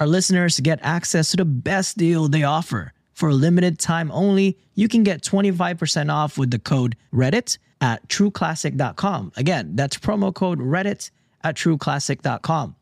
Our 0.00 0.06
listeners 0.06 0.58
get 0.60 0.78
access 0.82 1.30
to 1.32 1.36
the 1.36 1.44
best 1.44 1.98
deal 1.98 2.26
they 2.26 2.42
offer. 2.42 2.94
For 3.12 3.28
a 3.28 3.34
limited 3.34 3.78
time 3.78 4.10
only, 4.12 4.56
you 4.74 4.88
can 4.88 5.02
get 5.02 5.20
25% 5.20 6.10
off 6.10 6.38
with 6.38 6.50
the 6.50 6.58
code 6.58 6.96
Reddit 7.12 7.58
at 7.82 8.08
trueclassic.com. 8.08 9.32
Again, 9.36 9.76
that's 9.76 9.98
promo 9.98 10.34
code 10.34 10.58
Reddit 10.58 11.10
at 11.44 11.54
trueclassic.com. 11.54 12.76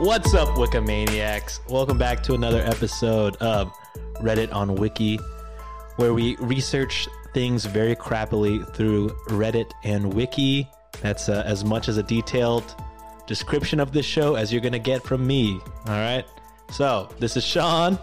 What's 0.00 0.34
up, 0.34 0.50
Wikimaniacs? 0.58 1.70
Welcome 1.70 1.96
back 1.96 2.22
to 2.24 2.34
another 2.34 2.60
episode 2.64 3.36
of 3.36 3.72
Reddit 4.16 4.52
on 4.52 4.74
Wiki, 4.74 5.18
where 5.96 6.12
we 6.12 6.36
research 6.36 7.08
things 7.32 7.64
very 7.64 7.96
crappily 7.96 8.72
through 8.74 9.08
Reddit 9.28 9.70
and 9.84 10.12
Wiki. 10.12 10.68
That's 11.00 11.28
uh, 11.28 11.42
as 11.46 11.64
much 11.64 11.88
as 11.88 11.96
a 11.96 12.02
detailed 12.02 12.74
description 13.26 13.80
of 13.80 13.92
this 13.92 14.06
show 14.06 14.34
as 14.34 14.52
you're 14.52 14.60
going 14.60 14.72
to 14.72 14.78
get 14.78 15.02
from 15.02 15.26
me. 15.26 15.60
All 15.86 15.94
right. 15.94 16.24
So, 16.70 17.08
this 17.18 17.36
is 17.36 17.44
Sean, 17.44 17.98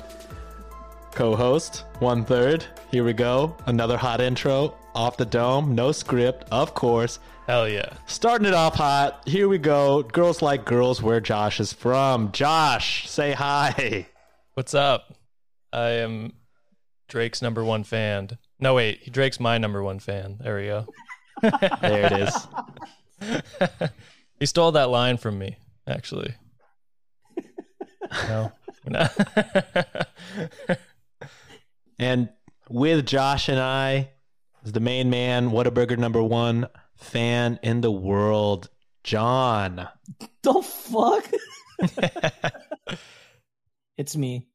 co 1.11 1.35
host, 1.35 1.85
one 1.99 2.25
third. 2.25 2.65
Here 2.91 3.03
we 3.03 3.13
go. 3.13 3.55
Another 3.65 3.97
hot 3.97 4.21
intro 4.21 4.73
off 4.95 5.15
the 5.15 5.25
dome, 5.25 5.75
no 5.75 5.91
script, 5.91 6.45
of 6.51 6.73
course. 6.73 7.19
Hell 7.45 7.69
yeah. 7.69 7.93
Starting 8.07 8.47
it 8.47 8.53
off 8.53 8.75
hot. 8.75 9.21
Here 9.25 9.47
we 9.47 9.57
go. 9.57 10.03
Girls 10.03 10.41
like 10.41 10.65
girls 10.65 11.01
where 11.01 11.21
Josh 11.21 11.59
is 11.59 11.71
from. 11.71 12.31
Josh, 12.33 13.07
say 13.09 13.31
hi. 13.31 14.07
What's 14.55 14.73
up? 14.73 15.13
I 15.71 15.89
am 15.91 16.33
Drake's 17.07 17.41
number 17.41 17.63
one 17.63 17.83
fan. 17.83 18.37
No, 18.59 18.73
wait. 18.73 19.11
Drake's 19.11 19.39
my 19.39 19.57
number 19.57 19.83
one 19.83 19.99
fan. 19.99 20.37
There 20.39 20.57
we 20.57 20.65
go. 20.65 20.87
There 21.81 22.05
it 22.05 22.11
is. 22.13 22.47
He 24.39 24.45
stole 24.45 24.71
that 24.73 24.89
line 24.89 25.17
from 25.17 25.39
me, 25.39 25.57
actually. 25.87 26.35
No. 28.27 28.51
no. 28.85 29.07
And 31.99 32.29
with 32.69 33.07
Josh 33.07 33.49
and 33.49 33.59
I 33.59 34.11
is 34.63 34.71
the 34.71 34.79
main 34.79 35.09
man, 35.09 35.49
Whataburger 35.49 35.97
number 35.97 36.21
one 36.21 36.67
fan 36.95 37.59
in 37.63 37.81
the 37.81 37.91
world, 37.91 38.69
John. 39.03 39.87
The 40.43 40.61
fuck? 40.61 41.27
it's 43.97 44.15
me, 44.15 44.45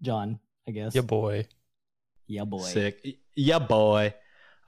John, 0.00 0.38
I 0.68 0.70
guess. 0.70 0.94
Your 0.94 1.02
boy. 1.02 1.48
Yeah, 2.26 2.44
boy. 2.44 2.62
Sick. 2.62 3.18
Yeah, 3.34 3.58
boy. 3.58 4.14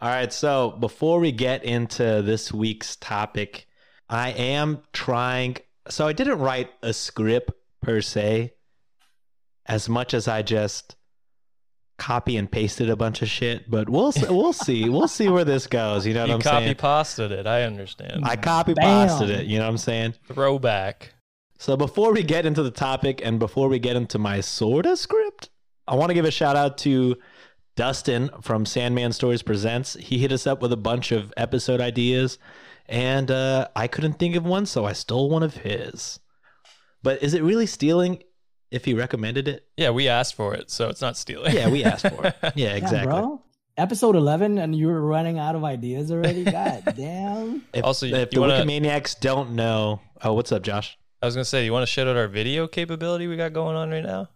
All 0.00 0.08
right. 0.08 0.32
So 0.32 0.70
before 0.70 1.20
we 1.20 1.32
get 1.32 1.64
into 1.64 2.22
this 2.22 2.52
week's 2.52 2.96
topic, 2.96 3.66
I 4.08 4.30
am 4.30 4.82
trying. 4.92 5.56
So 5.88 6.06
I 6.06 6.12
didn't 6.12 6.38
write 6.38 6.70
a 6.82 6.92
script 6.92 7.52
per 7.82 8.00
se, 8.00 8.54
as 9.66 9.88
much 9.88 10.14
as 10.14 10.28
I 10.28 10.42
just 10.42 10.96
copy 11.98 12.36
and 12.36 12.48
pasted 12.50 12.88
a 12.88 12.96
bunch 12.96 13.22
of 13.22 13.28
shit. 13.28 13.68
But 13.68 13.90
we'll 13.90 14.12
we'll 14.28 14.52
see. 14.52 14.88
We'll 14.88 15.08
see 15.08 15.28
where 15.28 15.44
this 15.44 15.66
goes. 15.66 16.06
You 16.06 16.14
know 16.14 16.20
what 16.20 16.28
You 16.28 16.34
I'm 16.36 16.40
copy 16.40 16.64
saying? 16.66 16.74
Copy 16.76 16.98
pasted 16.98 17.32
it. 17.32 17.46
I 17.46 17.64
understand. 17.64 18.24
I 18.24 18.36
copy 18.36 18.74
pasted 18.74 19.30
it. 19.30 19.46
You 19.46 19.58
know 19.58 19.64
what 19.64 19.70
I'm 19.70 19.78
saying? 19.78 20.14
Throwback. 20.26 21.14
So 21.58 21.76
before 21.76 22.12
we 22.12 22.22
get 22.22 22.46
into 22.46 22.62
the 22.62 22.70
topic 22.70 23.20
and 23.24 23.40
before 23.40 23.68
we 23.68 23.80
get 23.80 23.96
into 23.96 24.16
my 24.18 24.40
sorta 24.40 24.96
script, 24.96 25.50
I 25.88 25.96
want 25.96 26.10
to 26.10 26.14
give 26.14 26.24
a 26.24 26.30
shout 26.30 26.54
out 26.54 26.78
to 26.78 27.16
Dustin 27.78 28.28
from 28.42 28.66
Sandman 28.66 29.12
Stories 29.12 29.42
Presents. 29.42 29.94
He 29.94 30.18
hit 30.18 30.32
us 30.32 30.48
up 30.48 30.60
with 30.60 30.72
a 30.72 30.76
bunch 30.76 31.12
of 31.12 31.32
episode 31.36 31.80
ideas, 31.80 32.36
and 32.88 33.30
uh, 33.30 33.68
I 33.76 33.86
couldn't 33.86 34.14
think 34.18 34.34
of 34.34 34.44
one, 34.44 34.66
so 34.66 34.84
I 34.84 34.92
stole 34.94 35.30
one 35.30 35.44
of 35.44 35.54
his. 35.58 36.18
But 37.04 37.22
is 37.22 37.34
it 37.34 37.42
really 37.44 37.66
stealing 37.66 38.24
if 38.72 38.84
he 38.84 38.94
recommended 38.94 39.46
it? 39.46 39.64
Yeah, 39.76 39.90
we 39.90 40.08
asked 40.08 40.34
for 40.34 40.54
it, 40.56 40.72
so 40.72 40.88
it's 40.88 41.00
not 41.00 41.16
stealing. 41.16 41.54
Yeah, 41.54 41.68
we 41.70 41.84
asked 41.84 42.08
for 42.08 42.26
it. 42.26 42.34
Yeah, 42.42 42.50
Yeah, 42.56 42.74
exactly. 42.74 43.12
bro. 43.12 43.42
Episode 43.76 44.16
11 44.16 44.58
and 44.58 44.74
you're 44.74 45.00
running 45.00 45.38
out 45.38 45.54
of 45.54 45.62
ideas 45.62 46.10
already? 46.10 46.42
God 46.42 46.82
damn. 46.96 47.62
If, 47.72 47.84
Also, 47.84 48.06
if 48.06 48.12
you 48.12 48.26
the 48.26 48.40
wanna- 48.40 48.54
Wikimaniacs 48.54 49.20
don't 49.20 49.52
know, 49.52 50.00
oh, 50.24 50.32
what's 50.32 50.50
up, 50.50 50.62
Josh? 50.62 50.98
I 51.22 51.26
was 51.26 51.36
going 51.36 51.44
to 51.44 51.48
say, 51.48 51.64
you 51.64 51.72
want 51.72 51.84
to 51.84 51.86
shout 51.86 52.08
out 52.08 52.16
our 52.16 52.26
video 52.26 52.66
capability 52.66 53.28
we 53.28 53.36
got 53.36 53.52
going 53.52 53.76
on 53.76 53.90
right 53.90 54.02
now? 54.04 54.30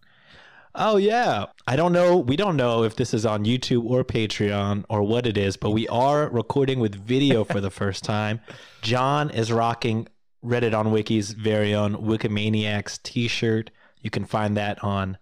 Oh 0.75 0.97
yeah. 0.97 1.45
I 1.67 1.75
don't 1.75 1.93
know. 1.93 2.17
We 2.17 2.35
don't 2.35 2.57
know 2.57 2.83
if 2.83 2.95
this 2.95 3.13
is 3.13 3.25
on 3.25 3.45
YouTube 3.45 3.85
or 3.85 4.03
Patreon 4.03 4.85
or 4.89 5.03
what 5.03 5.27
it 5.27 5.37
is, 5.37 5.55
but 5.55 5.69
we 5.69 5.87
are 5.87 6.27
recording 6.29 6.79
with 6.79 6.95
video 6.95 7.43
for 7.43 7.61
the 7.61 7.69
first 7.69 8.03
time. 8.03 8.41
John 8.81 9.29
is 9.29 9.51
rocking 9.51 10.07
Reddit 10.43 10.77
on 10.77 10.91
Wiki's 10.91 11.31
very 11.31 11.75
own 11.75 11.95
Wikimaniacs 11.95 13.01
t-shirt. 13.03 13.69
You 14.01 14.09
can 14.09 14.25
find 14.25 14.57
that 14.57 14.83
on 14.83 15.17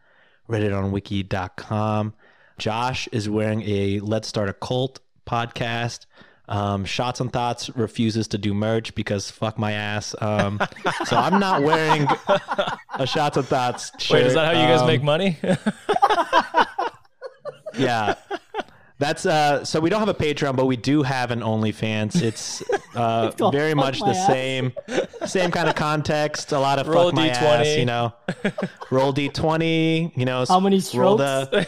redditonwiki.com. 0.49 2.13
Josh 2.57 3.09
is 3.11 3.29
wearing 3.29 3.61
a 3.63 3.99
Let's 3.99 4.29
Start 4.29 4.47
a 4.47 4.53
Cult 4.53 4.99
podcast. 5.27 6.05
Um, 6.51 6.83
Shots 6.85 7.21
and 7.21 7.31
Thoughts 7.31 7.69
refuses 7.75 8.27
to 8.29 8.37
do 8.37 8.53
merch 8.53 8.93
because 8.93 9.31
fuck 9.31 9.57
my 9.57 9.71
ass. 9.71 10.13
Um, 10.21 10.59
so 11.05 11.15
I'm 11.17 11.39
not 11.39 11.63
wearing 11.63 12.07
a 12.95 13.07
Shots 13.07 13.37
and 13.37 13.45
Thoughts 13.47 13.91
shirt. 13.99 14.11
Wait, 14.19 14.25
is 14.27 14.33
that 14.33 14.53
how 14.53 14.61
you 14.61 14.67
guys 14.67 14.81
Um, 14.81 14.87
make 14.87 15.01
money? 15.01 15.37
yeah 17.77 18.15
that's 18.99 19.25
uh 19.25 19.63
so 19.63 19.79
we 19.79 19.89
don't 19.89 19.99
have 20.01 20.09
a 20.09 20.13
patreon 20.13 20.55
but 20.57 20.65
we 20.65 20.75
do 20.75 21.03
have 21.03 21.31
an 21.31 21.39
onlyfans 21.39 22.21
it's 22.21 22.61
uh 22.95 23.31
very 23.51 23.73
much 23.73 23.99
the 23.99 24.07
Ass. 24.07 24.27
same 24.27 24.73
same 25.25 25.51
kind 25.51 25.69
of 25.69 25.75
context 25.75 26.51
a 26.51 26.59
lot 26.59 26.79
of 26.79 26.87
Roll 26.89 27.05
fuck 27.05 27.15
my 27.15 27.29
D20. 27.29 27.33
ass 27.33 27.77
you 27.77 27.85
know 27.85 28.13
roll 28.91 29.13
d20 29.13 30.17
you 30.17 30.25
know 30.25 30.43
How 30.47 30.59
many 30.59 30.81
roll 30.93 31.17
strokes? 31.17 31.49
the 31.49 31.67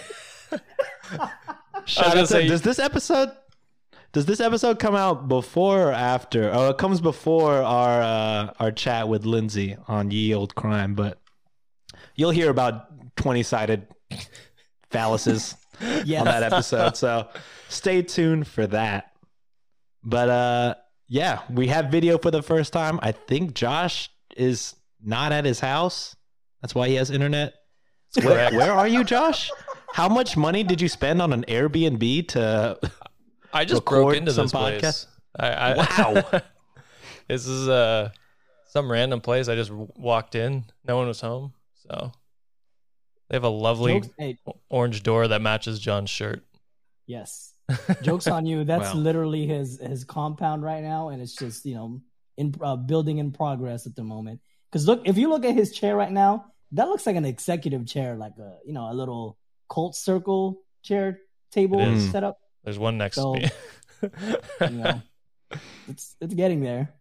shout 1.86 2.08
gonna 2.10 2.20
out 2.22 2.28
to, 2.28 2.28
say- 2.28 2.48
does 2.48 2.62
this 2.62 2.80
episode 2.80 3.32
does 4.14 4.26
this 4.26 4.40
episode 4.40 4.80
come 4.80 4.96
out 4.96 5.28
before 5.28 5.90
or 5.90 5.92
after 5.92 6.50
oh 6.54 6.70
it 6.70 6.78
comes 6.78 7.02
before 7.02 7.56
our 7.56 8.02
uh 8.02 8.54
our 8.60 8.72
chat 8.72 9.08
with 9.10 9.26
lindsay 9.26 9.76
on 9.88 10.10
ye 10.12 10.34
old 10.34 10.56
crime 10.56 10.94
but 10.94 11.20
you'll 12.16 12.32
hear 12.32 12.50
about 12.50 13.16
20-sided 13.16 13.88
phalluses 14.92 15.56
on 15.82 16.26
that 16.26 16.44
episode. 16.44 16.96
So 16.96 17.28
stay 17.70 18.02
tuned 18.02 18.48
for 18.48 18.68
that. 18.68 19.12
But 20.04 20.30
uh 20.30 20.76
yeah, 21.08 21.42
we 21.50 21.68
have 21.68 21.92
video 21.92 22.18
for 22.18 22.32
the 22.32 22.42
first 22.42 22.74
time. 22.74 23.00
I 23.02 23.12
think 23.12 23.54
Josh 23.54 24.10
is 24.36 24.76
not 25.04 25.32
at 25.32 25.46
his 25.46 25.60
house. 25.60 26.16
That's 26.62 26.74
why 26.74 26.88
he 26.88 26.96
has 26.96 27.12
internet. 27.12 27.54
Where, 28.22 28.52
where 28.52 28.72
are 28.72 28.88
you, 28.88 29.04
Josh? 29.04 29.52
How 29.92 30.08
much 30.08 30.38
money 30.38 30.64
did 30.64 30.82
you 30.82 30.88
spend 30.88 31.22
on 31.22 31.34
an 31.34 31.44
Airbnb 31.48 32.30
to 32.30 32.80
I 33.54 33.66
just 33.66 33.86
broke 33.86 34.16
into 34.16 34.32
some 34.32 34.46
this 34.46 34.52
place. 34.52 34.82
podcast? 34.82 35.06
I, 35.40 35.48
I, 35.48 35.74
Wow. 36.14 36.42
this 37.28 37.48
is 37.48 37.68
uh 37.68 38.10
some 38.70 38.92
random 38.92 39.22
place. 39.22 39.48
I 39.50 39.56
just 39.56 39.72
walked 39.72 40.36
in. 40.36 40.66
No 40.86 40.98
one 40.98 41.08
was 41.08 41.22
home, 41.22 41.54
so 41.88 42.12
they 43.30 43.36
have 43.36 43.44
a 43.44 43.50
lovely 43.50 43.94
Jokes, 44.02 44.10
hey, 44.18 44.38
orange 44.70 45.04
door 45.04 45.28
that 45.28 45.42
matches 45.42 45.80
John's 45.80 46.10
shirt. 46.10 46.44
yes. 47.06 47.52
Jokes 48.02 48.28
on 48.28 48.46
you. 48.46 48.66
That's 48.66 48.94
Wow. 48.94 49.00
literally 49.00 49.48
his 49.48 49.80
his 49.80 50.04
compound 50.04 50.64
right 50.64 50.84
now, 50.84 51.10
and 51.10 51.22
it's 51.22 51.34
just 51.36 51.66
you 51.66 51.76
know 51.76 52.02
in 52.36 52.54
uh, 52.62 52.76
building 52.76 53.20
in 53.20 53.32
progress 53.32 53.86
at 53.88 53.96
the 53.96 54.04
moment. 54.04 54.42
Because 54.70 54.86
look, 54.86 55.02
if 55.06 55.18
you 55.18 55.30
look 55.30 55.46
at 55.46 55.54
his 55.56 55.72
chair 55.72 55.96
right 55.96 56.12
now, 56.12 56.46
that 56.74 56.90
looks 56.90 57.06
like 57.08 57.16
an 57.16 57.24
executive 57.26 57.86
chair, 57.88 58.16
like 58.18 58.34
a 58.38 58.58
you 58.66 58.74
know 58.74 58.92
a 58.92 58.94
little 58.94 59.38
cult 59.70 59.96
circle 59.96 60.60
chair 60.84 61.20
table 61.52 61.80
It 61.80 61.88
is. 61.94 62.12
setup. 62.12 62.38
There's 62.64 62.80
one 62.80 62.98
next 62.98 63.16
So, 63.16 63.36
to 63.36 63.40
me. 63.42 63.50
You 64.62 64.70
know, 64.70 65.02
it's 65.88 66.16
it's 66.22 66.34
getting 66.34 66.62
there. 66.62 66.94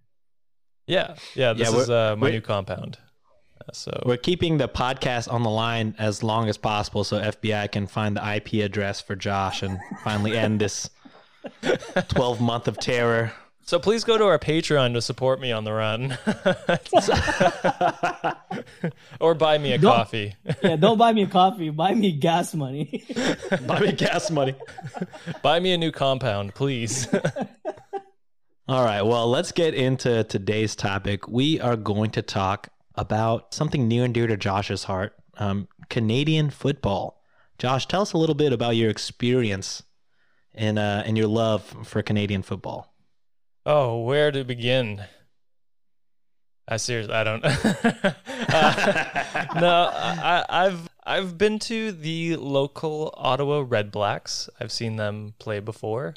yeah, 0.87 1.15
yeah. 1.35 1.53
This 1.53 1.71
Yeah, 1.73 1.79
is 1.79 1.91
uh, 1.91 2.17
my 2.17 2.31
new 2.31 2.41
compound. 2.41 2.99
Uh, 3.61 3.73
so 3.73 4.03
We're 4.05 4.17
keeping 4.17 4.59
the 4.59 4.69
podcast 4.69 5.33
on 5.33 5.43
the 5.45 5.51
line 5.51 5.95
as 5.99 6.23
long 6.23 6.49
as 6.49 6.57
possible 6.59 7.05
so 7.05 7.21
FBI 7.21 7.71
can 7.71 7.87
find 7.87 8.17
the 8.17 8.35
IP 8.37 8.55
address 8.65 9.01
for 9.01 9.15
Josh 9.17 9.63
and 9.63 9.79
finally 10.03 10.37
end 10.37 10.61
this 10.61 10.91
12 12.09 12.41
month 12.41 12.67
of 12.69 12.79
terror. 12.79 13.33
So 13.73 13.79
please 13.79 14.05
go 14.05 14.19
to 14.19 14.25
our 14.25 14.39
Patreon 14.39 14.93
to 14.93 15.01
support 15.01 15.41
me 15.41 15.51
on 15.51 15.65
the 15.65 15.73
run, 15.73 16.19
or 19.19 19.35
buy 19.35 19.57
me 19.57 19.73
a 19.73 19.79
Don't- 19.79 19.95
coffee. 19.95 20.37
Yeah, 20.63 20.77
don't 20.77 20.99
buy 20.99 21.15
me 21.15 21.23
a 21.23 21.27
coffee. 21.27 21.71
Buy 21.71 21.95
me 21.95 22.13
gas 22.13 22.55
money. 22.55 23.03
Buy 23.67 23.81
me 23.81 23.93
gas 23.93 24.31
money. 24.31 24.57
buy 25.41 25.59
me 25.59 25.73
a 25.73 25.79
new 25.79 25.91
compound, 25.91 26.55
please. 26.55 27.09
All 28.69 28.85
right, 28.85 29.01
well, 29.01 29.31
let's 29.31 29.53
get 29.53 29.73
into 29.73 30.23
today's 30.25 30.77
topic. 30.77 31.27
We 31.27 31.59
are 31.59 31.77
going 31.77 32.11
to 32.11 32.21
talk 32.21 32.69
about 32.97 33.55
something 33.55 33.89
near 33.89 34.05
and 34.05 34.13
dear 34.13 34.27
to 34.27 34.37
Josh's 34.37 34.85
heart 34.85 35.15
um, 35.39 35.67
Canadian 35.89 36.51
football. 36.51 37.23
Josh, 37.57 37.87
tell 37.87 38.03
us 38.03 38.13
a 38.13 38.19
little 38.19 38.35
bit 38.35 38.53
about 38.53 38.77
your 38.77 38.91
experience 38.91 39.83
and, 40.55 40.79
uh, 40.79 41.05
and 41.07 41.17
your 41.17 41.27
love 41.27 41.75
for 41.87 42.03
Canadian 42.03 42.43
football. 42.43 42.92
Oh, 43.67 44.01
where 44.01 44.31
to 44.31 44.45
begin? 44.45 45.05
I 46.69 46.77
seriously, 46.77 47.15
I 47.15 47.25
don't. 47.25 47.45
Uh, 48.55 49.45
no, 49.61 49.91
I, 49.95 50.45
I've 50.49 50.89
I've 51.05 51.39
been 51.39 51.59
to 51.61 51.93
the 51.93 52.37
local 52.37 53.15
Ottawa 53.17 53.65
Red 53.67 53.91
Blacks. 53.91 54.51
I've 54.61 54.73
seen 54.73 54.97
them 54.97 55.35
play 55.39 55.61
before. 55.61 56.15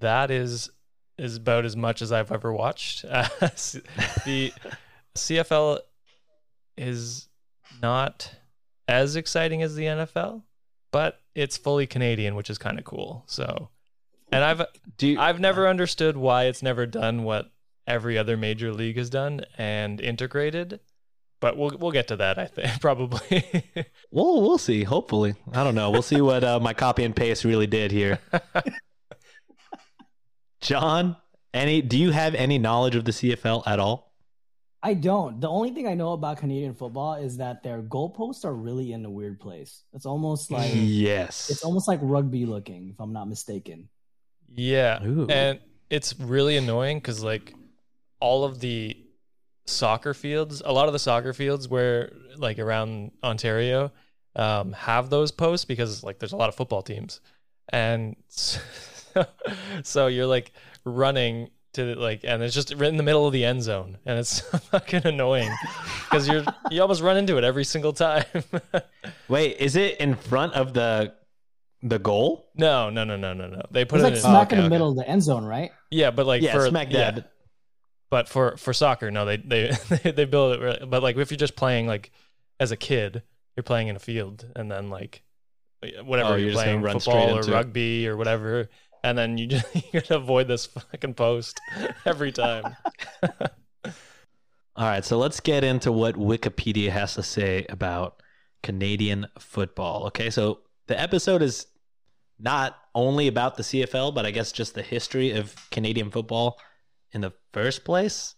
That 0.00 0.30
is 0.30 0.70
is 1.18 1.36
about 1.36 1.64
as 1.64 1.76
much 1.76 2.00
as 2.00 2.12
I've 2.12 2.32
ever 2.32 2.52
watched. 2.52 3.04
Uh, 3.04 3.28
the 3.40 4.52
CFL 5.16 5.80
is 6.76 7.28
not 7.82 8.32
as 8.86 9.16
exciting 9.16 9.62
as 9.62 9.74
the 9.74 9.84
NFL, 9.84 10.42
but 10.92 11.20
it's 11.34 11.56
fully 11.56 11.86
Canadian, 11.86 12.36
which 12.36 12.50
is 12.50 12.58
kind 12.58 12.78
of 12.78 12.84
cool. 12.84 13.24
So, 13.26 13.68
and 14.32 14.44
I've 14.44 14.62
Do 14.96 15.06
you, 15.06 15.20
I've 15.20 15.40
never 15.40 15.68
understood 15.68 16.16
why 16.16 16.44
it's 16.44 16.62
never 16.62 16.86
done 16.86 17.24
what 17.24 17.50
every 17.88 18.18
other 18.18 18.36
major 18.36 18.72
league 18.72 18.98
has 18.98 19.10
done 19.10 19.40
and 19.56 20.00
integrated. 20.00 20.78
But 21.40 21.56
we'll 21.56 21.76
we'll 21.78 21.92
get 21.92 22.08
to 22.08 22.16
that. 22.16 22.38
I 22.38 22.46
think 22.46 22.68
probably. 22.80 23.64
Well, 24.10 24.42
we'll 24.42 24.58
see. 24.58 24.84
Hopefully, 24.84 25.34
I 25.52 25.64
don't 25.64 25.74
know. 25.74 25.90
We'll 25.90 26.02
see 26.02 26.20
what 26.20 26.44
uh, 26.44 26.60
my 26.60 26.74
copy 26.74 27.04
and 27.04 27.14
paste 27.14 27.44
really 27.44 27.66
did 27.66 27.92
here. 27.92 28.18
John, 30.60 31.16
any? 31.54 31.80
Do 31.80 31.96
you 31.96 32.10
have 32.10 32.34
any 32.34 32.58
knowledge 32.58 32.96
of 32.96 33.04
the 33.04 33.12
CFL 33.12 33.62
at 33.66 33.78
all? 33.78 34.12
I 34.82 34.94
don't. 34.94 35.40
The 35.40 35.48
only 35.48 35.70
thing 35.70 35.86
I 35.86 35.94
know 35.94 36.12
about 36.12 36.38
Canadian 36.38 36.74
football 36.74 37.14
is 37.14 37.36
that 37.38 37.62
their 37.62 37.82
goalposts 37.82 38.44
are 38.44 38.54
really 38.54 38.92
in 38.92 39.04
a 39.04 39.10
weird 39.10 39.40
place. 39.40 39.84
It's 39.92 40.06
almost 40.06 40.50
like 40.50 40.72
yes. 40.74 41.50
it's 41.50 41.64
almost 41.64 41.86
like 41.86 42.00
rugby 42.02 42.46
looking, 42.46 42.90
if 42.90 43.00
I'm 43.00 43.12
not 43.12 43.28
mistaken. 43.28 43.88
Yeah, 44.54 45.04
Ooh. 45.04 45.26
and 45.28 45.60
it's 45.90 46.18
really 46.18 46.56
annoying 46.56 46.98
because 46.98 47.22
like 47.22 47.54
all 48.20 48.44
of 48.44 48.60
the 48.60 48.96
soccer 49.66 50.14
fields, 50.14 50.62
a 50.64 50.72
lot 50.72 50.86
of 50.86 50.92
the 50.92 50.98
soccer 50.98 51.32
fields 51.32 51.68
where 51.68 52.12
like 52.36 52.58
around 52.58 53.12
Ontario 53.22 53.92
um, 54.36 54.72
have 54.72 55.10
those 55.10 55.30
posts 55.30 55.64
because 55.64 56.02
like 56.02 56.18
there's 56.18 56.32
a 56.32 56.36
lot 56.36 56.48
of 56.48 56.54
football 56.54 56.82
teams, 56.82 57.20
and 57.70 58.16
so, 58.28 58.60
so 59.82 60.06
you're 60.06 60.26
like 60.26 60.52
running 60.84 61.50
to 61.74 61.94
like, 61.94 62.20
and 62.24 62.42
it's 62.42 62.54
just 62.54 62.72
right 62.74 62.88
in 62.88 62.96
the 62.96 63.02
middle 63.02 63.26
of 63.26 63.32
the 63.32 63.44
end 63.44 63.62
zone, 63.62 63.98
and 64.04 64.18
it's 64.18 64.40
fucking 64.70 65.06
annoying 65.06 65.52
because 66.04 66.28
you're 66.28 66.44
you 66.70 66.80
almost 66.82 67.02
run 67.02 67.16
into 67.16 67.36
it 67.38 67.44
every 67.44 67.64
single 67.64 67.92
time. 67.92 68.24
Wait, 69.28 69.56
is 69.58 69.76
it 69.76 69.98
in 69.98 70.14
front 70.14 70.54
of 70.54 70.74
the 70.74 71.14
the 71.82 71.98
goal? 71.98 72.50
no, 72.54 72.90
no, 72.90 73.04
no, 73.04 73.16
no, 73.16 73.32
no, 73.32 73.46
no. 73.48 73.62
They 73.70 73.84
put 73.84 74.00
It's 74.00 74.02
it 74.02 74.04
like 74.04 74.14
in, 74.14 74.20
smack 74.20 74.52
okay, 74.52 74.56
in 74.56 74.58
the 74.58 74.64
okay. 74.64 74.68
middle 74.68 74.90
of 74.90 74.96
the 74.96 75.08
end 75.08 75.22
zone, 75.22 75.44
right? 75.44 75.72
yeah, 75.90 76.10
but 76.10 76.26
like 76.26 76.42
yeah, 76.42 76.52
for 76.52 76.68
smack 76.68 76.88
yeah, 76.90 77.10
dab. 77.12 77.24
but 78.10 78.28
for 78.28 78.56
for 78.56 78.72
soccer 78.72 79.10
no 79.10 79.24
they 79.24 79.36
they 79.38 79.72
they 80.12 80.24
build 80.24 80.54
it 80.54 80.60
really, 80.60 80.86
but 80.86 81.02
like 81.02 81.16
if 81.16 81.30
you're 81.30 81.38
just 81.38 81.56
playing 81.56 81.86
like 81.86 82.10
as 82.60 82.72
a 82.72 82.76
kid 82.76 83.22
you're 83.56 83.64
playing 83.64 83.88
in 83.88 83.96
a 83.96 84.00
field 84.00 84.46
and 84.56 84.70
then 84.70 84.88
like 84.90 85.22
whatever 86.04 86.34
Oh, 86.34 86.36
you're, 86.36 86.50
you're 86.50 86.52
playing 86.52 86.82
run 86.82 86.98
football 87.00 87.34
or 87.36 87.40
into 87.40 87.52
it. 87.52 87.54
rugby 87.54 88.08
or 88.08 88.16
whatever 88.16 88.68
and 89.04 89.16
then 89.16 89.38
you 89.38 89.46
just 89.54 89.74
you 89.74 89.82
gotta 89.92 90.16
avoid 90.16 90.48
this 90.48 90.66
fucking 90.66 91.14
post 91.14 91.60
every 92.06 92.32
time 92.32 92.76
All 94.76 94.86
right, 94.86 95.04
so 95.04 95.18
let's 95.18 95.40
get 95.40 95.64
into 95.64 95.90
what 95.90 96.14
Wikipedia 96.14 96.90
has 96.90 97.14
to 97.14 97.22
say 97.22 97.66
about 97.68 98.22
Canadian 98.62 99.26
football. 99.38 100.06
Okay, 100.06 100.30
so 100.30 100.60
the 100.88 101.00
episode 101.00 101.42
is 101.42 101.66
not 102.38 102.76
only 102.94 103.28
about 103.28 103.56
the 103.56 103.62
CFL, 103.62 104.14
but 104.14 104.26
I 104.26 104.30
guess 104.30 104.52
just 104.52 104.74
the 104.74 104.82
history 104.82 105.32
of 105.32 105.54
Canadian 105.70 106.10
football 106.10 106.58
in 107.12 107.20
the 107.20 107.32
first 107.52 107.84
place. 107.84 108.34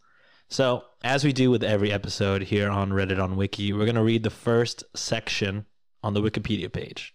So, 0.49 0.85
as 1.05 1.25
we 1.25 1.33
do 1.33 1.51
with 1.51 1.63
every 1.63 1.93
episode 1.93 2.43
here 2.43 2.69
on 2.69 2.91
Reddit 2.91 3.23
on 3.23 3.37
Wiki, 3.37 3.73
we're 3.73 3.85
going 3.85 3.95
to 3.95 4.03
read 4.03 4.25
the 4.25 4.31
first 4.31 4.85
section 4.97 5.65
on 6.03 6.13
the 6.13 6.21
Wikipedia 6.21 6.73
page. 6.73 7.15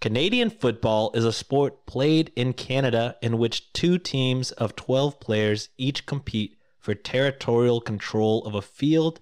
Canadian 0.00 0.50
football 0.50 1.10
is 1.14 1.24
a 1.24 1.32
sport 1.32 1.86
played 1.86 2.30
in 2.36 2.52
Canada 2.52 3.16
in 3.22 3.38
which 3.38 3.72
two 3.72 3.98
teams 3.98 4.52
of 4.52 4.76
12 4.76 5.18
players 5.18 5.70
each 5.78 6.06
compete 6.06 6.56
for 6.78 6.94
territorial 6.94 7.80
control 7.80 8.44
of 8.44 8.54
a 8.54 8.62
field 8.62 9.18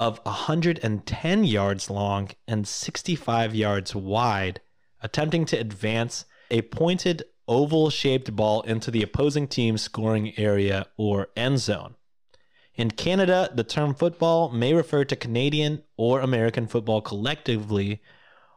of 0.00 0.18
110 0.24 1.44
yards 1.44 1.90
long 1.90 2.30
and 2.48 2.66
65 2.66 3.54
yards 3.54 3.94
wide, 3.94 4.62
attempting 5.02 5.44
to 5.44 5.58
advance 5.58 6.24
a 6.50 6.62
pointed 6.62 7.22
oval 7.46 7.90
shaped 7.90 8.34
ball 8.34 8.62
into 8.62 8.90
the 8.90 9.02
opposing 9.02 9.46
team's 9.46 9.82
scoring 9.82 10.32
area 10.38 10.86
or 10.96 11.28
end 11.36 11.58
zone. 11.58 11.96
In 12.74 12.90
Canada, 12.90 13.50
the 13.54 13.62
term 13.62 13.94
football 13.94 14.48
may 14.48 14.72
refer 14.72 15.04
to 15.04 15.14
Canadian 15.14 15.82
or 15.98 16.20
American 16.20 16.66
football 16.66 17.02
collectively 17.02 18.00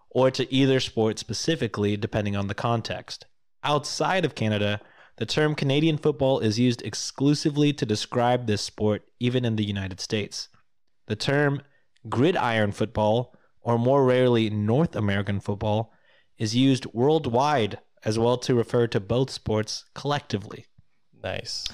or 0.09 0.31
to 0.31 0.51
either 0.53 0.79
sport 0.79 1.19
specifically, 1.19 1.97
depending 1.97 2.37
on 2.37 2.47
the 2.47 2.55
context. 2.55 3.25
Outside 3.65 4.23
of 4.23 4.35
Canada, 4.35 4.79
the 5.17 5.25
term 5.25 5.55
Canadian 5.55 5.97
football 5.97 6.39
is 6.39 6.57
used 6.57 6.81
exclusively 6.83 7.73
to 7.73 7.85
describe 7.85 8.47
this 8.47 8.61
sport, 8.61 9.03
even 9.19 9.43
in 9.43 9.57
the 9.57 9.65
United 9.65 9.99
States. 9.99 10.47
The 11.07 11.15
term 11.15 11.61
gridiron 12.09 12.71
football, 12.71 13.35
or 13.61 13.77
more 13.77 14.05
rarely 14.05 14.49
North 14.49 14.95
American 14.95 15.39
football, 15.39 15.93
is 16.37 16.55
used 16.55 16.85
worldwide 16.93 17.79
as 18.03 18.19
well 18.19 18.37
to 18.37 18.55
refer 18.55 18.87
to 18.87 18.99
both 18.99 19.29
sports 19.29 19.85
collectively. 19.93 20.65
nice 21.23 21.65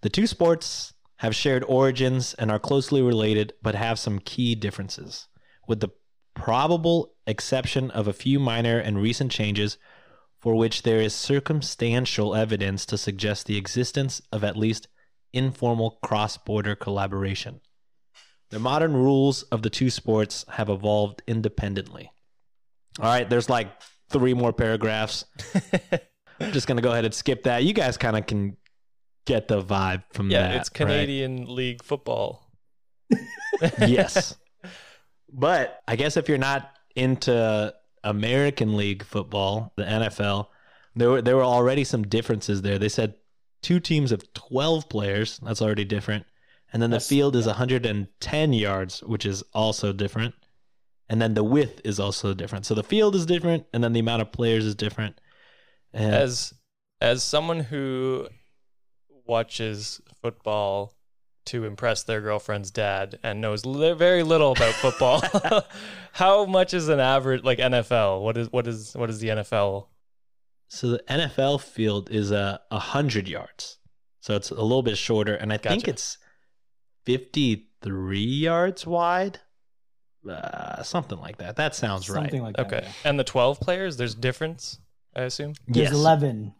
The 0.00 0.08
two 0.08 0.26
sports 0.26 0.94
have 1.16 1.36
shared 1.36 1.64
origins 1.68 2.32
and 2.34 2.50
are 2.50 2.58
closely 2.58 3.02
related, 3.02 3.52
but 3.62 3.74
have 3.74 3.98
some 3.98 4.20
key 4.20 4.54
differences. 4.54 5.28
With 5.68 5.80
the 5.80 5.90
probable 6.34 7.12
exception 7.26 7.90
of 7.90 8.08
a 8.08 8.14
few 8.14 8.40
minor 8.40 8.78
and 8.78 9.02
recent 9.02 9.30
changes 9.30 9.76
for 10.38 10.54
which 10.54 10.82
there 10.82 11.00
is 11.00 11.14
circumstantial 11.14 12.34
evidence 12.34 12.86
to 12.86 12.96
suggest 12.96 13.46
the 13.46 13.58
existence 13.58 14.22
of 14.32 14.42
at 14.42 14.56
least 14.56 14.88
informal 15.34 15.98
cross 16.02 16.38
border 16.38 16.74
collaboration. 16.74 17.60
The 18.50 18.58
modern 18.58 18.94
rules 18.94 19.42
of 19.44 19.62
the 19.62 19.70
two 19.70 19.90
sports 19.90 20.44
have 20.48 20.68
evolved 20.68 21.22
independently. 21.26 22.10
All 22.98 23.06
right, 23.06 23.28
there's 23.28 23.48
like 23.48 23.68
three 24.08 24.34
more 24.34 24.52
paragraphs. 24.52 25.24
I'm 26.40 26.52
just 26.52 26.66
going 26.66 26.76
to 26.76 26.82
go 26.82 26.90
ahead 26.90 27.04
and 27.04 27.14
skip 27.14 27.44
that. 27.44 27.62
You 27.62 27.72
guys 27.72 27.96
kind 27.96 28.16
of 28.16 28.26
can 28.26 28.56
get 29.26 29.48
the 29.48 29.62
vibe 29.62 30.02
from 30.12 30.30
yeah 30.30 30.48
that. 30.48 30.56
it's 30.56 30.70
right? 30.70 30.74
canadian 30.74 31.54
league 31.54 31.84
football 31.84 32.50
yes. 33.86 34.36
But 35.32 35.80
I 35.86 35.96
guess 35.96 36.16
if 36.16 36.28
you're 36.28 36.38
not 36.38 36.70
into 36.96 37.74
American 38.02 38.76
League 38.76 39.04
football, 39.04 39.72
the 39.76 39.84
NFL, 39.84 40.48
there 40.96 41.10
were 41.10 41.22
there 41.22 41.36
were 41.36 41.44
already 41.44 41.84
some 41.84 42.02
differences 42.04 42.62
there. 42.62 42.78
They 42.78 42.88
said 42.88 43.14
two 43.62 43.80
teams 43.80 44.12
of 44.12 44.32
12 44.34 44.88
players. 44.88 45.38
That's 45.42 45.62
already 45.62 45.84
different. 45.84 46.26
And 46.72 46.82
then 46.82 46.90
the 46.90 47.00
field 47.00 47.34
is 47.34 47.46
110 47.46 48.52
yards, 48.52 49.02
which 49.02 49.26
is 49.26 49.42
also 49.52 49.92
different. 49.92 50.34
And 51.08 51.20
then 51.20 51.34
the 51.34 51.42
width 51.42 51.80
is 51.84 51.98
also 51.98 52.34
different. 52.34 52.66
So 52.66 52.74
the 52.74 52.84
field 52.84 53.16
is 53.16 53.26
different, 53.26 53.66
and 53.72 53.82
then 53.82 53.92
the 53.92 54.00
amount 54.00 54.22
of 54.22 54.30
players 54.30 54.64
is 54.64 54.76
different. 54.76 55.20
And 55.92 56.14
As 56.14 56.54
as 57.00 57.24
someone 57.24 57.60
who 57.60 58.28
watches 59.26 60.00
football 60.22 60.94
to 61.46 61.64
impress 61.64 62.04
their 62.04 62.20
girlfriend's 62.20 62.70
dad 62.70 63.18
and 63.24 63.40
knows 63.40 63.66
li- 63.66 63.92
very 63.92 64.22
little 64.22 64.52
about 64.52 64.74
football, 64.74 65.22
how 66.12 66.44
much 66.44 66.74
is 66.74 66.88
an 66.88 67.00
average 67.00 67.42
like 67.42 67.58
NFL? 67.58 68.22
What 68.22 68.36
is 68.36 68.52
what 68.52 68.68
is 68.68 68.94
what 68.94 69.10
is 69.10 69.18
the 69.18 69.28
NFL? 69.28 69.86
so 70.70 70.90
the 70.90 71.02
NFL 71.08 71.60
field 71.60 72.10
is 72.10 72.30
a 72.30 72.62
uh, 72.70 72.76
100 72.76 73.28
yards. 73.28 73.78
So 74.20 74.36
it's 74.36 74.50
a 74.50 74.54
little 74.54 74.84
bit 74.84 74.96
shorter. 74.96 75.34
And 75.34 75.52
I 75.52 75.56
think 75.56 75.88
it's 75.88 76.16
53 77.06 78.20
yards 78.20 78.86
wide. 78.86 79.40
Uh, 80.28 80.82
something 80.82 81.18
like 81.18 81.38
that. 81.38 81.56
That 81.56 81.74
sounds 81.74 82.06
Something 82.06 82.42
right. 82.42 82.54
like 82.58 82.68
that. 82.68 82.76
Okay, 82.78 82.86
yeah. 82.86 83.08
and 83.08 83.18
the 83.18 83.24
twelve 83.24 83.58
players. 83.58 83.96
There's 83.96 84.14
difference, 84.14 84.78
I 85.16 85.22
assume. 85.22 85.54
There's 85.66 85.84
Yes. 85.88 85.92
11. 85.94 86.54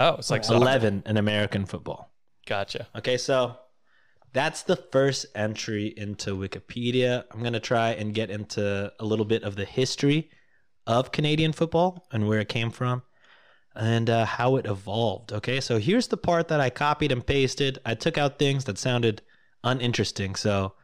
Oh, 0.00 0.16
it's 0.16 0.30
like 0.30 0.40
Right. 0.40 0.46
soccer. 0.46 0.56
11 0.56 1.02
in 1.06 1.16
American 1.16 1.64
football. 1.64 2.12
Gotcha. 2.46 2.88
Okay, 2.94 3.16
so 3.16 3.56
that's 4.34 4.62
the 4.62 4.76
first 4.76 5.24
entry 5.34 5.94
into 5.96 6.36
Wikipedia. 6.36 7.24
I'm 7.32 7.40
going 7.40 7.54
to 7.54 7.60
try 7.60 7.92
and 7.92 8.12
get 8.12 8.28
into 8.30 8.92
a 9.00 9.04
little 9.04 9.24
bit 9.24 9.44
of 9.44 9.56
the 9.56 9.64
history 9.64 10.30
of 10.86 11.10
Canadian 11.10 11.52
football 11.54 12.06
and 12.12 12.28
where 12.28 12.40
it 12.40 12.50
came 12.50 12.70
from 12.70 13.02
and 13.74 14.10
uh, 14.10 14.26
how 14.26 14.56
it 14.56 14.66
evolved. 14.66 15.32
Okay, 15.32 15.58
so 15.60 15.78
here's 15.78 16.08
the 16.08 16.18
part 16.18 16.48
that 16.48 16.60
I 16.60 16.68
copied 16.68 17.12
and 17.12 17.26
pasted. 17.26 17.78
I 17.86 17.94
took 17.94 18.18
out 18.18 18.38
things 18.38 18.64
that 18.64 18.76
sounded 18.76 19.22
uninteresting. 19.64 20.36
So 20.36 20.74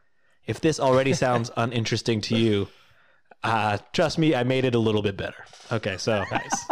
if 0.45 0.59
this 0.59 0.79
already 0.79 1.13
sounds 1.13 1.49
uninteresting 1.57 2.19
to 2.21 2.37
you, 2.37 2.67
uh, 3.43 3.77
trust 3.93 4.17
me, 4.17 4.35
I 4.35 4.43
made 4.43 4.65
it 4.65 4.75
a 4.75 4.79
little 4.79 5.01
bit 5.01 5.15
better. 5.17 5.45
Okay, 5.71 5.97
so 5.97 6.23
Nice. 6.31 6.65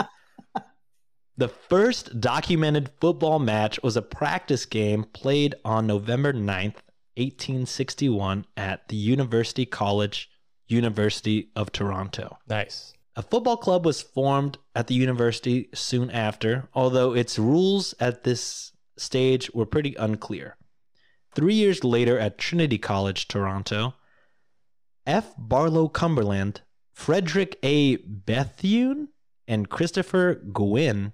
the 1.37 1.47
first 1.47 2.19
documented 2.19 2.89
football 2.99 3.39
match 3.39 3.79
was 3.81 3.95
a 3.95 4.01
practice 4.01 4.65
game 4.65 5.05
played 5.13 5.55
on 5.63 5.87
November 5.87 6.33
9th, 6.33 6.81
1861 7.15 8.45
at 8.57 8.87
the 8.89 8.95
University 8.95 9.65
College, 9.65 10.29
University 10.67 11.49
of 11.55 11.71
Toronto. 11.71 12.37
nice. 12.47 12.93
A 13.15 13.21
football 13.21 13.57
club 13.57 13.85
was 13.85 14.01
formed 14.01 14.57
at 14.75 14.87
the 14.87 14.93
university 14.93 15.67
soon 15.73 16.09
after, 16.09 16.69
although 16.73 17.13
its 17.13 17.37
rules 17.37 17.93
at 17.99 18.23
this 18.23 18.71
stage 18.95 19.51
were 19.53 19.65
pretty 19.65 19.93
unclear. 19.95 20.55
Three 21.33 21.53
years 21.53 21.83
later 21.83 22.17
at 22.17 22.38
Trinity 22.38 22.77
College, 22.77 23.27
Toronto, 23.27 23.95
F. 25.05 25.33
Barlow 25.38 25.88
Cumberland, 25.88 26.62
Frederick 26.91 27.57
A. 27.63 27.98
Bethune, 27.98 29.09
and 29.48 29.69
Christopher 29.69 30.36
Gwynne 30.36 31.13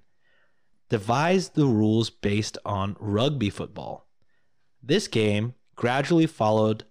devised 0.88 1.54
the 1.54 1.66
rules 1.66 2.10
based 2.10 2.58
on 2.64 2.96
rugby 3.00 3.50
football. 3.50 4.06
This 4.82 5.08
game 5.08 5.54
gradually 5.74 6.26
followed, 6.26 6.84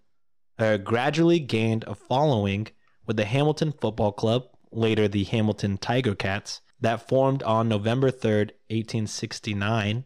uh, 0.58 0.78
gradually 0.78 1.40
gained 1.40 1.84
a 1.86 1.96
following 1.96 2.68
with 3.06 3.18
the 3.18 3.26
Hamilton 3.26 3.72
Football 3.72 4.12
Club, 4.12 4.48
later 4.72 5.08
the 5.08 5.24
Hamilton 5.24 5.78
Tiger 5.78 6.16
Cats, 6.16 6.62
that 6.82 7.08
formed 7.08 7.44
on 7.44 7.70
November 7.70 8.12
3rd, 8.12 8.52
1869. 8.70 10.06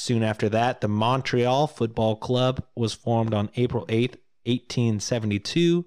Soon 0.00 0.22
after 0.22 0.48
that, 0.48 0.80
the 0.80 0.88
Montreal 0.88 1.66
Football 1.66 2.16
Club 2.16 2.64
was 2.74 2.94
formed 2.94 3.34
on 3.34 3.50
April 3.56 3.84
8th, 3.84 4.16
1872, 4.46 5.84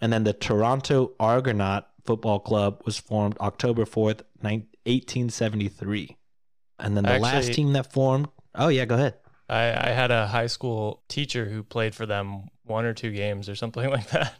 and 0.00 0.12
then 0.12 0.24
the 0.24 0.32
Toronto 0.32 1.12
Argonaut 1.20 1.84
Football 2.04 2.40
Club 2.40 2.82
was 2.84 2.98
formed 2.98 3.38
October 3.38 3.84
4th, 3.84 4.22
1873. 4.40 6.16
And 6.80 6.96
then 6.96 7.04
the 7.04 7.20
last 7.20 7.52
team 7.52 7.74
that 7.74 7.92
formed, 7.92 8.26
oh 8.56 8.66
yeah, 8.66 8.86
go 8.86 8.96
ahead. 8.96 9.14
I, 9.48 9.90
I 9.90 9.90
had 9.90 10.10
a 10.10 10.26
high 10.26 10.48
school 10.48 11.04
teacher 11.06 11.44
who 11.44 11.62
played 11.62 11.94
for 11.94 12.06
them 12.06 12.48
one 12.64 12.84
or 12.84 12.92
two 12.92 13.12
games 13.12 13.48
or 13.48 13.54
something 13.54 13.88
like 13.96 14.10
that. 14.10 14.34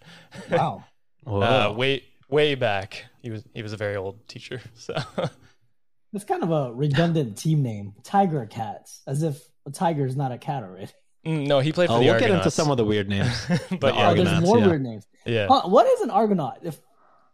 Wow. 0.51 0.87
Uh, 1.25 1.73
way 1.73 2.03
way 2.29 2.57
back. 2.57 3.05
He 3.23 3.31
was 3.31 3.45
he 3.55 3.63
was 3.63 3.73
a 3.73 3.77
very 3.77 3.95
old 3.95 4.27
teacher. 4.27 4.61
So 4.75 4.97
That's 6.15 6.25
kind 6.25 6.43
of 6.45 6.51
a 6.53 6.73
redundant 6.73 7.37
team 7.37 7.63
name. 7.63 7.93
Tiger 8.05 8.47
Cats. 8.47 9.03
As 9.07 9.23
if 9.25 9.43
a 9.67 9.71
tiger 9.71 10.07
is 10.07 10.15
not 10.17 10.31
a 10.33 10.39
cat 10.39 10.63
already. 10.63 10.87
Mm, 11.27 11.47
no, 11.49 11.59
he 11.59 11.73
played 11.73 11.89
for 11.89 11.95
oh, 11.97 11.99
the 11.99 12.07
we'll 12.07 12.21
get 12.21 12.31
into 12.31 12.51
some 12.51 12.71
of 12.71 12.77
the 12.77 12.85
weird 12.85 13.09
names. 13.09 13.35
but 13.49 13.81
the 13.81 13.87
yeah, 13.89 13.93
Oh, 13.93 14.09
Argonauts, 14.11 14.31
there's 14.31 14.43
more 14.45 14.59
yeah. 14.61 14.67
weird 14.67 14.83
names. 14.83 15.07
yeah. 15.27 15.47
Huh, 15.51 15.69
what 15.69 15.87
is 15.87 16.01
an 16.03 16.11
Argonaut? 16.11 16.59
If 16.63 16.81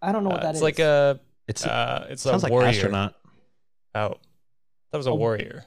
I 0.00 0.12
don't 0.12 0.25
know 0.25 0.30
what 0.30 0.40
Uh, 0.40 0.42
that 0.44 0.49
it's 0.50 0.58
is. 0.58 0.62
like 0.62 0.78
a 0.78 1.20
It's 1.46 1.66
uh, 1.66 2.06
it's 2.08 2.22
sounds 2.22 2.42
a 2.42 2.46
like 2.46 2.52
warrior. 2.52 2.68
astronaut. 2.68 3.14
Oh, 3.94 4.14
that 4.92 4.96
was 4.96 5.06
a 5.06 5.10
Oh. 5.10 5.14
warrior. 5.16 5.64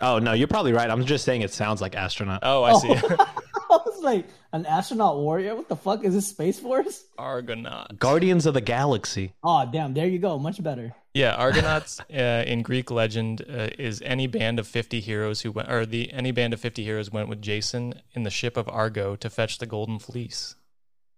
Oh 0.00 0.18
no, 0.20 0.32
you're 0.32 0.46
probably 0.48 0.72
right. 0.72 0.88
I'm 0.88 1.04
just 1.04 1.24
saying 1.24 1.42
it 1.42 1.52
sounds 1.52 1.80
like 1.80 1.96
astronaut. 1.96 2.40
Oh, 2.44 2.62
I 2.62 2.74
see. 2.74 2.88
I 2.94 3.78
was 3.86 4.00
like, 4.02 4.26
an 4.52 4.66
astronaut 4.66 5.16
warrior? 5.16 5.56
What 5.56 5.68
the 5.68 5.76
fuck? 5.76 6.04
Is 6.04 6.12
this 6.14 6.28
Space 6.28 6.60
Force? 6.60 7.02
Argonaut. 7.18 7.98
Guardians 7.98 8.46
of 8.46 8.52
the 8.54 8.60
Galaxy. 8.60 9.32
Oh, 9.42 9.66
damn. 9.72 9.94
There 9.94 10.06
you 10.06 10.18
go. 10.18 10.38
Much 10.38 10.62
better. 10.62 10.94
Yeah, 11.14 11.34
Argonauts 11.34 12.00
uh, 12.10 12.44
in 12.46 12.62
Greek 12.62 12.90
legend 12.90 13.42
uh, 13.48 13.68
is 13.78 14.00
any 14.04 14.26
band 14.26 14.58
of 14.58 14.66
fifty 14.66 15.00
heroes 15.00 15.42
who 15.42 15.52
went, 15.52 15.70
or 15.70 15.84
the 15.84 16.12
any 16.12 16.30
band 16.30 16.54
of 16.54 16.60
fifty 16.60 16.84
heroes 16.84 17.10
went 17.10 17.28
with 17.28 17.42
Jason 17.42 17.94
in 18.14 18.22
the 18.22 18.30
ship 18.30 18.56
of 18.56 18.68
Argo 18.68 19.16
to 19.16 19.28
fetch 19.28 19.58
the 19.58 19.66
golden 19.66 19.98
fleece. 19.98 20.54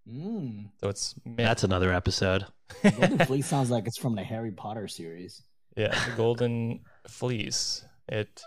Mm. 0.09 0.71
So 0.81 0.89
it's 0.89 1.15
myth. 1.25 1.37
That's 1.37 1.65
another 1.65 1.93
episode. 1.93 2.47
Golden 2.83 3.19
Fleece 3.19 3.47
sounds 3.47 3.71
like 3.71 3.87
it's 3.87 3.97
from 3.99 4.15
the 4.17 4.23
Harry 4.25 4.51
Potter 4.51 4.89
series. 4.89 5.43
yeah, 5.77 5.95
the 6.09 6.17
golden 6.17 6.81
fleece. 7.09 7.85
It 8.09 8.43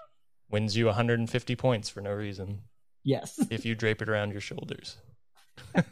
wins 0.51 0.75
you 0.77 0.85
150 0.87 1.55
points 1.55 1.89
for 1.89 2.01
no 2.01 2.11
reason 2.11 2.61
Yes. 3.03 3.39
if 3.49 3.65
you 3.65 3.73
drape 3.73 4.01
it 4.01 4.09
around 4.09 4.31
your 4.31 4.41
shoulders. 4.41 4.97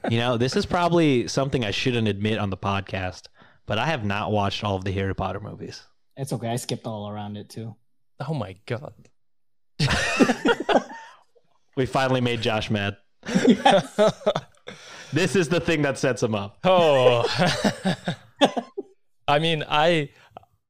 You 0.09 0.19
know, 0.19 0.37
this 0.37 0.55
is 0.55 0.65
probably 0.67 1.27
something 1.27 1.65
I 1.65 1.71
shouldn't 1.71 2.07
admit 2.07 2.37
on 2.37 2.51
the 2.51 2.57
podcast, 2.57 3.23
but 3.65 3.77
I 3.77 3.85
have 3.87 4.05
not 4.05 4.31
watched 4.31 4.63
all 4.63 4.75
of 4.75 4.83
the 4.83 4.91
Harry 4.91 5.15
Potter 5.15 5.39
movies. 5.39 5.83
It's 6.17 6.33
okay. 6.33 6.49
I 6.49 6.55
skipped 6.55 6.87
all 6.87 7.09
around 7.09 7.37
it 7.37 7.49
too. 7.49 7.75
Oh 8.27 8.33
my 8.33 8.55
god. 8.65 8.93
We 11.75 11.85
finally 11.85 12.21
made 12.21 12.41
Josh 12.41 12.69
mad. 12.71 12.97
This 15.13 15.35
is 15.35 15.49
the 15.49 15.59
thing 15.59 15.81
that 15.83 15.97
sets 15.97 16.23
him 16.23 16.33
up. 16.33 16.57
Oh. 16.63 17.25
I 19.27 19.39
mean, 19.39 19.63
I 19.67 20.09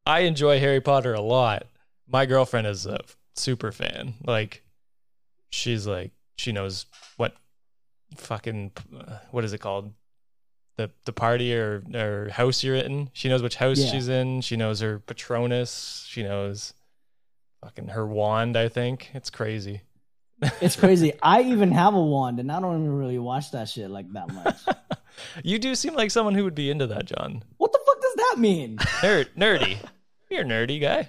I 0.05 0.21
enjoy 0.21 0.59
Harry 0.59 0.81
Potter 0.81 1.13
a 1.13 1.21
lot. 1.21 1.67
My 2.07 2.25
girlfriend 2.25 2.67
is 2.67 2.85
a 2.85 2.99
super 3.35 3.71
fan. 3.71 4.15
Like 4.25 4.63
she's 5.51 5.85
like 5.87 6.11
she 6.37 6.51
knows 6.51 6.85
what 7.17 7.35
fucking 8.17 8.71
uh, 8.97 9.17
what 9.31 9.43
is 9.43 9.53
it 9.53 9.59
called? 9.59 9.93
The 10.77 10.91
the 11.05 11.13
party 11.13 11.53
or 11.55 11.83
or 11.93 12.29
house 12.29 12.63
you're 12.63 12.75
in. 12.75 13.09
She 13.13 13.29
knows 13.29 13.41
which 13.41 13.55
house 13.55 13.79
Yeah. 13.79 13.91
she's 13.91 14.07
in. 14.09 14.41
She 14.41 14.57
knows 14.57 14.81
her 14.81 14.99
Patronus. 14.99 16.05
She 16.07 16.21
knows 16.23 16.73
fucking 17.63 17.87
her 17.89 18.05
wand, 18.05 18.57
I 18.57 18.67
think. 18.69 19.09
It's 19.13 19.29
crazy. 19.29 19.81
It's 20.61 20.75
crazy. 20.75 21.13
I 21.23 21.43
even 21.43 21.71
have 21.71 21.93
a 21.93 22.01
wand, 22.03 22.39
and 22.41 22.51
I 22.51 22.59
don't 22.59 22.75
even 22.81 22.93
really 22.97 23.17
watch 23.17 23.51
that 23.51 23.69
shit 23.69 23.89
like 23.89 24.11
that 24.13 24.31
much. 24.33 24.57
You 25.45 25.59
do 25.59 25.75
seem 25.75 25.93
like 25.93 26.11
someone 26.11 26.35
who 26.35 26.43
would 26.43 26.55
be 26.55 26.69
into 26.69 26.87
that, 26.87 27.05
John. 27.05 27.41
what 27.55 27.71
the 27.71 27.79
fuck 27.85 28.01
does 28.01 28.15
that 28.15 28.35
mean? 28.37 28.75
Nerd, 28.99 29.27
nerdy. 29.37 29.77
You're 30.29 30.41
a 30.41 30.43
nerdy 30.43 30.81
guy. 30.81 31.07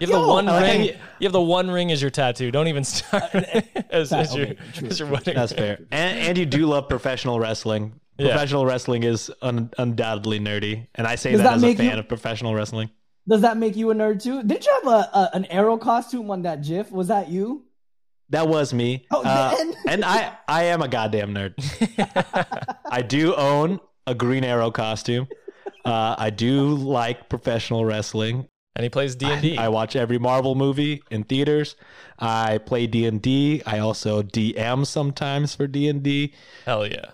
You 0.00 0.06
have 0.06 0.10
Yo, 0.10 0.22
the 0.22 0.28
one 0.28 0.46
like 0.46 0.62
ring. 0.62 0.84
you- 0.84 0.94
You 1.20 1.26
have 1.26 1.32
the 1.32 1.40
one 1.40 1.70
ring 1.70 1.90
as 1.90 2.00
your 2.00 2.10
tattoo. 2.10 2.50
Don't 2.50 2.68
even 2.68 2.84
start 2.84 3.34
as, 3.90 4.12
as 4.12 4.34
your, 4.34 4.54
true, 4.72 4.88
as 4.88 4.98
your 5.00 5.08
wedding. 5.08 5.34
That's 5.34 5.52
ring. 5.52 5.58
fair. 5.58 5.78
And, 5.90 6.18
and 6.20 6.38
you 6.38 6.46
do 6.46 6.66
love 6.66 6.88
professional 6.88 7.38
wrestling. 7.40 7.94
Yeah. 8.20 8.30
Professional 8.32 8.66
wrestling 8.66 9.04
is 9.04 9.30
un- 9.42 9.70
undoubtedly 9.78 10.40
nerdy, 10.40 10.88
and 10.96 11.06
I 11.06 11.14
say 11.14 11.36
that, 11.36 11.42
that 11.44 11.52
as 11.54 11.62
a 11.62 11.76
fan 11.76 11.92
you- 11.94 11.98
of 12.00 12.08
professional 12.08 12.52
wrestling. 12.52 12.90
Does 13.28 13.42
that 13.42 13.56
make 13.56 13.76
you 13.76 13.92
a 13.92 13.94
nerd 13.94 14.20
too? 14.20 14.42
Did 14.42 14.66
you 14.66 14.72
have 14.82 14.92
a, 14.92 15.10
a 15.16 15.30
an 15.34 15.44
arrow 15.44 15.76
costume 15.78 16.28
on 16.32 16.42
that 16.42 16.64
GIF? 16.64 16.90
Was 16.90 17.06
that 17.08 17.28
you? 17.28 17.66
That 18.30 18.48
was 18.48 18.74
me. 18.74 19.06
Oh, 19.12 19.22
Uh, 19.24 19.54
and 19.88 20.04
I, 20.04 20.32
I 20.48 20.64
am 20.64 20.82
a 20.82 20.88
goddamn 20.88 21.32
nerd. 21.32 21.54
I 22.90 23.02
do 23.02 23.36
own 23.36 23.78
a 24.08 24.16
Green 24.16 24.42
Arrow 24.42 24.72
costume. 24.72 25.28
Uh, 25.84 26.16
I 26.18 26.30
do 26.30 26.74
like 26.74 27.28
professional 27.28 27.84
wrestling. 27.84 28.48
And 28.78 28.84
he 28.84 28.88
plays 28.88 29.14
D 29.14 29.26
and 29.26 29.42
D. 29.42 29.58
I 29.58 29.68
watch 29.68 29.94
every 29.96 30.18
Marvel 30.18 30.54
movie 30.54 31.02
in 31.10 31.24
theaters. 31.24 31.76
I 32.18 32.58
play 32.58 32.86
D 32.86 33.04
and 33.06 33.20
D. 33.20 33.60
I 33.66 33.80
also 33.80 34.22
DM 34.22 34.86
sometimes 34.86 35.54
for 35.54 35.66
D 35.66 35.88
and 35.88 36.02
D. 36.02 36.32
Hell 36.64 36.86
yeah. 36.86 37.10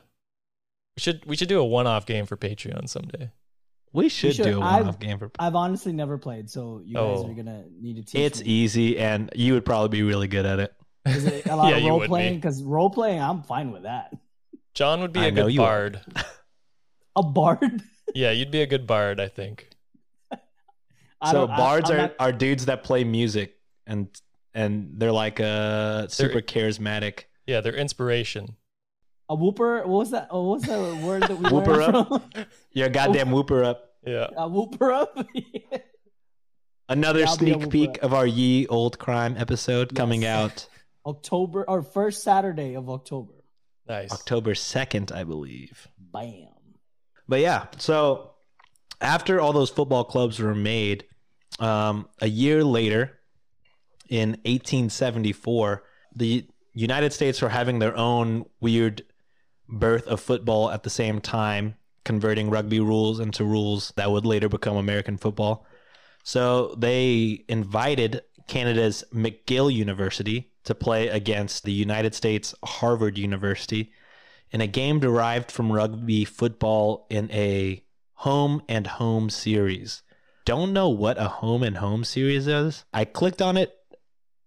We 0.97 1.01
should 1.01 1.25
we 1.25 1.35
should 1.37 1.49
do 1.49 1.59
a 1.59 1.65
one 1.65 1.87
off 1.89 2.07
game 2.07 2.27
for 2.27 2.37
Patreon 2.37 2.89
someday. 2.89 3.33
We 3.93 4.09
should, 4.09 4.35
should. 4.35 4.45
do 4.45 4.61
a 4.61 4.63
I've- 4.65 4.81
one-off 4.83 4.99
game 4.99 5.19
for. 5.19 5.31
I've 5.39 5.55
honestly 5.55 5.93
never 5.93 6.19
played, 6.19 6.51
so 6.51 6.83
you 6.85 6.95
guys 6.95 7.19
Oh. 7.19 7.29
are 7.31 7.35
gonna 7.35 7.65
need 7.81 7.95
to 7.97 8.03
teach 8.03 8.21
It's 8.21 8.41
me. 8.41 8.47
easy, 8.47 8.99
and 8.99 9.31
you 9.35 9.55
would 9.55 9.65
probably 9.65 9.89
be 9.89 10.03
really 10.03 10.27
good 10.29 10.45
at 10.47 10.59
it. 10.61 10.75
Is 11.07 11.25
it 11.27 11.47
a 11.47 11.55
lot 11.57 11.69
Yeah, 11.71 11.77
of 11.77 11.85
role 11.85 12.05
playing? 12.07 12.35
Because 12.37 12.63
role 12.63 12.91
playing, 12.91 13.21
I'm 13.23 13.43
fine 13.45 13.71
with 13.73 13.85
that. 13.85 14.13
John 14.75 15.01
would 15.01 15.13
be 15.13 15.21
I 15.21 15.27
a 15.27 15.31
good 15.31 15.57
bard. 15.57 16.01
A 17.17 17.23
bard. 17.23 17.83
Yeah, 18.17 18.33
you'd 18.33 18.51
be 18.51 18.61
a 18.63 18.67
good 18.67 18.87
bard, 18.89 19.21
I 19.21 19.29
think. 19.29 19.69
I 21.25 21.31
so 21.33 21.47
bards 21.47 21.91
I'm 21.91 21.97
are, 21.97 22.01
not- 22.03 22.15
are 22.19 22.33
dudes 22.33 22.67
that 22.67 22.83
play 22.85 23.05
music, 23.05 23.57
and 23.87 24.09
and 24.55 24.93
they're 24.97 25.13
like 25.13 25.41
uh 25.41 26.09
super 26.09 26.41
charismatic. 26.41 27.25
Yeah, 27.47 27.61
they're 27.61 27.75
inspiration. 27.77 28.57
a 29.29 29.35
whooper. 29.35 29.79
What 29.87 29.89
was 29.99 30.11
that? 30.13 30.29
Oh, 30.31 30.49
what 30.51 30.61
was 30.61 30.69
that 30.69 31.03
word 31.05 31.23
that 31.25 31.39
we 31.39 31.51
Whooper 31.51 31.77
learned 31.77 31.97
up? 31.97 32.09
from? 32.09 32.45
You're 32.73 32.87
a 32.87 32.91
goddamn 32.91 33.31
whooper 33.31 33.65
up. 33.65 33.91
Yeah. 34.07 34.29
a 34.37 34.49
whooper 34.49 34.93
up. 34.93 35.19
Another 36.89 37.21
Yeah, 37.21 37.27
I'll 37.31 37.37
be 37.39 37.51
a 37.51 37.55
sneak 37.55 37.71
peek 37.71 37.91
up. 37.91 38.03
of 38.05 38.15
our 38.15 38.27
Ye 38.27 38.67
Old 38.67 38.99
Crime 38.99 39.37
episode 39.39 39.95
coming 39.95 40.25
out 40.27 40.67
October 41.07 41.65
or 41.69 41.83
first 41.83 42.23
Saturday 42.23 42.75
of 42.75 42.91
October. 42.91 43.33
Nice. 43.89 44.13
October 44.13 44.55
second, 44.55 45.11
I 45.13 45.25
believe. 45.25 45.89
Bam. 45.99 46.49
But 47.27 47.41
yeah, 47.41 47.67
so 47.79 48.33
after 49.01 49.41
all 49.41 49.53
those 49.55 49.71
football 49.71 50.05
clubs 50.05 50.39
were 50.39 50.55
made, 50.55 51.05
um, 51.59 52.09
a 52.21 52.29
year 52.29 52.65
later, 52.65 53.19
in 54.09 54.31
1874, 54.45 55.83
the 56.15 56.47
United 56.73 57.13
States 57.13 57.41
were 57.41 57.49
having 57.49 57.79
their 57.79 57.97
own 57.97 58.45
weird 58.61 59.03
birth 59.69 60.07
of 60.07 60.21
football 60.21 60.71
at 60.71 60.83
the 60.83 60.91
same 60.91 61.21
time, 61.21 61.77
converting 62.05 62.51
rugby 62.51 62.81
rules 62.81 63.21
into 63.21 63.45
rules 63.45 63.93
that 63.97 64.11
would 64.11 64.27
later 64.27 64.49
become 64.49 64.77
American 64.77 65.17
football. 65.17 65.67
So 66.23 66.75
they 66.77 67.45
invited 67.49 68.23
Canada's 68.47 69.05
McGill 69.13 69.73
University 69.73 70.53
to 70.65 70.75
play 70.75 71.09
against 71.09 71.65
the 71.65 71.73
United 71.73 72.15
States 72.15 72.55
Harvard 72.65 73.19
University 73.19 73.93
in 74.51 74.61
a 74.61 74.67
game 74.67 75.01
derived 75.01 75.51
from 75.51 75.73
rugby 75.73 76.25
football 76.25 77.07
in 77.11 77.31
a 77.31 77.85
home 78.15 78.63
and 78.69 78.87
home 78.87 79.29
series. 79.29 80.03
Don't 80.45 80.73
know 80.73 80.89
what 80.91 81.19
a 81.19 81.29
home 81.29 81.63
and 81.63 81.79
home 81.79 82.05
series 82.05 82.47
is. 82.47 82.85
I 82.93 83.05
clicked 83.05 83.41
on 83.41 83.57
it 83.57 83.75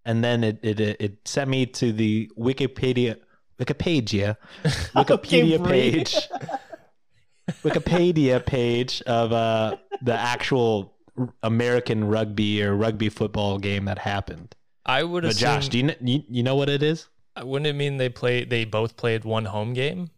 and 0.06 0.24
then 0.24 0.44
it 0.44 0.60
it, 0.62 0.80
it 0.80 1.28
sent 1.28 1.50
me 1.50 1.66
to 1.66 1.92
the 1.92 2.30
Wikipedia 2.38 3.18
Wikipedia 3.60 4.38
Wikipedia 4.64 5.60
Okay, 5.60 5.70
page 5.70 6.16
Wikipedia 7.64 8.46
page 8.46 9.02
of 9.04 9.32
uh 9.32 9.76
the 10.02 10.14
actual 10.14 10.94
American 11.42 12.04
rugby 12.08 12.62
or 12.62 12.76
rugby 12.76 13.10
football 13.10 13.58
game 13.58 13.86
that 13.86 13.98
happened. 14.00 14.54
I 14.86 15.04
would 15.04 15.24
But 15.24 15.32
assume. 15.32 15.48
Josh, 15.48 15.70
do 15.70 15.78
you, 15.80 15.84
kn- 15.88 16.08
you 16.08 16.24
you 16.30 16.44
know 16.44 16.56
what 16.56 16.70
it 16.70 16.84
is? 16.84 17.08
wouldn't 17.42 17.68
it 17.68 17.74
mean 17.74 17.98
they 17.98 18.10
play? 18.10 18.44
They 18.46 18.66
both 18.66 18.96
played 18.98 19.24
one 19.24 19.46
home 19.46 19.74
game. 19.74 20.10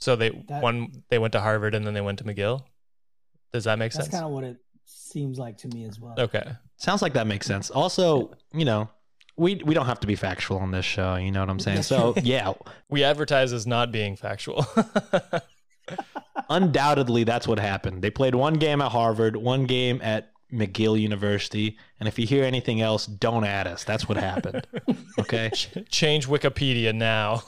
So 0.00 0.14
they 0.16 0.30
That- 0.48 0.62
one 0.62 1.02
they 1.10 1.18
went 1.18 1.32
to 1.32 1.40
Harvard 1.40 1.74
and 1.74 1.86
then 1.86 1.94
they 1.94 2.00
went 2.00 2.18
to 2.20 2.24
McGill. 2.24 2.62
Does 3.52 3.64
that 3.64 3.78
make 3.78 3.92
That's 3.92 4.06
sense? 4.06 4.14
kind 4.14 4.24
of 4.24 4.30
what 4.30 4.44
it 4.44 4.56
seems 5.08 5.38
like 5.38 5.58
to 5.58 5.68
me 5.68 5.84
as 5.84 5.98
well. 5.98 6.14
okay. 6.18 6.44
Sounds 6.76 7.02
like 7.02 7.14
that 7.14 7.26
makes 7.26 7.46
sense. 7.46 7.70
Also, 7.70 8.30
you 8.52 8.64
know, 8.64 8.88
we 9.36 9.56
we 9.64 9.74
don't 9.74 9.86
have 9.86 10.00
to 10.00 10.06
be 10.06 10.14
factual 10.14 10.58
on 10.58 10.70
this 10.70 10.84
show. 10.84 11.16
You 11.16 11.32
know 11.32 11.40
what 11.40 11.50
I'm 11.50 11.58
saying? 11.60 11.82
So 11.82 12.14
yeah, 12.22 12.52
We 12.88 13.02
advertise 13.04 13.52
as 13.52 13.66
not 13.66 13.90
being 13.92 14.16
factual. 14.16 14.64
undoubtedly 16.50 17.24
that's 17.24 17.46
what 17.48 17.58
happened. 17.58 18.02
They 18.02 18.10
played 18.10 18.34
one 18.34 18.54
game 18.54 18.80
at 18.80 18.92
Harvard, 18.92 19.36
one 19.36 19.64
game 19.66 20.00
at 20.02 20.30
McGill 20.52 20.98
University, 20.98 21.76
and 22.00 22.08
if 22.08 22.18
you 22.18 22.26
hear 22.26 22.42
anything 22.44 22.80
else, 22.80 23.04
don't 23.06 23.44
add 23.44 23.66
us. 23.66 23.84
That's 23.84 24.08
what 24.08 24.18
happened. 24.18 24.66
Okay? 25.18 25.50
Change 25.90 26.28
Wikipedia 26.28 26.94
now. 26.94 27.42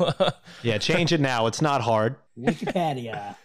Yeah, 0.62 0.78
change 0.78 1.12
it 1.12 1.20
now. 1.20 1.46
It's 1.46 1.62
not 1.62 1.80
hard. 1.80 2.16
Wikipedia. 2.36 3.36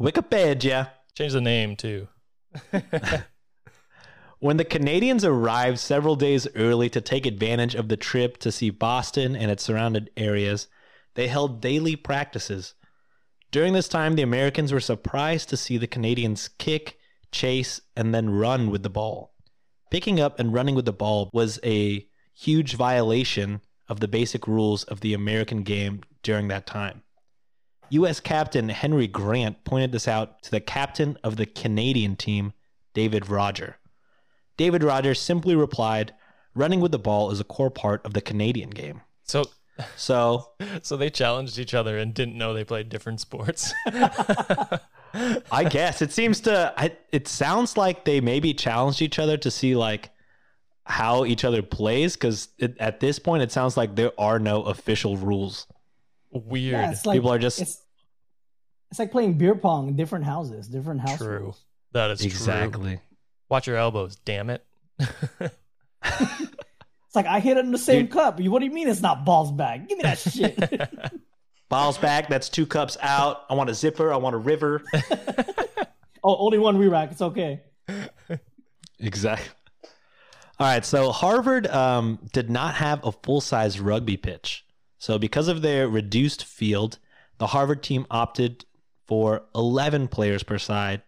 Wikipedia. 0.00 0.88
Change 1.14 1.34
the 1.34 1.42
name 1.42 1.76
too. 1.76 2.08
When 4.46 4.58
the 4.58 4.64
Canadians 4.64 5.24
arrived 5.24 5.80
several 5.80 6.14
days 6.14 6.46
early 6.54 6.88
to 6.90 7.00
take 7.00 7.26
advantage 7.26 7.74
of 7.74 7.88
the 7.88 7.96
trip 7.96 8.36
to 8.38 8.52
see 8.52 8.70
Boston 8.70 9.34
and 9.34 9.50
its 9.50 9.64
surrounding 9.64 10.08
areas, 10.16 10.68
they 11.14 11.26
held 11.26 11.60
daily 11.60 11.96
practices. 11.96 12.74
During 13.50 13.72
this 13.72 13.88
time, 13.88 14.14
the 14.14 14.22
Americans 14.22 14.72
were 14.72 14.78
surprised 14.78 15.48
to 15.48 15.56
see 15.56 15.78
the 15.78 15.88
Canadians 15.88 16.46
kick, 16.46 16.96
chase, 17.32 17.80
and 17.96 18.14
then 18.14 18.30
run 18.30 18.70
with 18.70 18.84
the 18.84 18.88
ball. 18.88 19.34
Picking 19.90 20.20
up 20.20 20.38
and 20.38 20.54
running 20.54 20.76
with 20.76 20.84
the 20.84 20.92
ball 20.92 21.28
was 21.32 21.58
a 21.64 22.06
huge 22.32 22.76
violation 22.76 23.62
of 23.88 23.98
the 23.98 24.06
basic 24.06 24.46
rules 24.46 24.84
of 24.84 25.00
the 25.00 25.12
American 25.12 25.64
game 25.64 26.02
during 26.22 26.46
that 26.46 26.66
time. 26.68 27.02
U.S. 27.90 28.20
Captain 28.20 28.68
Henry 28.68 29.08
Grant 29.08 29.64
pointed 29.64 29.90
this 29.90 30.06
out 30.06 30.40
to 30.44 30.52
the 30.52 30.60
captain 30.60 31.18
of 31.24 31.34
the 31.34 31.46
Canadian 31.46 32.14
team, 32.14 32.52
David 32.94 33.28
Roger. 33.28 33.78
David 34.56 34.82
Rogers 34.82 35.20
simply 35.20 35.54
replied, 35.54 36.14
Running 36.54 36.80
with 36.80 36.92
the 36.92 36.98
ball 36.98 37.30
is 37.30 37.38
a 37.40 37.44
core 37.44 37.70
part 37.70 38.04
of 38.06 38.14
the 38.14 38.20
Canadian 38.22 38.70
game. 38.70 39.02
So 39.24 39.44
So 39.96 40.50
so 40.82 40.96
they 40.96 41.10
challenged 41.10 41.58
each 41.58 41.74
other 41.74 41.98
and 41.98 42.14
didn't 42.14 42.38
know 42.38 42.54
they 42.54 42.64
played 42.64 42.88
different 42.88 43.20
sports. 43.20 43.72
I 45.50 45.64
guess 45.70 46.02
it 46.02 46.12
seems 46.12 46.40
to, 46.40 46.74
I, 46.76 46.96
it 47.10 47.26
sounds 47.28 47.76
like 47.76 48.04
they 48.04 48.20
maybe 48.20 48.52
challenged 48.52 49.00
each 49.00 49.18
other 49.18 49.36
to 49.38 49.50
see 49.50 49.74
like 49.74 50.10
how 50.84 51.24
each 51.24 51.44
other 51.44 51.62
plays 51.62 52.16
because 52.16 52.48
at 52.78 53.00
this 53.00 53.18
point 53.18 53.42
it 53.42 53.50
sounds 53.50 53.76
like 53.76 53.96
there 53.96 54.12
are 54.18 54.38
no 54.38 54.62
official 54.64 55.16
rules. 55.16 55.66
Weird. 56.30 56.72
Yeah, 56.72 56.94
like 57.04 57.16
People 57.16 57.32
are 57.32 57.38
just- 57.38 57.60
it's, 57.60 57.80
it's 58.90 58.98
like 58.98 59.10
playing 59.10 59.34
beer 59.38 59.54
pong 59.54 59.88
in 59.88 59.96
different 59.96 60.24
houses, 60.26 60.68
different 60.68 61.00
houses. 61.00 61.18
True. 61.18 61.38
rules. 61.38 61.64
That 61.92 62.10
is 62.10 62.20
true. 62.20 62.98
Exactly. 63.46 63.54
Watch 63.54 63.66
your 63.66 63.76
elbows, 63.76 64.16
damn 64.16 64.50
it. 64.50 64.64
It's 67.16 67.24
like 67.24 67.34
I 67.34 67.40
hit 67.40 67.56
it 67.56 67.64
in 67.64 67.72
the 67.72 67.78
same 67.78 68.08
cup. 68.08 68.38
What 68.40 68.58
do 68.58 68.66
you 68.66 68.70
mean 68.70 68.88
it's 68.88 69.00
not 69.00 69.24
balls 69.24 69.50
back? 69.50 69.88
Give 69.88 69.96
me 69.96 70.02
that 70.02 70.18
shit. 70.18 70.58
Balls 71.70 71.96
back. 71.96 72.28
That's 72.28 72.50
two 72.50 72.66
cups 72.66 72.98
out. 73.00 73.46
I 73.48 73.54
want 73.54 73.70
a 73.70 73.74
zipper. 73.74 74.12
I 74.12 74.16
want 74.18 74.34
a 74.34 74.38
river. 74.38 74.82
oh, 76.22 76.36
only 76.36 76.58
one 76.58 76.76
re-rack. 76.76 77.12
It's 77.12 77.22
okay. 77.22 77.62
Exactly. 78.98 79.48
All 80.58 80.66
right. 80.66 80.84
So 80.84 81.10
Harvard 81.10 81.66
um, 81.68 82.18
did 82.34 82.50
not 82.50 82.74
have 82.74 83.02
a 83.02 83.12
full 83.12 83.40
size 83.40 83.80
rugby 83.80 84.18
pitch. 84.18 84.66
So 84.98 85.18
because 85.18 85.48
of 85.48 85.62
their 85.62 85.88
reduced 85.88 86.44
field, 86.44 86.98
the 87.38 87.46
Harvard 87.46 87.82
team 87.82 88.06
opted 88.10 88.66
for 89.06 89.46
11 89.54 90.08
players 90.08 90.42
per 90.42 90.58
side 90.58 91.02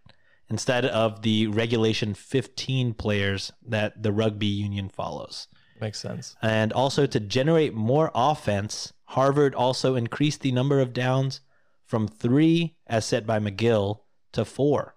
instead 0.49 0.85
of 0.85 1.21
the 1.21 1.47
regulation 1.47 2.13
15 2.13 2.93
players 2.93 3.51
that 3.65 4.01
the 4.01 4.11
rugby 4.11 4.47
union 4.47 4.89
follows. 4.89 5.47
Makes 5.79 5.99
sense. 5.99 6.35
And 6.41 6.73
also 6.73 7.05
to 7.05 7.19
generate 7.19 7.73
more 7.73 8.11
offense, 8.13 8.93
Harvard 9.05 9.55
also 9.55 9.95
increased 9.95 10.41
the 10.41 10.51
number 10.51 10.79
of 10.79 10.93
downs 10.93 11.41
from 11.85 12.07
three, 12.07 12.75
as 12.85 13.05
set 13.05 13.25
by 13.25 13.39
McGill, 13.39 14.01
to 14.33 14.45
four. 14.45 14.95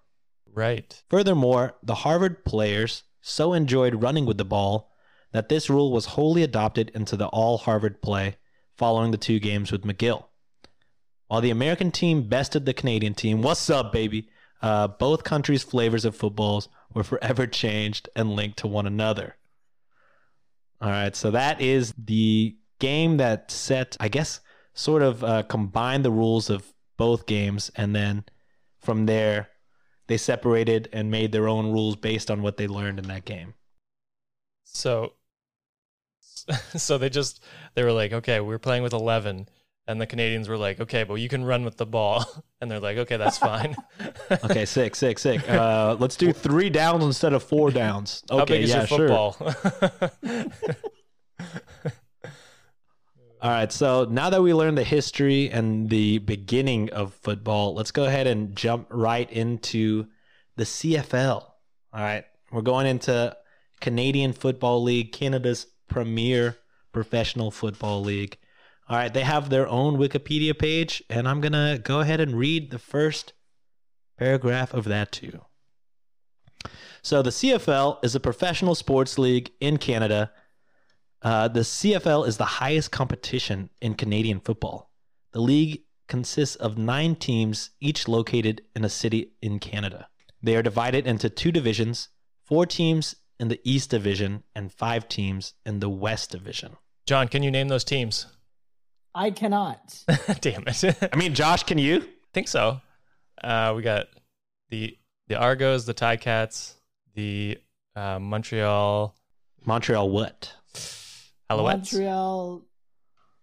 Right. 0.53 1.01
Furthermore, 1.09 1.75
the 1.81 1.95
Harvard 1.95 2.45
players 2.45 3.03
so 3.21 3.53
enjoyed 3.53 4.03
running 4.03 4.25
with 4.25 4.37
the 4.37 4.45
ball 4.45 4.91
that 5.31 5.49
this 5.49 5.69
rule 5.69 5.91
was 5.91 6.05
wholly 6.05 6.43
adopted 6.43 6.91
into 6.93 7.17
the 7.17 7.27
all 7.27 7.57
Harvard 7.57 8.01
play 8.01 8.37
following 8.77 9.11
the 9.11 9.17
two 9.17 9.39
games 9.39 9.71
with 9.71 9.83
McGill. 9.83 10.25
While 11.27 11.41
the 11.41 11.49
American 11.49 11.89
team 11.91 12.27
bested 12.27 12.65
the 12.65 12.73
Canadian 12.73 13.15
team, 13.15 13.41
what's 13.41 13.69
up, 13.69 13.91
baby? 13.91 14.29
Uh, 14.63 14.87
both 14.87 15.25
countries' 15.25 15.61
flavors 15.61 16.05
of 16.05 16.15
footballs 16.15 16.69
were 16.93 17.03
forever 17.03 17.45
changed 17.63 18.07
and 18.15 18.31
linked 18.31 18.57
to 18.57 18.67
one 18.67 18.87
another. 18.87 19.35
All 20.81 20.89
right, 20.89 21.15
so 21.15 21.31
that 21.31 21.61
is 21.61 21.93
the 21.97 22.55
game 22.79 23.17
that 23.17 23.51
set, 23.51 23.97
I 23.99 24.07
guess, 24.07 24.39
sort 24.73 25.01
of 25.01 25.23
uh, 25.23 25.43
combined 25.43 26.05
the 26.05 26.11
rules 26.11 26.49
of 26.49 26.73
both 26.97 27.25
games, 27.25 27.71
and 27.75 27.93
then 27.93 28.23
from 28.79 29.05
there, 29.05 29.49
they 30.07 30.17
separated 30.17 30.87
and 30.93 31.11
made 31.11 31.33
their 31.33 31.47
own 31.47 31.71
rules 31.71 31.97
based 31.97 32.31
on 32.31 32.41
what 32.41 32.55
they 32.57 32.67
learned 32.67 32.99
in 32.99 33.07
that 33.09 33.25
game. 33.25 33.53
So 34.63 35.13
so 36.75 36.97
they 36.97 37.09
just 37.09 37.43
they 37.75 37.83
were 37.83 37.91
like, 37.91 38.13
okay, 38.13 38.39
we're 38.39 38.59
playing 38.59 38.83
with 38.83 38.93
eleven, 38.93 39.47
and 39.87 39.99
the 39.99 40.07
Canadians 40.07 40.47
were 40.47 40.57
like, 40.57 40.79
okay, 40.79 41.03
but 41.03 41.15
you 41.15 41.27
can 41.27 41.43
run 41.43 41.65
with 41.65 41.77
the 41.77 41.85
ball, 41.85 42.25
and 42.61 42.69
they're 42.69 42.79
like, 42.79 42.97
okay, 42.97 43.17
that's 43.17 43.37
fine. 43.37 43.75
Okay, 44.43 44.65
sick, 44.65 44.95
sick, 44.95 45.19
sick. 45.19 45.47
Uh, 45.49 45.95
let's 45.99 46.15
do 46.15 46.33
three 46.33 46.69
downs 46.69 47.03
instead 47.03 47.33
of 47.33 47.43
four 47.43 47.71
downs. 47.71 48.23
Okay, 48.29 48.39
How 48.39 48.45
big 48.45 48.63
is 48.63 48.69
yeah, 48.69 48.85
your 48.85 48.87
sure. 48.87 49.11
All 53.41 53.49
right, 53.49 53.71
so 53.71 54.05
now 54.09 54.29
that 54.29 54.41
we 54.41 54.53
learned 54.53 54.77
the 54.77 54.83
history 54.83 55.49
and 55.49 55.89
the 55.89 56.19
beginning 56.19 56.89
of 56.91 57.13
football, 57.13 57.73
let's 57.73 57.91
go 57.91 58.05
ahead 58.05 58.25
and 58.25 58.55
jump 58.55 58.87
right 58.89 59.29
into 59.29 60.07
the 60.55 60.63
CFL. 60.63 61.41
All 61.41 61.53
right. 61.93 62.25
We're 62.51 62.61
going 62.61 62.85
into 62.87 63.35
Canadian 63.81 64.33
Football 64.33 64.83
League, 64.83 65.11
Canada's 65.11 65.67
premier 65.87 66.57
professional 66.91 67.51
football 67.51 68.01
league. 68.01 68.37
All 68.89 68.97
right. 68.97 69.13
They 69.13 69.23
have 69.23 69.49
their 69.49 69.67
own 69.67 69.97
Wikipedia 69.97 70.57
page, 70.57 71.03
and 71.09 71.27
I'm 71.27 71.41
going 71.41 71.53
to 71.53 71.79
go 71.83 71.99
ahead 72.01 72.19
and 72.19 72.37
read 72.37 72.71
the 72.71 72.79
first 72.79 73.33
paragraph 74.17 74.73
of 74.73 74.85
that 74.85 75.11
too. 75.11 75.41
So, 77.01 77.21
the 77.21 77.31
CFL 77.31 78.03
is 78.03 78.15
a 78.15 78.19
professional 78.19 78.75
sports 78.75 79.17
league 79.17 79.51
in 79.59 79.77
Canada. 79.77 80.31
Uh, 81.21 81.47
the 81.47 81.61
CFL 81.61 82.27
is 82.27 82.37
the 82.37 82.45
highest 82.45 82.91
competition 82.91 83.69
in 83.81 83.95
Canadian 83.95 84.39
football. 84.39 84.91
The 85.31 85.41
league 85.41 85.83
consists 86.07 86.55
of 86.55 86.77
nine 86.77 87.15
teams, 87.15 87.71
each 87.81 88.07
located 88.07 88.61
in 88.75 88.85
a 88.85 88.89
city 88.89 89.33
in 89.41 89.59
Canada. 89.59 90.07
They 90.41 90.55
are 90.55 90.61
divided 90.61 91.07
into 91.07 91.29
two 91.29 91.51
divisions 91.51 92.09
four 92.45 92.65
teams 92.65 93.15
in 93.39 93.47
the 93.47 93.59
East 93.63 93.89
Division 93.89 94.43
and 94.53 94.71
five 94.71 95.07
teams 95.07 95.53
in 95.65 95.79
the 95.79 95.89
West 95.89 96.31
Division. 96.31 96.77
John, 97.05 97.27
can 97.27 97.41
you 97.41 97.51
name 97.51 97.67
those 97.69 97.83
teams? 97.83 98.27
I 99.15 99.31
cannot. 99.31 100.03
Damn 100.41 100.63
it. 100.67 101.09
I 101.13 101.15
mean, 101.15 101.33
Josh, 101.33 101.63
can 101.63 101.77
you? 101.77 102.07
think 102.33 102.47
so. 102.47 102.81
Uh, 103.43 103.73
we 103.75 103.81
got 103.81 104.07
the 104.69 104.97
the 105.27 105.35
Argos, 105.35 105.85
the 105.85 105.93
Ti-Cats, 105.93 106.75
the 107.15 107.57
uh, 107.95 108.19
Montreal 108.19 109.15
Montreal, 109.65 110.09
what? 110.09 110.53
Alouettes. 111.49 111.93
Montreal 111.93 112.61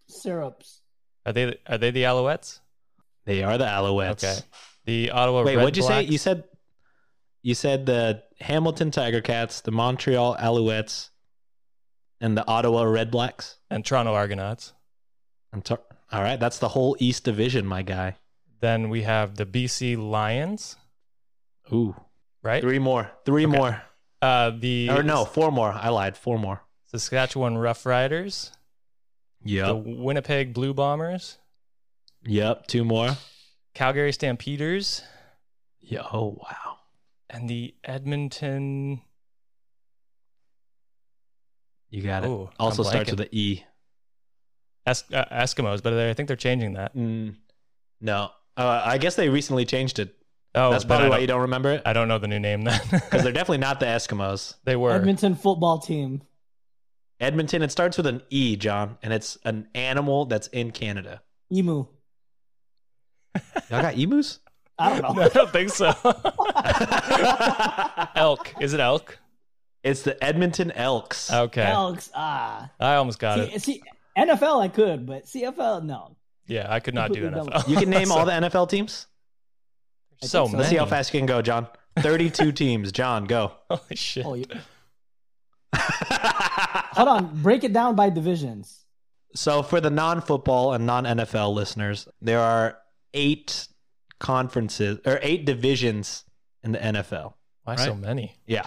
syrups. 0.08 0.82
Are 1.24 1.32
they 1.32 1.56
are 1.66 1.78
they 1.78 1.90
the 1.90 2.02
Alouettes? 2.02 2.60
They 3.26 3.42
are 3.42 3.58
the 3.58 3.64
Alouettes. 3.64 4.24
Okay. 4.24 4.38
The 4.86 5.10
Ottawa 5.10 5.44
Wait, 5.44 5.56
Red 5.56 5.62
what'd 5.62 5.76
you 5.76 5.82
say? 5.82 6.02
You 6.02 6.18
said 6.18 6.44
you 7.42 7.54
said 7.54 7.86
the 7.86 8.22
Hamilton 8.40 8.90
Tiger 8.90 9.20
Cats, 9.20 9.60
the 9.60 9.70
Montreal 9.70 10.36
Alouettes, 10.36 11.10
and 12.20 12.36
the 12.36 12.46
Ottawa 12.46 12.82
Red 12.82 13.10
Blacks. 13.10 13.56
and 13.70 13.84
Toronto 13.84 14.14
Argonauts. 14.14 14.72
All 15.52 16.22
right, 16.22 16.38
that's 16.38 16.58
the 16.58 16.68
whole 16.68 16.96
East 16.98 17.24
Division, 17.24 17.66
my 17.66 17.82
guy. 17.82 18.16
Then 18.60 18.88
we 18.90 19.02
have 19.02 19.36
the 19.36 19.46
BC 19.46 19.96
Lions, 19.96 20.76
Ooh, 21.72 21.94
right? 22.42 22.60
three 22.60 22.78
more, 22.78 23.10
three 23.24 23.46
Okay. 23.46 23.56
more, 23.56 23.82
Uh, 24.22 24.50
the 24.50 24.90
or 24.90 25.02
no, 25.02 25.24
four 25.24 25.50
more. 25.50 25.72
I 25.72 25.88
lied, 25.88 26.16
four 26.16 26.38
more. 26.38 26.62
Saskatchewan 26.86 27.54
Roughriders, 27.56 28.50
the 29.42 29.50
Yep, 29.52 29.66
The 29.66 29.76
Winnipeg 29.76 30.52
Blue 30.52 30.74
Bombers, 30.74 31.38
yep, 32.24 32.66
two 32.66 32.84
more. 32.84 33.16
Calgary 33.74 34.12
Stampeders, 34.12 35.02
Yeah. 35.80 36.02
Oh 36.12 36.38
wow. 36.42 36.78
and 37.30 37.48
the 37.48 37.74
Edmonton. 37.84 39.00
You 41.88 42.02
got 42.02 42.24
it. 42.24 42.28
Ooh, 42.28 42.50
also 42.58 42.82
starts 42.82 43.10
with 43.10 43.20
an 43.20 43.28
E. 43.32 43.64
Es- 44.90 45.04
uh, 45.12 45.24
Eskimos, 45.32 45.82
but 45.82 45.92
I 45.94 46.14
think 46.14 46.26
they're 46.26 46.36
changing 46.36 46.74
that. 46.74 46.96
Mm, 46.96 47.36
no, 48.00 48.30
uh, 48.56 48.82
I 48.84 48.98
guess 48.98 49.14
they 49.16 49.28
recently 49.28 49.64
changed 49.64 49.98
it. 49.98 50.14
Oh, 50.54 50.70
That's 50.72 50.84
probably 50.84 51.10
why 51.10 51.18
you 51.18 51.28
don't 51.28 51.42
remember 51.42 51.70
it 51.70 51.82
I 51.86 51.92
don't 51.92 52.08
know 52.08 52.18
the 52.18 52.26
new 52.26 52.40
name 52.40 52.62
then. 52.62 52.80
because 52.90 53.22
they're 53.22 53.32
definitely 53.32 53.58
not 53.58 53.78
the 53.78 53.86
Eskimos. 53.86 54.54
they 54.64 54.74
were. 54.74 54.90
Edmonton 54.92 55.36
football 55.36 55.78
team. 55.78 56.22
Edmonton. 57.20 57.62
It 57.62 57.70
starts 57.70 57.96
with 57.96 58.06
an 58.06 58.22
E, 58.30 58.56
John, 58.56 58.98
and 59.02 59.12
it's 59.12 59.38
an 59.44 59.68
animal 59.74 60.24
that's 60.24 60.48
in 60.48 60.70
Canada. 60.72 61.22
Emu. 61.52 61.86
Y'all 63.70 63.82
got 63.82 63.96
emus? 63.96 64.40
I 64.78 64.98
don't 64.98 65.16
know. 65.16 65.22
I 65.22 65.28
don't 65.28 65.50
think 65.50 65.70
so. 65.70 65.92
elk. 68.16 68.54
Is 68.60 68.74
it 68.74 68.80
elk? 68.80 69.18
It's 69.82 70.02
the 70.02 70.22
Edmonton 70.22 70.70
Elks. 70.72 71.32
Okay. 71.32 71.62
Elks. 71.62 72.10
Ah. 72.14 72.70
I 72.80 72.96
almost 72.96 73.18
got 73.18 73.38
See, 73.38 73.54
it. 73.54 73.62
see, 73.62 73.82
NFL 74.16 74.62
I 74.62 74.68
could, 74.68 75.06
but 75.06 75.24
CFL 75.24 75.84
no. 75.84 76.16
Yeah, 76.46 76.66
I 76.68 76.80
could 76.80 76.94
not 76.94 77.12
do 77.12 77.22
Completely 77.30 77.50
NFL. 77.52 77.68
You 77.68 77.76
can 77.76 77.90
name 77.90 78.06
So- 78.06 78.18
all 78.18 78.24
the 78.26 78.32
NFL 78.48 78.68
teams. 78.68 79.06
I 80.22 80.26
so 80.26 80.42
think 80.44 80.52
so. 80.52 80.56
Let's 80.58 80.70
see 80.70 80.76
how 80.76 80.86
fast 80.86 81.14
you 81.14 81.20
can 81.20 81.26
go, 81.26 81.40
John. 81.42 81.66
Thirty-two 81.98 82.52
teams. 82.62 82.92
John, 82.92 83.24
go. 83.24 83.52
Holy 83.70 83.96
shit. 83.96 84.26
Oh, 84.26 84.34
you, 84.34 84.44
hold 85.74 87.08
on. 87.08 87.42
Break 87.42 87.64
it 87.64 87.72
down 87.72 87.94
by 87.96 88.10
divisions. 88.10 88.84
so 89.34 89.62
for 89.62 89.80
the 89.80 89.90
non-football 89.90 90.72
and 90.74 90.86
non-NFL 90.86 91.54
listeners, 91.54 92.08
there 92.20 92.40
are 92.40 92.78
eight 93.14 93.68
conferences 94.18 94.98
or 95.06 95.18
eight 95.22 95.44
divisions 95.44 96.24
in 96.62 96.72
the 96.72 96.78
NFL. 96.78 97.34
Why 97.64 97.76
so 97.76 97.94
many? 97.94 98.36
Yeah. 98.46 98.66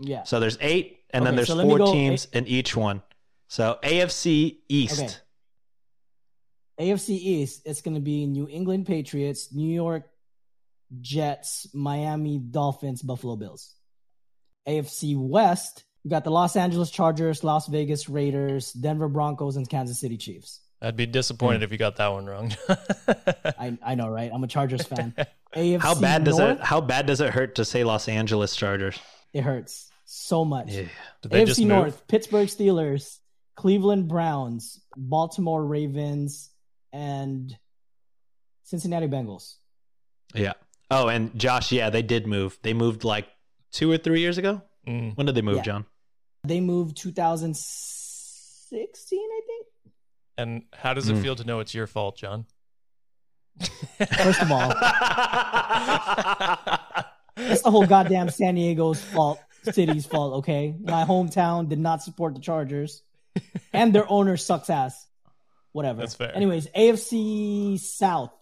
Yeah. 0.00 0.22
So 0.22 0.38
there's 0.40 0.56
eight, 0.60 1.00
and 1.10 1.26
then 1.26 1.34
there's 1.36 1.48
so 1.48 1.60
four 1.60 1.78
go 1.78 1.92
teams 1.92 2.26
in 2.32 2.46
each 2.46 2.76
one. 2.76 3.02
So 3.48 3.78
AFC 3.82 4.58
East. 4.68 5.00
Okay. 5.02 6.90
AFC 6.90 7.10
East, 7.10 7.62
it's 7.64 7.80
going 7.80 7.96
to 7.96 8.00
be 8.00 8.26
New 8.26 8.46
England 8.48 8.86
Patriots, 8.86 9.52
New 9.52 9.68
York 9.68 10.08
Jets, 11.00 11.66
Miami 11.74 12.38
Dolphins, 12.38 13.02
Buffalo 13.02 13.36
Bills. 13.36 13.74
AFC 14.66 15.16
West, 15.16 15.84
you 16.04 16.10
got 16.10 16.24
the 16.24 16.30
Los 16.30 16.56
Angeles 16.56 16.90
Chargers, 16.90 17.42
Las 17.42 17.66
Vegas 17.66 18.08
Raiders, 18.08 18.72
Denver 18.72 19.08
Broncos, 19.08 19.56
and 19.56 19.68
Kansas 19.68 19.98
City 19.98 20.16
Chiefs. 20.16 20.60
I'd 20.80 20.96
be 20.96 21.06
disappointed 21.06 21.58
hmm. 21.58 21.64
if 21.64 21.72
you 21.72 21.78
got 21.78 21.96
that 21.96 22.08
one 22.08 22.26
wrong. 22.26 22.54
I, 23.44 23.76
I 23.84 23.94
know, 23.96 24.08
right? 24.08 24.30
I'm 24.32 24.44
a 24.44 24.46
Chargers 24.46 24.86
fan. 24.86 25.14
AFC 25.56 25.80
How 25.80 25.94
bad 25.94 26.24
does 26.24 26.38
North, 26.38 26.58
it? 26.58 26.64
How 26.64 26.80
bad 26.80 27.06
does 27.06 27.20
it 27.20 27.30
hurt 27.30 27.56
to 27.56 27.64
say 27.64 27.82
Los 27.82 28.08
Angeles 28.08 28.54
Chargers? 28.54 28.98
It 29.32 29.42
hurts 29.42 29.90
so 30.04 30.44
much. 30.44 30.68
Yeah. 30.68 30.84
Did 31.22 31.32
they 31.32 31.44
just 31.44 31.60
AFC? 31.60 31.66
North, 31.66 32.06
Pittsburgh 32.06 32.48
Steelers, 32.48 33.18
Cleveland 33.58 34.06
Browns, 34.06 34.80
Baltimore 34.96 35.66
Ravens, 35.66 36.50
and 36.92 37.58
Cincinnati 38.62 39.08
Bengals. 39.08 39.56
Yeah. 40.32 40.52
Oh, 40.92 41.08
and 41.08 41.36
Josh, 41.36 41.72
yeah, 41.72 41.90
they 41.90 42.02
did 42.02 42.28
move. 42.28 42.56
They 42.62 42.72
moved 42.72 43.02
like 43.02 43.26
two 43.72 43.90
or 43.90 43.98
three 43.98 44.20
years 44.20 44.38
ago. 44.38 44.62
Mm. 44.86 45.16
When 45.16 45.26
did 45.26 45.34
they 45.34 45.42
move, 45.42 45.56
Yeah. 45.56 45.62
John? 45.62 45.86
They 46.44 46.60
moved 46.60 46.96
2016, 46.98 49.18
I 49.18 49.40
think. 49.44 49.66
And 50.36 50.62
how 50.72 50.94
does 50.94 51.08
it 51.08 51.16
Mm. 51.16 51.22
feel 51.22 51.34
to 51.34 51.42
know 51.42 51.58
it's 51.58 51.74
your 51.74 51.88
fault, 51.88 52.16
John? 52.16 52.46
First 53.58 54.40
of 54.40 54.52
all, 54.52 54.70
it's 57.36 57.62
the 57.62 57.72
whole 57.72 57.86
goddamn 57.86 58.28
San 58.30 58.54
Diego's 58.54 59.02
fault, 59.02 59.40
city's 59.64 60.06
fault. 60.06 60.34
Okay, 60.34 60.76
my 60.80 61.02
hometown 61.04 61.68
did 61.68 61.80
not 61.80 62.04
support 62.04 62.34
the 62.36 62.40
Chargers, 62.40 63.02
and 63.72 63.94
their 63.94 64.10
owner 64.10 64.36
sucks 64.36 64.70
ass. 64.70 65.06
Whatever. 65.72 66.00
That's 66.00 66.14
fair. 66.14 66.34
Anyways, 66.34 66.66
AFC 66.68 67.78
South. 67.78 68.32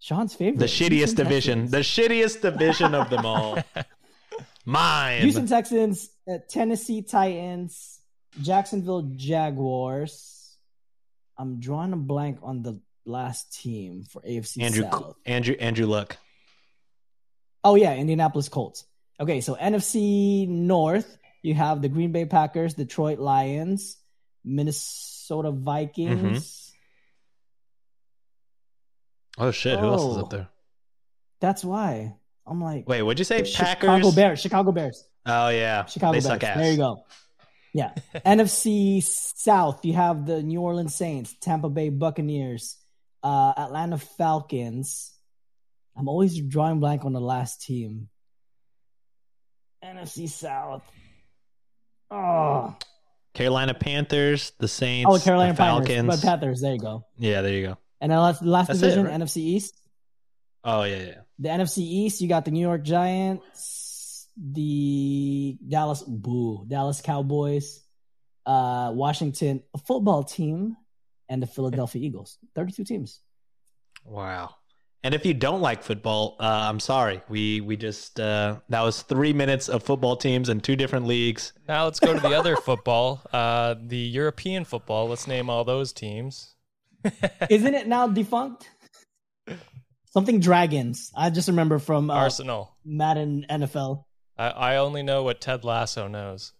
Sean's 0.00 0.34
favorite. 0.34 0.60
the 0.60 0.66
shittiest 0.66 0.90
Houston 0.92 1.24
division. 1.24 1.58
Texans. 1.68 1.70
The 1.96 2.02
shittiest 2.02 2.40
division 2.42 2.94
of 2.94 3.10
them 3.10 3.26
all. 3.26 3.58
Mine. 4.64 5.22
Houston 5.22 5.46
Texans, 5.46 6.10
uh, 6.30 6.38
Tennessee 6.48 7.02
Titans, 7.02 8.00
Jacksonville 8.40 9.10
Jaguars. 9.16 10.56
I'm 11.36 11.58
drawing 11.58 11.92
a 11.92 11.96
blank 11.96 12.38
on 12.42 12.62
the 12.62 12.80
last 13.06 13.52
team 13.60 14.04
for 14.04 14.20
AFC 14.22 14.62
Andrew 14.62 14.82
South. 14.82 15.16
Andrew 15.24 15.54
Andrew 15.58 15.86
Luck. 15.86 16.16
Oh 17.64 17.74
yeah, 17.74 17.94
Indianapolis 17.94 18.48
Colts. 18.48 18.84
Okay, 19.20 19.40
so 19.40 19.56
NFC 19.56 20.46
North, 20.46 21.17
you 21.42 21.54
have 21.54 21.82
the 21.82 21.88
Green 21.88 22.12
Bay 22.12 22.24
Packers, 22.26 22.74
Detroit 22.74 23.18
Lions, 23.18 23.96
Minnesota 24.44 25.50
Vikings. 25.50 26.72
Oh 29.36 29.50
shit, 29.50 29.78
who 29.78 29.86
else 29.86 30.02
is 30.02 30.16
Oh. 30.18 30.20
up 30.22 30.30
there? 30.30 30.48
That's 31.40 31.64
why 31.64 32.14
I'm 32.46 32.60
like 32.60 32.88
Wait, 32.88 33.02
what'd 33.02 33.18
you 33.18 33.24
say? 33.24 33.44
Chicago 33.44 33.86
Packers. 33.86 34.14
Bears. 34.14 34.40
Chicago 34.40 34.72
Bears. 34.72 35.04
Oh 35.26 35.48
yeah, 35.50 35.84
Chicago 35.86 36.12
they 36.12 36.16
Bears. 36.18 36.24
suck 36.24 36.44
ass. 36.44 36.56
There 36.58 36.70
you 36.72 36.76
go. 36.78 37.04
Yeah. 37.74 37.94
NFC 38.26 39.02
South, 39.02 39.84
you 39.84 39.92
have 39.92 40.26
the 40.26 40.42
New 40.42 40.60
Orleans 40.60 40.94
Saints, 40.94 41.34
Tampa 41.40 41.68
Bay 41.68 41.90
Buccaneers, 41.90 42.76
uh, 43.22 43.52
Atlanta 43.56 43.98
Falcons. 43.98 45.12
I'm 45.96 46.08
always 46.08 46.40
drawing 46.40 46.80
blank 46.80 47.04
on 47.04 47.12
the 47.12 47.20
last 47.20 47.62
team. 47.62 48.08
NFC 49.84 50.28
South. 50.28 50.82
Oh, 52.10 52.76
Carolina 53.34 53.74
Panthers, 53.74 54.52
the 54.58 54.68
Saints, 54.68 55.08
oh 55.12 55.18
Carolina 55.18 55.52
the 55.52 55.58
Panthers, 55.58 55.88
Falcons. 55.88 56.08
but 56.22 56.26
Panthers. 56.26 56.60
There 56.60 56.72
you 56.72 56.78
go. 56.80 57.04
yeah, 57.18 57.42
there 57.42 57.52
you 57.52 57.66
go. 57.66 57.78
And 58.00 58.10
then 58.12 58.18
last, 58.18 58.42
last 58.42 58.66
That's 58.68 58.78
it, 58.80 58.82
division, 58.82 59.04
right? 59.06 59.20
NFC 59.20 59.36
East. 59.38 59.74
Oh 60.64 60.82
yeah, 60.84 60.96
yeah. 60.96 61.14
The 61.38 61.48
NFC 61.50 61.78
East, 61.78 62.20
you 62.20 62.28
got 62.28 62.44
the 62.44 62.50
New 62.50 62.60
York 62.60 62.82
Giants, 62.82 64.26
the 64.36 65.56
Dallas 65.66 66.02
Boo, 66.02 66.64
Dallas 66.66 67.00
Cowboys, 67.00 67.80
uh, 68.46 68.90
Washington 68.94 69.62
football 69.86 70.24
team, 70.24 70.76
and 71.28 71.42
the 71.42 71.46
Philadelphia 71.46 72.02
Eagles. 72.02 72.38
Thirty-two 72.54 72.84
teams. 72.84 73.20
Wow. 74.04 74.54
And 75.04 75.14
if 75.14 75.24
you 75.24 75.32
don't 75.32 75.60
like 75.60 75.82
football, 75.82 76.36
uh, 76.40 76.66
I'm 76.68 76.80
sorry. 76.80 77.22
We 77.28 77.60
we 77.60 77.76
just 77.76 78.18
uh, 78.18 78.56
that 78.68 78.82
was 78.82 79.02
three 79.02 79.32
minutes 79.32 79.68
of 79.68 79.82
football 79.82 80.16
teams 80.16 80.48
in 80.48 80.60
two 80.60 80.74
different 80.74 81.06
leagues. 81.06 81.52
Now 81.68 81.84
let's 81.84 82.00
go 82.00 82.14
to 82.14 82.20
the 82.20 82.34
other 82.34 82.56
football, 82.64 83.22
uh, 83.32 83.76
the 83.80 83.96
European 83.96 84.64
football. 84.64 85.08
Let's 85.08 85.26
name 85.28 85.48
all 85.48 85.64
those 85.64 85.92
teams. 85.92 86.54
Isn't 87.50 87.74
it 87.74 87.86
now 87.86 88.08
defunct? 88.08 88.68
Something 90.06 90.40
Dragons. 90.40 91.12
I 91.14 91.30
just 91.30 91.48
remember 91.48 91.78
from 91.78 92.10
uh, 92.10 92.14
Arsenal. 92.14 92.76
Madden 92.84 93.46
NFL. 93.48 94.04
I, 94.36 94.48
I 94.48 94.76
only 94.76 95.02
know 95.02 95.22
what 95.22 95.40
Ted 95.40 95.64
Lasso 95.64 96.08
knows. 96.08 96.52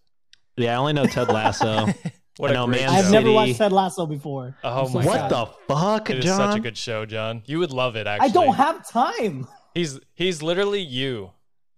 Yeah, 0.55 0.73
I 0.73 0.75
only 0.77 0.93
know 0.93 1.05
Ted 1.05 1.29
Lasso. 1.29 1.87
What 2.39 2.51
I 2.51 2.53
a 2.53 2.57
know 2.57 2.67
great 2.67 2.87
I've 2.87 3.11
never 3.11 3.31
watched 3.33 3.57
Ted 3.57 3.73
Lasso 3.73 4.05
before. 4.05 4.55
Oh 4.63 4.85
I'm 4.85 4.87
so 4.91 4.99
my 4.99 5.05
what 5.05 5.29
the 5.29 5.45
fuck, 5.67 6.09
It 6.09 6.19
is 6.19 6.25
John? 6.25 6.37
such 6.51 6.57
a 6.57 6.61
good 6.61 6.77
show, 6.77 7.05
John. 7.05 7.43
You 7.45 7.59
would 7.59 7.71
love 7.73 7.97
it. 7.97 8.07
Actually, 8.07 8.29
I 8.29 8.31
don't 8.31 8.55
have 8.55 8.87
time. 8.89 9.45
He's 9.73 9.99
he's 10.15 10.41
literally 10.41 10.79
you. 10.81 11.31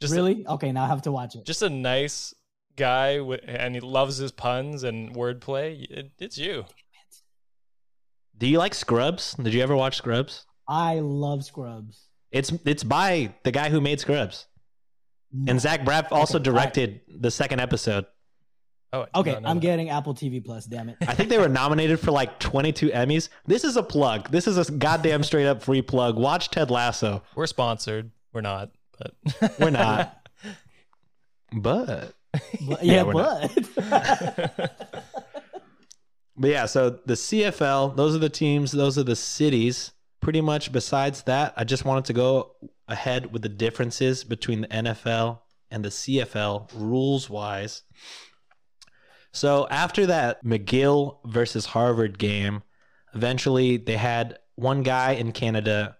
just 0.00 0.14
really? 0.14 0.46
Okay, 0.46 0.70
now 0.72 0.84
I 0.84 0.86
have 0.86 1.02
to 1.02 1.12
watch 1.12 1.34
it. 1.34 1.44
just 1.44 1.62
a 1.62 1.68
nice 1.70 2.34
guy, 2.76 3.16
wi- 3.16 3.40
and 3.46 3.74
he 3.74 3.80
loves 3.80 4.16
his 4.18 4.30
puns 4.32 4.84
and 4.84 5.14
wordplay. 5.14 5.84
It, 5.90 6.12
it's 6.18 6.38
you. 6.38 6.64
Do 8.38 8.46
you 8.46 8.58
like 8.58 8.74
Scrubs? 8.74 9.34
Did 9.34 9.52
you 9.52 9.62
ever 9.62 9.76
watch 9.76 9.96
Scrubs? 9.96 10.46
I 10.68 11.00
love 11.00 11.44
Scrubs. 11.44 12.06
It's 12.30 12.52
it's 12.64 12.84
by 12.84 13.34
the 13.42 13.50
guy 13.50 13.70
who 13.70 13.80
made 13.80 13.98
Scrubs, 14.00 14.46
No. 15.32 15.50
and 15.50 15.60
Zach 15.60 15.80
Braff 15.84 16.12
also 16.12 16.38
Okay, 16.38 16.44
directed 16.44 17.00
the 17.08 17.30
second 17.30 17.60
episode. 17.60 18.06
Oh, 18.92 19.06
Okay, 19.14 19.32
not 19.34 19.42
know 19.42 19.48
I'm 19.48 19.56
that. 19.56 19.60
getting 19.62 19.90
Apple 19.90 20.14
TV 20.14 20.44
Plus. 20.44 20.64
Damn 20.66 20.88
it. 20.88 20.96
I 21.06 21.14
think 21.14 21.28
they 21.28 21.38
were 21.38 21.48
nominated 21.48 22.00
for 22.00 22.10
like 22.10 22.38
22 22.40 22.88
Emmys. 22.90 23.28
This 23.46 23.62
is 23.64 23.76
a 23.76 23.82
plug. 23.82 24.30
This 24.30 24.48
is 24.48 24.58
a 24.58 24.72
goddamn 24.72 25.22
straight 25.22 25.46
up 25.46 25.62
free 25.62 25.82
plug. 25.82 26.16
Watch 26.18 26.50
Ted 26.50 26.70
Lasso. 26.70 27.22
We're 27.36 27.46
sponsored. 27.46 28.10
We're 28.32 28.40
not, 28.40 28.70
but 28.98 29.58
We're 29.60 29.70
not. 29.70 30.16
But 31.52 32.14
But, 32.66 32.84
Yeah, 32.84 33.04
yeah, 33.04 33.12
but 33.12 34.70
But 36.36 36.50
yeah, 36.50 36.66
so 36.66 36.90
the 37.04 37.14
CFL, 37.14 37.96
those 37.96 38.14
are 38.14 38.18
the 38.18 38.30
teams, 38.30 38.72
those 38.72 38.96
are 38.96 39.02
the 39.02 39.16
cities. 39.16 39.92
Pretty 40.22 40.40
much 40.40 40.72
besides 40.72 41.22
that, 41.24 41.52
I 41.56 41.64
just 41.64 41.84
wanted 41.84 42.06
to 42.06 42.12
go 42.14 42.52
ahead 42.88 43.32
with 43.32 43.42
the 43.42 43.48
differences 43.48 44.24
between 44.24 44.62
the 44.62 44.68
NFL 44.68 45.40
and 45.70 45.84
the 45.84 45.88
CFL 45.90 46.70
rules 46.74 47.28
wise. 47.28 47.82
So 49.32 49.66
after 49.70 50.06
that 50.06 50.44
McGill 50.44 51.18
versus 51.24 51.66
Harvard 51.66 52.18
game, 52.18 52.62
eventually 53.14 53.76
they 53.76 53.96
had 53.96 54.38
one 54.56 54.82
guy 54.82 55.12
in 55.12 55.32
Canada 55.32 55.96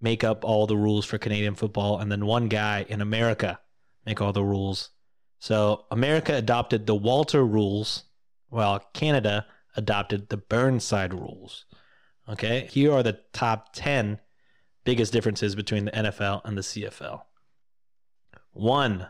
make 0.00 0.22
up 0.22 0.44
all 0.44 0.66
the 0.66 0.76
rules 0.76 1.04
for 1.04 1.18
Canadian 1.18 1.54
football 1.54 1.98
and 1.98 2.12
then 2.12 2.26
one 2.26 2.48
guy 2.48 2.84
in 2.88 3.00
America 3.00 3.58
make 4.04 4.20
all 4.20 4.32
the 4.32 4.44
rules. 4.44 4.90
So 5.38 5.86
America 5.90 6.34
adopted 6.34 6.86
the 6.86 6.94
Walter 6.94 7.44
rules 7.44 8.04
while 8.48 8.78
Canada 8.92 9.46
adopted 9.76 10.28
the 10.28 10.36
Burnside 10.36 11.12
rules. 11.12 11.64
Okay, 12.28 12.68
here 12.70 12.92
are 12.92 13.02
the 13.02 13.20
top 13.32 13.74
10 13.74 14.20
biggest 14.84 15.12
differences 15.12 15.54
between 15.54 15.86
the 15.86 15.90
NFL 15.90 16.42
and 16.44 16.56
the 16.56 16.62
CFL. 16.62 17.22
One, 18.52 19.08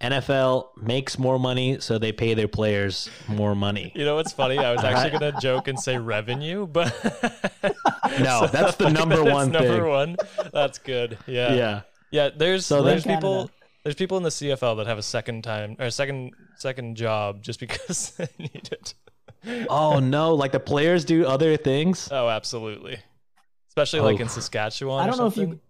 NFL 0.00 0.68
makes 0.82 1.18
more 1.18 1.38
money, 1.38 1.78
so 1.80 1.98
they 1.98 2.12
pay 2.12 2.34
their 2.34 2.48
players 2.48 3.10
more 3.28 3.54
money. 3.54 3.92
you 3.94 4.04
know 4.04 4.14
what's 4.16 4.32
funny? 4.32 4.58
I 4.58 4.72
was 4.72 4.82
actually 4.82 5.18
gonna 5.18 5.38
joke 5.40 5.68
and 5.68 5.78
say 5.78 5.98
revenue, 5.98 6.66
but 6.66 6.88
No, 8.20 8.46
that's 8.46 8.76
the 8.76 8.88
number 8.98 9.16
that's 9.16 9.30
one 9.30 9.52
number 9.52 9.88
one. 9.88 10.16
That's 10.52 10.78
good. 10.78 11.18
Yeah, 11.26 11.52
Yeah. 11.54 11.80
yeah. 12.10 12.30
There's 12.34 12.64
So 12.66 12.82
there's 12.82 13.04
there's- 13.04 13.16
people 13.18 13.34
Canada. 13.34 13.52
there's 13.84 13.94
people 13.96 14.16
in 14.16 14.22
the 14.22 14.30
CFL 14.30 14.76
that 14.78 14.86
have 14.86 14.98
a 14.98 15.02
second 15.02 15.42
time 15.44 15.76
or 15.78 15.86
a 15.86 15.90
second 15.90 16.32
second 16.56 16.96
job 16.96 17.42
just 17.42 17.60
because 17.60 18.10
they 18.16 18.28
need 18.38 18.68
it. 18.72 18.94
Oh 19.68 19.98
no, 20.00 20.34
like 20.34 20.52
the 20.52 20.60
players 20.60 21.04
do 21.04 21.26
other 21.26 21.56
things. 21.56 22.08
Oh, 22.10 22.28
absolutely. 22.28 22.98
Especially 23.68 24.00
like 24.00 24.18
Oh. 24.18 24.22
in 24.22 24.28
Saskatchewan. 24.28 25.02
I 25.02 25.06
don't 25.06 25.18
know 25.18 25.26
if 25.26 25.36
you 25.36 25.60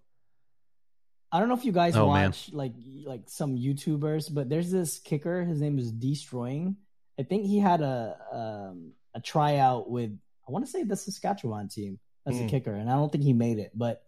I 1.33 1.39
don't 1.39 1.49
know 1.49 1.55
if 1.55 1.65
you 1.65 1.73
guys 1.73 1.97
Oh, 1.97 2.13
man. 2.13 2.27
watch 2.31 2.51
like 2.53 2.73
like 3.05 3.23
some 3.27 3.57
YouTubers, 3.57 4.33
but 4.33 4.49
there's 4.49 4.71
this 4.71 4.99
kicker. 4.99 5.45
His 5.45 5.61
name 5.61 5.79
is 5.79 5.93
Destroying. 5.93 6.77
I 7.19 7.23
think 7.23 7.47
he 7.47 7.59
had 7.59 7.81
a 7.83 8.17
um, 8.33 8.93
a 9.15 9.21
tryout 9.21 9.89
with 9.91 10.11
I 10.49 10.53
want 10.53 10.65
to 10.65 10.71
say 10.71 10.83
the 10.83 10.97
Saskatchewan 10.97 11.69
team 11.69 11.99
as 12.27 12.39
a 12.39 12.43
Mm. 12.45 12.49
kicker, 12.49 12.75
and 12.75 12.91
I 12.91 12.95
don't 12.95 13.11
think 13.13 13.23
he 13.25 13.33
made 13.33 13.59
it. 13.59 13.71
But 13.75 14.03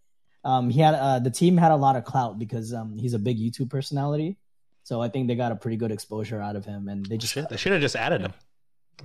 um, 0.44 0.70
he 0.70 0.80
had 0.80 0.94
uh, 0.94 1.18
the 1.20 1.30
team 1.30 1.56
had 1.56 1.70
a 1.70 1.76
lot 1.76 1.94
of 1.96 2.04
clout 2.04 2.38
because 2.38 2.74
um, 2.74 2.98
he's 2.98 3.14
a 3.14 3.18
big 3.18 3.38
YouTube 3.38 3.70
personality. 3.70 4.36
So 4.82 5.00
I 5.00 5.08
think 5.08 5.28
they 5.28 5.36
got 5.36 5.52
a 5.52 5.56
pretty 5.56 5.76
good 5.76 5.92
exposure 5.92 6.40
out 6.40 6.56
of 6.56 6.64
him, 6.64 6.88
and 6.88 7.06
they 7.06 7.16
just 7.16 7.32
Shit, 7.34 7.48
they 7.48 7.56
should 7.56 7.70
have 7.72 7.80
just 7.80 7.94
added 7.94 8.20
him. 8.20 8.32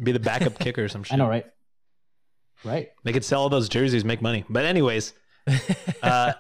Be 0.02 0.12
the 0.12 0.20
backup 0.20 0.58
kicker 0.60 0.84
or 0.86 0.88
some 0.90 1.04
shit. 1.04 1.14
I 1.14 1.18
know, 1.18 1.30
right? 1.30 1.46
Right. 2.64 2.90
They 3.04 3.14
could 3.14 3.24
sell 3.24 3.42
all 3.42 3.50
those 3.50 3.70
jerseys, 3.70 4.04
make 4.04 4.22
money. 4.22 4.44
But 4.50 4.66
anyways, 4.66 5.14
uh, 6.02 6.34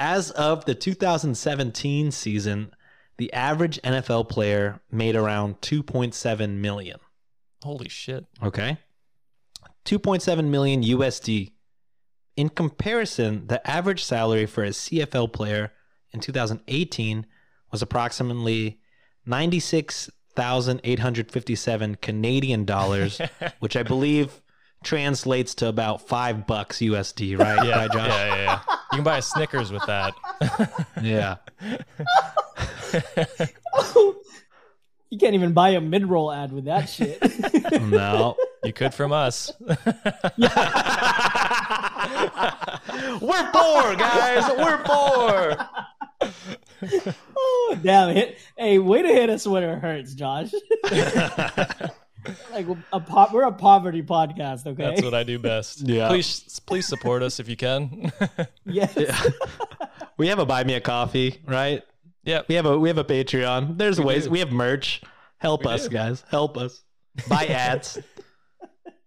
as 0.00 0.30
of 0.32 0.64
the 0.64 0.74
2017 0.74 2.10
season, 2.10 2.72
the 3.18 3.32
average 3.32 3.80
NFL 3.82 4.28
player 4.30 4.80
made 4.90 5.14
around 5.14 5.60
2.7 5.60 6.56
million. 6.56 6.98
Holy 7.62 7.88
shit. 7.90 8.24
Okay, 8.42 8.78
2.7 9.84 10.46
million 10.46 10.82
USD. 10.82 11.52
In 12.36 12.48
comparison, 12.48 13.46
the 13.48 13.64
average 13.68 14.02
salary 14.02 14.46
for 14.46 14.64
a 14.64 14.70
CFL 14.70 15.30
player 15.32 15.72
in 16.12 16.20
2018 16.20 17.26
was 17.70 17.82
approximately 17.82 18.80
96,857 19.26 21.96
Canadian 21.96 22.64
dollars, 22.64 23.20
which 23.58 23.76
I 23.76 23.82
believe 23.82 24.40
translates 24.82 25.54
to 25.56 25.68
about 25.68 26.08
five 26.08 26.46
bucks 26.46 26.78
USD, 26.78 27.38
right? 27.38 27.62
Yeah, 27.66 27.80
Right, 27.86 27.90
yeah, 27.94 28.06
yeah, 28.06 28.36
yeah. 28.36 28.60
You 28.92 28.96
can 28.96 29.04
buy 29.04 29.18
a 29.18 29.22
Snickers 29.22 29.70
with 29.72 29.84
that. 29.86 30.14
Yeah. 31.02 31.36
you 35.10 35.18
can't 35.18 35.34
even 35.34 35.52
buy 35.52 35.70
a 35.70 35.80
mid 35.80 36.06
roll 36.06 36.32
ad 36.32 36.52
with 36.52 36.64
that 36.64 36.88
shit. 36.88 37.18
No. 37.80 38.36
You 38.64 38.72
could 38.72 38.92
from 38.92 39.12
us. 39.12 39.52
We're 39.60 39.76
poor, 43.52 43.96
guys. 43.96 44.50
We're 44.56 44.82
poor. 44.84 45.56
oh 47.36 47.78
damn 47.82 48.16
it! 48.16 48.38
Hey, 48.58 48.78
way 48.78 49.02
to 49.02 49.08
hit 49.08 49.30
us 49.30 49.46
when 49.46 49.62
it 49.62 49.78
hurts, 49.78 50.14
Josh. 50.14 50.52
Like 52.52 52.66
a 52.92 53.00
po- 53.00 53.28
we're 53.32 53.44
a 53.44 53.52
poverty 53.52 54.02
podcast, 54.02 54.66
okay? 54.66 54.82
That's 54.84 55.02
what 55.02 55.14
I 55.14 55.22
do 55.24 55.38
best. 55.38 55.80
Yeah. 55.86 56.08
Please, 56.08 56.60
please 56.66 56.86
support 56.86 57.22
us 57.22 57.40
if 57.40 57.48
you 57.48 57.56
can. 57.56 58.12
yes. 58.64 58.96
we 60.18 60.28
have 60.28 60.38
a 60.38 60.46
buy 60.46 60.64
me 60.64 60.74
a 60.74 60.80
coffee, 60.80 61.40
right? 61.46 61.82
Yeah, 62.24 62.42
We 62.48 62.54
have 62.56 62.66
a 62.66 62.78
we 62.78 62.88
have 62.88 62.98
a 62.98 63.04
Patreon. 63.04 63.78
There's 63.78 63.98
We 63.98 64.04
ways. 64.06 64.24
do. 64.24 64.30
We 64.30 64.38
have 64.40 64.52
merch. 64.52 65.00
Help 65.38 65.64
We 65.64 65.70
us, 65.72 65.84
do. 65.84 65.94
guys. 65.94 66.22
Help 66.30 66.56
us. 66.58 66.82
Buy 67.28 67.46
ads. 67.46 67.98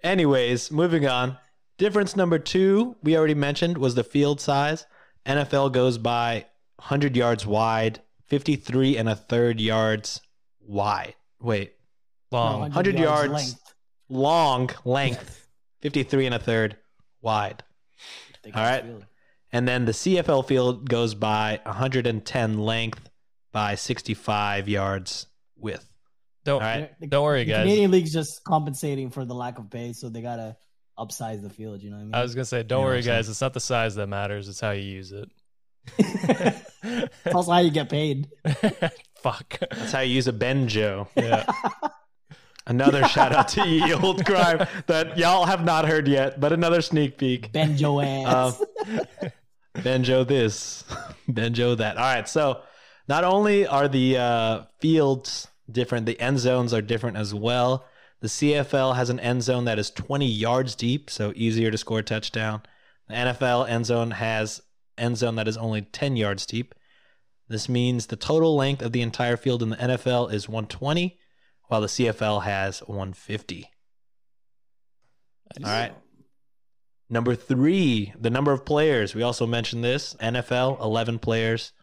Anyways, 0.04 0.72
moving 0.72 1.06
on. 1.08 1.38
Difference 1.78 2.16
number 2.16 2.40
two, 2.40 2.96
we 3.04 3.16
already 3.18 3.34
mentioned, 3.36 3.78
was 3.78 3.96
the 3.96 4.04
field 4.04 4.40
size. 4.42 4.86
NFL 5.26 5.72
goes 5.72 5.98
by 5.98 6.46
100 6.78 7.16
yards 7.16 7.46
wide, 7.46 8.02
53 8.26 8.98
and 8.98 9.08
a 9.08 9.16
third 9.16 9.60
yards 9.62 10.22
wide. 10.60 11.16
Wait, 11.40 11.74
Long. 12.34 12.60
100 12.62 13.00
yards. 13.00 13.32
length. 13.32 13.74
long 14.10 14.70
length, 14.86 15.48
53 15.82 16.26
and 16.28 16.36
a 16.36 16.40
third 16.40 16.78
wide. 17.22 17.64
Think 18.44 18.56
All 18.58 18.64
it's 18.64 18.70
right. 18.72 18.84
field. 18.84 19.06
And 19.52 19.68
then 19.68 19.86
the 19.86 19.92
CFL 19.92 20.46
field 20.48 20.90
goes 20.90 21.14
by 21.16 21.60
110 21.66 22.58
length 22.58 23.10
by 23.52 23.76
65 23.76 24.68
yards 24.68 25.28
width. 25.56 25.88
Don't 26.44 26.62
All 26.62 26.68
right. 26.68 27.00
The- 27.00 27.08
don't 27.08 27.24
worry, 27.24 27.44
the 27.46 27.52
guys. 27.52 27.64
Canadian 27.64 27.92
league's 27.92 28.12
just 28.12 28.44
compensating 28.44 29.12
for 29.12 29.24
the 29.26 29.36
lack 29.36 29.60
of 29.60 29.70
pay, 29.70 29.94
so 29.94 30.10
they 30.10 30.22
gotta 30.22 30.58
upsize 31.00 31.42
the 31.42 31.50
field. 31.50 31.82
You 31.82 31.92
know 31.92 31.96
what 31.98 32.02
I 32.02 32.06
mean? 32.06 32.16
I 32.16 32.22
was 32.24 32.36
gonna 32.36 32.46
say, 32.46 32.64
don't 32.64 32.80
You 32.80 32.84
know 32.86 32.90
worry, 32.90 33.02
guys. 33.04 33.30
It's 33.30 33.40
not 33.42 33.54
the 33.54 33.60
size 33.62 33.96
that 33.96 34.08
matters; 34.08 34.50
it's 34.50 34.60
how 34.60 34.72
you 34.72 34.82
use 34.84 35.12
it. 35.14 35.30
That's 37.24 37.48
how 37.48 37.60
you 37.60 37.72
get 37.72 37.90
paid. 37.90 38.28
Fuck. 39.22 39.60
That's 39.72 39.92
how 39.94 40.02
you 40.02 40.16
use 40.16 40.28
a 40.28 40.34
Benjo. 40.34 41.08
Yeah. 41.16 41.46
Another 42.66 43.08
shout 43.08 43.34
out 43.34 43.48
to 43.50 43.68
Ye 43.68 43.94
Old 43.94 44.26
Crime 44.26 44.68
that 44.88 45.18
y'all 45.18 45.46
have 45.46 45.64
not 45.64 45.88
heard 45.88 46.08
yet, 46.08 46.40
but 46.40 46.54
another 46.54 46.82
sneak 46.82 47.18
peek. 47.18 47.52
Benjo 47.52 48.04
ass. 48.04 48.62
Um, 48.86 49.32
Benjo 49.76 50.28
this, 50.28 50.84
Benjo 51.30 51.76
that. 51.78 51.98
All 51.98 52.04
right. 52.04 52.30
So 52.30 52.62
not 53.08 53.24
only 53.24 53.66
are 53.66 53.88
the 53.88 54.18
uh, 54.18 54.62
fields 54.80 55.48
different, 55.72 56.06
the 56.06 56.20
end 56.20 56.40
zones 56.40 56.74
are 56.74 56.82
different 56.82 57.18
as 57.18 57.34
well. 57.34 57.86
The 58.22 58.28
CFL 58.28 58.96
has 58.96 59.10
an 59.10 59.20
end 59.20 59.44
zone 59.44 59.66
that 59.66 59.80
is 59.80 59.90
20 59.90 60.28
yards 60.28 60.76
deep, 60.76 61.10
so 61.10 61.34
easier 61.36 61.72
to 61.72 61.78
score 61.78 62.00
a 62.00 62.04
touchdown. 62.04 62.62
The 63.08 63.16
NFL 63.16 63.68
end 63.68 63.86
zone 63.86 64.12
has 64.12 64.62
end 64.98 65.18
zone 65.18 65.36
that 65.36 65.48
is 65.48 65.58
only 65.58 65.82
10 65.82 66.16
yards 66.16 66.46
deep. 66.46 66.76
This 67.50 67.68
means 67.68 68.06
the 68.06 68.16
total 68.16 68.56
length 68.56 68.82
of 68.82 68.94
the 68.94 69.02
entire 69.02 69.38
field 69.38 69.62
in 69.62 69.70
the 69.70 69.76
NFL 69.76 70.32
is 70.32 70.48
120, 70.48 71.18
while 71.68 71.82
the 71.82 71.88
CFL 71.88 72.44
has 72.44 72.80
150. 72.82 73.70
All 75.64 75.70
right. 75.72 75.94
Number 77.10 77.36
three, 77.36 78.14
the 78.20 78.30
number 78.30 78.52
of 78.52 78.66
players. 78.66 79.14
We 79.14 79.22
also 79.22 79.46
mentioned 79.46 79.84
this. 79.84 80.16
NFL, 80.16 80.82
11 80.82 81.20
players. 81.20 81.74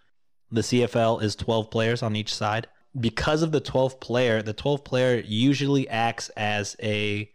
The 0.50 0.62
CFL 0.62 1.22
is 1.22 1.36
12 1.36 1.70
players 1.70 2.02
on 2.02 2.16
each 2.16 2.34
side. 2.34 2.66
Because 2.98 3.42
of 3.42 3.52
the 3.52 3.60
12th 3.60 4.00
player, 4.00 4.42
the 4.42 4.54
12th 4.54 4.84
player 4.84 5.22
usually 5.24 5.88
acts 5.88 6.28
as 6.30 6.74
a 6.82 7.30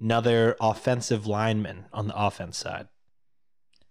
another 0.00 0.56
offensive 0.60 1.26
lineman 1.26 1.86
on 1.92 2.06
the 2.06 2.16
offense 2.16 2.56
side. 2.56 2.88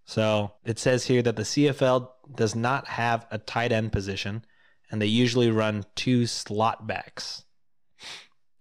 So 0.05 0.53
it 0.63 0.77
says 0.77 1.05
here 1.05 1.21
that 1.23 1.36
the 1.36 1.43
CFL 1.43 2.10
does 2.36 2.55
not 2.55 2.88
have 2.88 3.25
a 3.31 3.39
tight 3.39 3.71
end 3.71 3.91
position, 3.91 4.45
and 4.91 5.01
they 5.01 5.08
usually 5.08 5.49
run 5.49 5.86
two 5.95 6.27
slot 6.27 6.86
backs. 6.86 7.43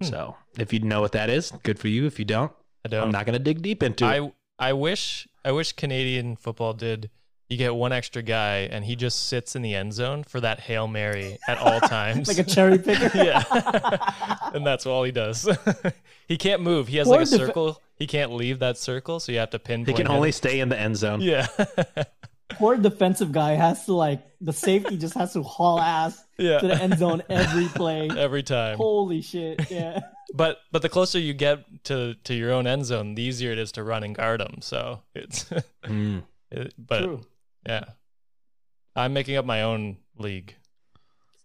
Hmm. 0.00 0.06
So 0.06 0.36
if 0.58 0.72
you 0.72 0.80
know 0.80 1.00
what 1.00 1.12
that 1.12 1.30
is, 1.30 1.52
good 1.62 1.78
for 1.78 1.88
you. 1.88 2.06
If 2.06 2.18
you 2.18 2.24
don't, 2.24 2.52
I 2.84 2.88
don't. 2.88 3.04
I'm 3.04 3.10
not 3.12 3.26
going 3.26 3.34
to 3.38 3.42
dig 3.44 3.62
deep 3.62 3.82
into 3.82 4.04
it. 4.04 4.08
I 4.08 4.32
I 4.58 4.72
wish 4.72 5.26
I 5.44 5.52
wish 5.52 5.72
Canadian 5.72 6.36
football 6.36 6.72
did. 6.74 7.10
You 7.50 7.58
get 7.58 7.74
one 7.74 7.92
extra 7.92 8.22
guy, 8.22 8.60
and 8.70 8.84
he 8.86 8.96
just 8.96 9.28
sits 9.28 9.54
in 9.54 9.60
the 9.62 9.74
end 9.74 9.92
zone 9.92 10.24
for 10.24 10.40
that 10.40 10.60
hail 10.60 10.88
mary 10.88 11.38
at 11.46 11.58
all 11.58 11.78
times. 11.88 12.26
like 12.26 12.38
a 12.38 12.42
cherry 12.44 12.78
picker. 12.78 13.10
yeah, 13.22 13.42
and 14.54 14.66
that's 14.66 14.86
all 14.86 15.04
he 15.04 15.12
does. 15.12 15.46
he 16.26 16.36
can't 16.38 16.62
move. 16.62 16.88
He 16.88 16.96
has 16.96 17.06
like 17.06 17.20
a 17.20 17.24
def- 17.26 17.38
circle. 17.38 17.80
He 17.96 18.06
can't 18.06 18.32
leave 18.32 18.58
that 18.60 18.78
circle, 18.78 19.20
so 19.20 19.30
you 19.30 19.38
have 19.38 19.50
to 19.50 19.58
pin. 19.58 19.80
He 19.80 19.86
pinpoint. 19.86 19.96
can 19.98 20.06
him. 20.06 20.16
only 20.16 20.32
stay 20.32 20.58
in 20.60 20.70
the 20.70 20.78
end 20.78 20.96
zone. 20.96 21.20
Yeah, 21.20 21.46
Poor 22.50 22.76
defensive 22.76 23.32
guy 23.32 23.52
has 23.52 23.84
to 23.86 23.94
like 23.94 24.22
the 24.40 24.52
safety 24.52 24.96
just 24.98 25.14
has 25.14 25.32
to 25.32 25.42
haul 25.42 25.80
ass 25.80 26.22
Yeah. 26.38 26.58
to 26.60 26.66
the 26.68 26.74
end 26.82 26.98
zone 26.98 27.22
every 27.28 27.66
play. 27.68 28.08
every 28.16 28.42
time. 28.42 28.76
Holy 28.76 29.22
shit! 29.22 29.70
Yeah. 29.70 30.00
But 30.34 30.58
but 30.72 30.82
the 30.82 30.88
closer 30.88 31.18
you 31.20 31.32
get 31.32 31.62
to 31.84 32.14
to 32.24 32.34
your 32.34 32.50
own 32.52 32.66
end 32.66 32.84
zone, 32.86 33.14
the 33.14 33.22
easier 33.22 33.52
it 33.52 33.58
is 33.58 33.70
to 33.72 33.84
run 33.84 34.02
and 34.02 34.14
guard 34.16 34.40
them 34.40 34.60
So 34.62 35.02
it's. 35.14 35.44
Mm. 35.84 36.22
it- 36.50 36.74
but 36.78 37.02
True. 37.02 37.20
yeah, 37.68 37.84
I'm 38.96 39.12
making 39.12 39.36
up 39.36 39.44
my 39.44 39.62
own 39.62 39.98
league. 40.18 40.54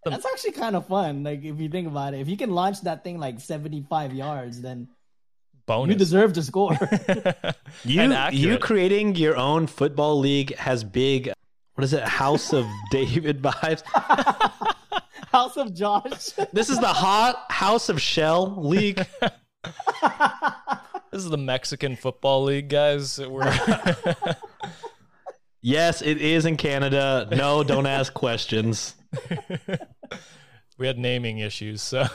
That's 0.06 0.26
actually 0.26 0.54
kind 0.54 0.76
of 0.76 0.88
fun. 0.88 1.24
Like 1.24 1.44
if 1.44 1.60
you 1.60 1.70
think 1.70 1.88
about 1.88 2.14
it, 2.16 2.22
if 2.22 2.28
you 2.30 2.38
can 2.38 2.50
launch 2.52 2.82
that 2.82 3.04
thing 3.04 3.20
like 3.20 3.40
seventy-five 3.40 4.14
yards, 4.14 4.62
then 4.62 4.88
Bonus. 5.70 5.94
you 5.94 6.00
deserve 6.00 6.34
to 6.34 6.42
score. 6.42 6.74
You 7.86 8.02
And 8.02 8.34
you 8.34 8.58
creating 8.58 9.16
your 9.16 9.38
own 9.38 9.68
football 9.68 10.18
league 10.18 10.56
has 10.56 10.84
big 10.84 11.32
what 11.76 11.84
is 11.84 11.94
it 11.94 12.04
House 12.04 12.54
of 12.54 12.66
David 12.92 13.42
vibes. 13.42 13.84
House 15.32 15.58
of 15.58 15.76
Josh. 15.76 16.32
This 16.52 16.70
is 16.72 16.80
the 16.80 16.88
hot 16.88 17.46
House 17.52 17.88
of 17.88 18.02
Shell 18.02 18.68
league. 18.68 19.06
This 21.12 21.24
is 21.24 21.30
the 21.30 21.38
Mexican 21.38 21.96
football 21.96 22.46
league, 22.46 22.68
guys. 22.68 23.20
We're 23.20 23.54
Yes, 25.62 26.02
it 26.02 26.18
is 26.18 26.46
in 26.46 26.58
Canada. 26.58 27.28
No, 27.32 27.64
don't 27.64 27.86
ask 27.86 28.12
questions. 28.14 28.96
we 30.80 30.88
had 30.88 30.98
naming 30.98 31.38
issues, 31.40 31.82
so 31.84 32.08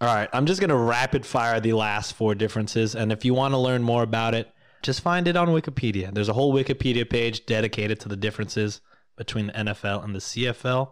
All 0.00 0.12
right, 0.14 0.28
I'm 0.32 0.46
just 0.46 0.60
going 0.60 0.70
to 0.70 0.76
rapid 0.76 1.24
fire 1.24 1.60
the 1.60 1.72
last 1.72 2.14
four 2.14 2.34
differences 2.34 2.96
and 2.96 3.12
if 3.12 3.24
you 3.24 3.32
want 3.32 3.52
to 3.54 3.58
learn 3.58 3.82
more 3.82 4.02
about 4.02 4.34
it, 4.34 4.50
just 4.82 5.00
find 5.00 5.28
it 5.28 5.36
on 5.36 5.48
Wikipedia. 5.48 6.12
There's 6.12 6.28
a 6.28 6.32
whole 6.32 6.52
Wikipedia 6.52 7.08
page 7.08 7.46
dedicated 7.46 8.00
to 8.00 8.08
the 8.08 8.16
differences 8.16 8.80
between 9.16 9.46
the 9.46 9.52
NFL 9.52 10.04
and 10.04 10.14
the 10.14 10.18
CFL. 10.18 10.90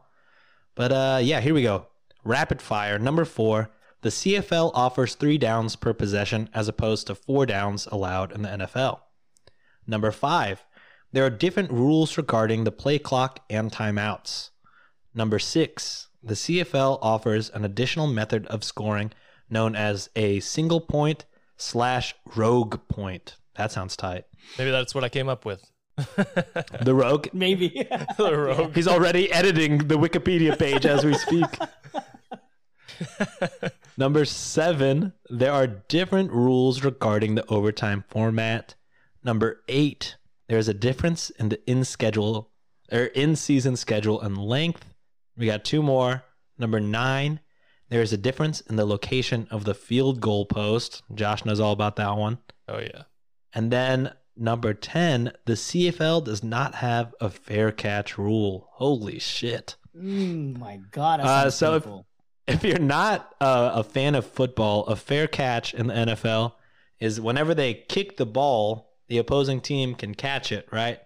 But 0.75 0.93
uh 0.93 1.21
yeah, 1.23 1.41
here 1.41 1.53
we 1.53 1.63
go. 1.63 1.89
Rapid 2.25 2.63
fire 2.63 2.99
number 2.99 3.25
4. 3.25 3.71
The 4.03 4.09
CFL 4.09 4.71
offers 4.75 5.17
3 5.17 5.37
downs 5.37 5.77
per 5.77 5.93
possession 5.93 6.49
as 6.55 6.69
opposed 6.69 7.09
to 7.09 7.15
4 7.15 7.47
downs 7.47 7.87
allowed 7.91 8.33
in 8.33 8.43
the 8.43 8.49
NFL. 8.49 9.01
Number 9.87 10.13
5. 10.13 10.65
There 11.13 11.27
are 11.27 11.31
different 11.31 11.71
rules 11.71 12.17
regarding 12.17 12.65
the 12.65 12.73
play 12.73 12.99
clock 12.99 13.41
and 13.51 13.71
timeouts. 13.71 14.51
Number 15.15 15.39
6. 15.39 16.09
The 16.23 16.35
CFL 16.35 16.99
offers 17.03 17.51
an 17.51 17.65
additional 17.65 18.07
method 18.07 18.47
of 18.47 18.63
scoring 18.63 19.13
known 19.51 19.75
as 19.75 20.09
a 20.15 20.41
single 20.41 20.81
point 20.81 21.25
slash 21.57 22.15
rogue 22.37 22.81
point. 22.89 23.37
That 23.57 23.73
sounds 23.73 23.97
tight. 23.97 24.25
maybe 24.59 24.71
that's 24.71 24.95
what 24.95 25.05
I 25.05 25.09
came 25.09 25.29
up 25.29 25.45
with. 25.45 25.71
The 26.81 26.95
rogue. 26.95 27.29
Maybe. 27.33 27.69
the 28.17 28.37
rogue. 28.37 28.75
He's 28.75 28.89
already 28.89 29.31
editing 29.33 29.79
the 29.89 29.99
Wikipedia 29.99 30.59
page 30.59 30.87
as 30.87 31.05
we 31.05 31.15
speak. 31.15 31.47
Number 33.97 34.25
seven, 34.25 35.13
there 35.29 35.53
are 35.53 35.67
different 35.67 36.33
rules 36.33 36.83
regarding 36.83 37.35
the 37.35 37.47
overtime 37.49 38.05
format. 38.09 38.75
Number 39.23 39.63
eight, 39.69 40.17
there 40.49 40.59
is 40.59 40.69
a 40.69 40.75
difference 40.75 41.31
in 41.31 41.51
the 41.51 41.71
in 41.71 41.85
schedule 41.85 42.51
or 42.91 43.05
in 43.05 43.37
season 43.37 43.77
schedule 43.77 44.21
and 44.21 44.37
length. 44.39 44.92
We 45.37 45.47
got 45.47 45.65
two 45.65 45.83
more. 45.83 46.25
Number 46.59 46.81
nine, 46.81 47.41
there 47.89 48.03
is 48.03 48.13
a 48.13 48.17
difference 48.19 48.61
in 48.63 48.77
the 48.77 48.85
location 48.87 49.49
of 49.51 49.65
the 49.65 49.75
field 49.75 50.21
goal 50.21 50.47
post. 50.47 51.03
Josh 51.15 51.45
knows 51.45 51.61
all 51.61 51.73
about 51.73 51.97
that 51.97 52.17
one. 52.17 52.39
Oh 52.69 52.79
yeah. 52.79 53.03
And 53.55 53.71
then 53.71 54.13
number 54.37 54.73
10, 54.75 55.33
the 55.45 55.53
CFL 55.55 56.25
does 56.25 56.43
not 56.43 56.77
have 56.77 57.15
a 57.21 57.29
fair 57.31 57.71
catch 57.73 58.17
rule. 58.17 58.69
Holy 58.73 59.19
shit. 59.19 59.77
mm, 59.97 60.59
my 60.59 60.81
God. 60.91 61.21
Uh, 61.21 61.51
so 61.51 61.75
if- 61.75 61.83
painful. 61.85 62.07
If 62.49 62.65
you're 62.65 62.79
not 62.81 63.35
uh, 63.41 63.71
a 63.75 63.85
fan 63.85 64.17
of 64.17 64.27
football, 64.27 64.85
a 64.87 64.97
fair 64.97 65.29
catch 65.29 65.75
in 65.75 65.87
the 65.87 65.95
NFL 65.95 66.55
is 66.99 67.21
whenever 67.21 67.55
they 67.55 67.73
kick 67.73 68.17
the 68.17 68.27
ball, 68.27 68.97
the 69.07 69.19
opposing 69.19 69.61
team 69.61 69.95
can 69.95 70.15
catch 70.17 70.51
it, 70.51 70.67
right? 70.73 70.99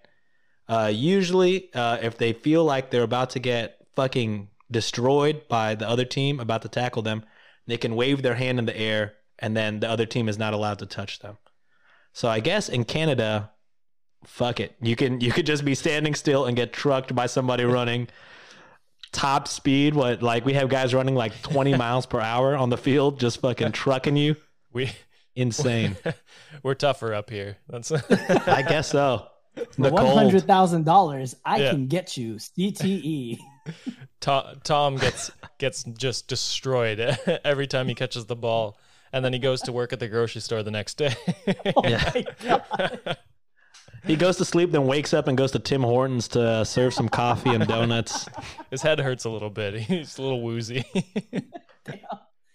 Uh, 0.67 0.91
usually, 0.93 1.71
uh, 1.75 1.99
if 2.01 2.17
they 2.17 2.33
feel 2.33 2.65
like 2.65 2.89
they're 2.89 3.03
about 3.03 3.29
to 3.31 3.39
get 3.39 3.76
fucking 3.97 4.49
destroyed 4.69 5.41
by 5.49 5.73
the 5.73 5.89
other 5.89 6.05
team 6.05 6.39
about 6.39 6.61
to 6.61 6.69
tackle 6.69 7.01
them, 7.01 7.25
they 7.65 7.77
can 7.77 7.95
wave 7.95 8.21
their 8.21 8.35
hand 8.35 8.59
in 8.59 8.65
the 8.65 8.77
air 8.77 9.15
and 9.39 9.57
then 9.57 9.79
the 9.79 9.89
other 9.89 10.05
team 10.05 10.29
is 10.29 10.37
not 10.37 10.53
allowed 10.53 10.77
to 10.79 10.85
touch 10.85 11.17
them. 11.19 11.37
So 12.13 12.29
I 12.29 12.39
guess 12.39 12.69
in 12.69 12.83
Canada, 12.83 13.51
fuck 14.23 14.59
it. 14.59 14.75
You 14.81 14.95
can 14.95 15.19
you 15.19 15.31
could 15.31 15.47
just 15.47 15.65
be 15.65 15.73
standing 15.73 16.13
still 16.13 16.45
and 16.45 16.55
get 16.55 16.73
trucked 16.73 17.15
by 17.15 17.25
somebody 17.25 17.63
running 17.79 18.07
top 19.11 19.47
speed. 19.47 19.95
What 19.95 20.21
like 20.21 20.45
we 20.45 20.53
have 20.53 20.69
guys 20.69 20.93
running 20.93 21.15
like 21.15 21.41
20 21.41 21.75
miles 21.85 22.05
per 22.05 22.19
hour 22.19 22.55
on 22.55 22.69
the 22.69 22.77
field, 22.77 23.19
just 23.19 23.41
fucking 23.41 23.71
trucking 23.71 24.15
you. 24.15 24.35
We 24.71 24.91
Insane. 25.35 25.95
we're 26.63 26.75
tougher 26.75 27.13
up 27.15 27.29
here. 27.31 27.57
That's 27.67 27.91
I 27.91 28.61
guess 28.61 28.89
so. 28.89 29.27
The 29.77 29.91
hundred 29.91 30.45
thousand 30.45 30.85
dollars, 30.85 31.35
I 31.45 31.57
Yeah. 31.57 31.71
can 31.71 31.87
get 31.87 32.15
you 32.17 32.35
CTE. 32.35 33.37
Tom, 34.19 34.59
Tom 34.63 34.95
gets 34.97 35.31
gets 35.57 35.83
just 35.83 36.27
destroyed 36.27 36.99
every 37.45 37.67
time 37.67 37.87
he 37.87 37.95
catches 37.95 38.25
the 38.25 38.35
ball, 38.35 38.77
and 39.13 39.23
then 39.23 39.33
he 39.33 39.39
goes 39.39 39.61
to 39.63 39.71
work 39.71 39.93
at 39.93 39.99
the 39.99 40.07
grocery 40.07 40.41
store 40.41 40.63
the 40.63 40.71
next 40.71 40.95
day. 40.97 41.15
Oh 41.75 41.87
Yeah. 41.87 42.11
my 42.13 42.25
God. 42.43 43.17
He 44.05 44.15
goes 44.15 44.37
to 44.37 44.45
sleep, 44.45 44.71
then 44.71 44.85
wakes 44.87 45.13
up 45.13 45.27
and 45.27 45.37
goes 45.37 45.51
to 45.51 45.59
Tim 45.59 45.81
Hortons 45.83 46.29
to 46.29 46.63
serve 46.63 46.93
some 46.93 47.09
coffee 47.09 47.49
and 47.49 47.67
donuts. 47.67 48.27
His 48.71 48.81
head 48.81 48.99
hurts 48.99 49.25
a 49.25 49.29
little 49.29 49.49
bit. 49.49 49.73
He's 49.81 50.17
a 50.17 50.21
little 50.21 50.41
woozy. 50.41 50.85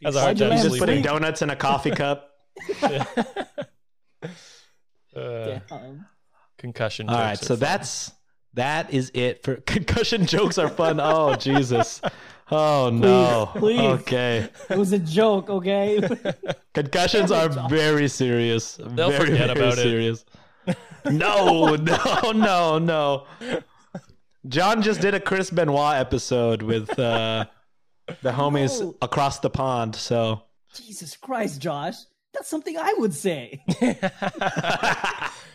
Has 0.03 0.17
a 0.17 0.21
hard 0.21 0.39
time 0.39 0.53
He's 0.53 0.63
just 0.63 0.79
putting 0.79 1.03
donuts 1.03 1.43
in 1.43 1.51
a 1.51 1.57
coffee 1.57 1.91
cup. 1.91 2.31
Uh, 5.15 5.59
Damn. 5.69 6.07
concussion. 6.59 7.09
All 7.09 7.17
right, 7.17 7.31
jokes 7.33 7.43
right, 7.43 7.47
so 7.49 7.55
fun. 7.55 7.59
that's 7.61 8.13
that 8.55 8.93
is 8.93 9.11
it 9.15 9.43
for 9.43 9.57
concussion 9.67 10.27
jokes 10.27 10.59
are 10.59 10.69
fun. 10.69 11.01
Oh 11.01 11.35
Jesus. 11.39 12.01
Oh 12.51 12.91
no. 12.93 13.51
please. 13.55 13.81
Okay. 13.81 14.49
It 14.69 14.77
was 14.77 14.93
a 14.93 14.99
joke, 14.99 15.49
okay? 15.49 16.01
Concussions 16.75 17.31
are 17.31 17.49
very 17.69 18.09
serious. 18.09 18.77
They'll 18.77 19.11
very, 19.11 19.27
forget 19.31 19.47
very 19.49 19.59
about 19.61 19.79
it. 19.79 19.83
serious. 19.83 20.25
No, 21.07 21.75
no, 21.77 22.33
no, 22.33 22.79
no. 22.79 23.27
John 24.47 24.83
just 24.83 25.01
did 25.01 25.15
a 25.15 25.21
Chris 25.21 25.51
Benoit 25.51 25.97
episode 25.97 26.63
with 26.63 26.99
uh, 26.99 27.47
the 28.23 28.33
homies 28.33 28.81
No. 28.81 28.97
across 29.01 29.39
the 29.39 29.51
pond. 29.51 29.97
So 29.97 30.43
Jesus 30.75 31.17
Christ, 31.17 31.61
Josh. 31.61 31.95
That's 32.35 32.49
something 32.49 32.77
I 32.79 32.95
would 32.99 33.13
say. 33.15 33.63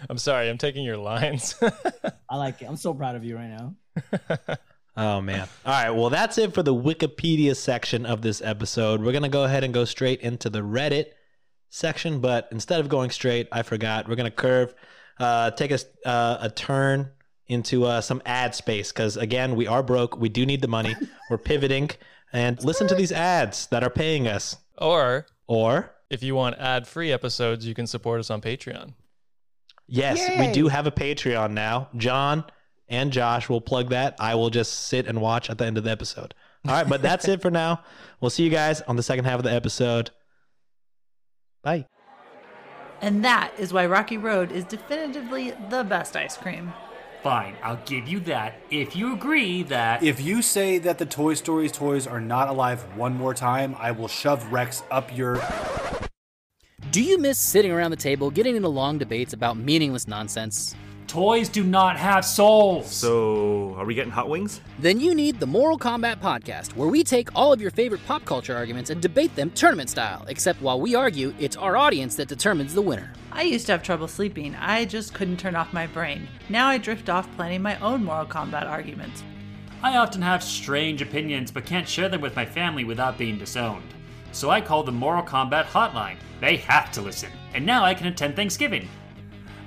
I'm 0.09 0.17
sorry. 0.17 0.49
I'm 0.49 0.57
taking 0.57 0.83
your 0.83 0.97
lines. 0.97 1.55
I 2.29 2.37
like 2.37 2.61
it. 2.61 2.65
I'm 2.65 2.77
so 2.77 2.93
proud 2.93 3.15
of 3.15 3.23
you 3.23 3.35
right 3.35 3.49
now. 3.49 3.75
Oh 4.99 5.21
man. 5.21 5.47
All 5.63 5.71
right, 5.71 5.91
well 5.91 6.09
that's 6.09 6.39
it 6.39 6.55
for 6.55 6.63
the 6.63 6.73
Wikipedia 6.73 7.55
section 7.55 8.03
of 8.07 8.23
this 8.23 8.41
episode. 8.41 8.99
We're 9.03 9.11
going 9.11 9.21
to 9.21 9.29
go 9.29 9.43
ahead 9.43 9.63
and 9.63 9.71
go 9.71 9.85
straight 9.85 10.21
into 10.21 10.49
the 10.49 10.61
Reddit 10.61 11.09
section, 11.69 12.19
but 12.19 12.47
instead 12.51 12.79
of 12.79 12.89
going 12.89 13.11
straight, 13.11 13.47
I 13.51 13.61
forgot. 13.61 14.09
We're 14.09 14.15
going 14.15 14.31
to 14.31 14.35
curve. 14.35 14.73
uh, 15.19 15.51
take 15.51 15.71
us 15.71 15.85
uh, 16.03 16.37
a 16.41 16.49
turn 16.49 17.11
into 17.45 17.85
uh, 17.85 18.01
some 18.01 18.23
ad 18.25 18.55
space 18.55 18.91
because 18.91 19.17
again, 19.17 19.55
we 19.55 19.67
are 19.67 19.83
broke. 19.83 20.17
We 20.17 20.29
do 20.29 20.47
need 20.47 20.61
the 20.63 20.67
money. 20.67 20.95
We're 21.29 21.37
pivoting 21.37 21.91
and 22.33 22.63
listen 22.63 22.87
to 22.87 22.95
these 22.95 23.11
ads 23.11 23.67
that 23.67 23.83
are 23.83 23.91
paying 23.91 24.27
us. 24.27 24.55
Or 24.79 25.27
Or 25.45 25.93
if 26.09 26.23
you 26.23 26.35
want 26.35 26.57
ad 26.57 26.87
free 26.87 27.11
episodes, 27.11 27.65
you 27.65 27.73
can 27.73 27.87
support 27.87 28.19
us 28.19 28.29
on 28.29 28.41
Patreon. 28.41 28.93
yes, 29.87 30.19
we 30.39 30.51
do 30.51 30.67
have 30.67 30.87
a 30.87 30.91
Patreon 30.91 31.51
now. 31.51 31.89
John 31.95 32.45
and 32.89 33.11
Josh 33.11 33.49
will 33.49 33.61
plug 33.61 33.89
that. 33.89 34.15
I 34.19 34.35
will 34.35 34.49
just 34.49 34.87
sit 34.87 35.07
and 35.07 35.21
watch 35.21 35.49
at 35.49 35.57
the 35.57 35.65
end 35.65 35.77
of 35.77 35.83
the 35.83 35.91
episode. 35.91 36.33
All 36.65 36.73
right, 36.73 36.87
but 36.87 37.01
that's 37.01 37.27
it 37.33 37.41
for 37.41 37.51
now. 37.51 37.83
We'll 38.21 38.29
see 38.29 38.43
you 38.43 38.49
guys 38.49 38.81
on 38.81 38.95
the 38.95 39.03
second 39.03 39.25
half 39.25 39.39
of 39.39 39.43
the 39.43 39.51
episode. 39.51 40.11
Bye. 41.63 41.85
And 43.01 43.23
that 43.23 43.51
is 43.59 43.73
why 43.73 43.85
Rocky 43.85 44.17
Road 44.17 44.51
is 44.51 44.63
definitively 44.63 45.51
the 45.69 45.83
best 45.83 46.15
ice 46.15 46.35
cream. 46.35 46.73
Fine, 47.23 47.55
I'll 47.63 47.81
give 47.85 48.07
you 48.07 48.19
that 48.21 48.61
if 48.69 48.95
you 48.95 49.13
agree 49.13 49.63
that. 49.63 50.03
If 50.03 50.21
you 50.21 50.41
say 50.41 50.77
that 50.79 50.99
the 50.99 51.05
Toy 51.05 51.33
Stories 51.33 51.71
toys 51.71 52.05
are 52.05 52.21
not 52.21 52.47
alive 52.47 52.83
one 52.95 53.15
more 53.15 53.33
time, 53.33 53.75
I 53.79 53.91
will 53.91 54.07
shove 54.07 54.51
Rex 54.51 54.83
up 54.91 55.15
your. 55.15 55.41
Do 56.91 57.01
you 57.01 57.17
miss 57.17 57.39
sitting 57.39 57.71
around 57.71 57.91
the 57.91 57.97
table 57.97 58.29
getting 58.29 58.55
into 58.55 58.69
long 58.69 58.97
debates 58.99 59.33
about 59.33 59.57
meaningless 59.57 60.07
nonsense? 60.07 60.75
Toys 61.07 61.49
do 61.49 61.63
not 61.63 61.97
have 61.97 62.23
souls! 62.25 62.91
So, 62.91 63.73
are 63.77 63.85
we 63.85 63.95
getting 63.95 64.11
hot 64.11 64.29
wings? 64.29 64.59
Then 64.79 64.99
you 64.99 65.15
need 65.15 65.39
the 65.39 65.47
Moral 65.47 65.77
Combat 65.77 66.21
Podcast, 66.21 66.75
where 66.75 66.89
we 66.89 67.03
take 67.03 67.33
all 67.33 67.53
of 67.53 67.61
your 67.61 67.71
favorite 67.71 68.05
pop 68.05 68.25
culture 68.25 68.55
arguments 68.55 68.89
and 68.89 69.01
debate 69.01 69.33
them 69.35 69.49
tournament 69.51 69.89
style, 69.89 70.25
except 70.27 70.61
while 70.61 70.79
we 70.79 70.95
argue, 70.95 71.33
it's 71.39 71.55
our 71.55 71.77
audience 71.77 72.15
that 72.15 72.27
determines 72.27 72.73
the 72.73 72.81
winner. 72.81 73.13
I 73.37 73.43
used 73.43 73.67
to 73.67 73.73
have 73.73 73.83
trouble 73.83 74.07
sleeping. 74.07 74.55
I 74.55 74.83
just 74.83 75.13
couldn't 75.13 75.37
turn 75.37 75.55
off 75.55 75.71
my 75.71 75.85
brain. 75.85 76.27
Now 76.49 76.69
I 76.69 76.79
drift 76.79 77.07
off 77.07 77.31
planning 77.35 77.61
my 77.61 77.79
own 77.81 78.03
moral 78.03 78.25
combat 78.25 78.65
arguments. 78.65 79.23
I 79.83 79.97
often 79.97 80.23
have 80.23 80.43
strange 80.43 81.03
opinions 81.03 81.51
but 81.51 81.63
can't 81.63 81.87
share 81.87 82.09
them 82.09 82.19
with 82.19 82.35
my 82.35 82.47
family 82.47 82.83
without 82.83 83.15
being 83.15 83.37
disowned. 83.37 83.93
So 84.31 84.49
I 84.49 84.59
call 84.59 84.81
the 84.81 84.91
Moral 84.91 85.21
Combat 85.21 85.67
Hotline. 85.67 86.17
They 86.41 86.57
have 86.57 86.91
to 86.93 87.01
listen. 87.03 87.29
And 87.53 87.63
now 87.63 87.85
I 87.85 87.93
can 87.93 88.07
attend 88.07 88.35
Thanksgiving. 88.35 88.89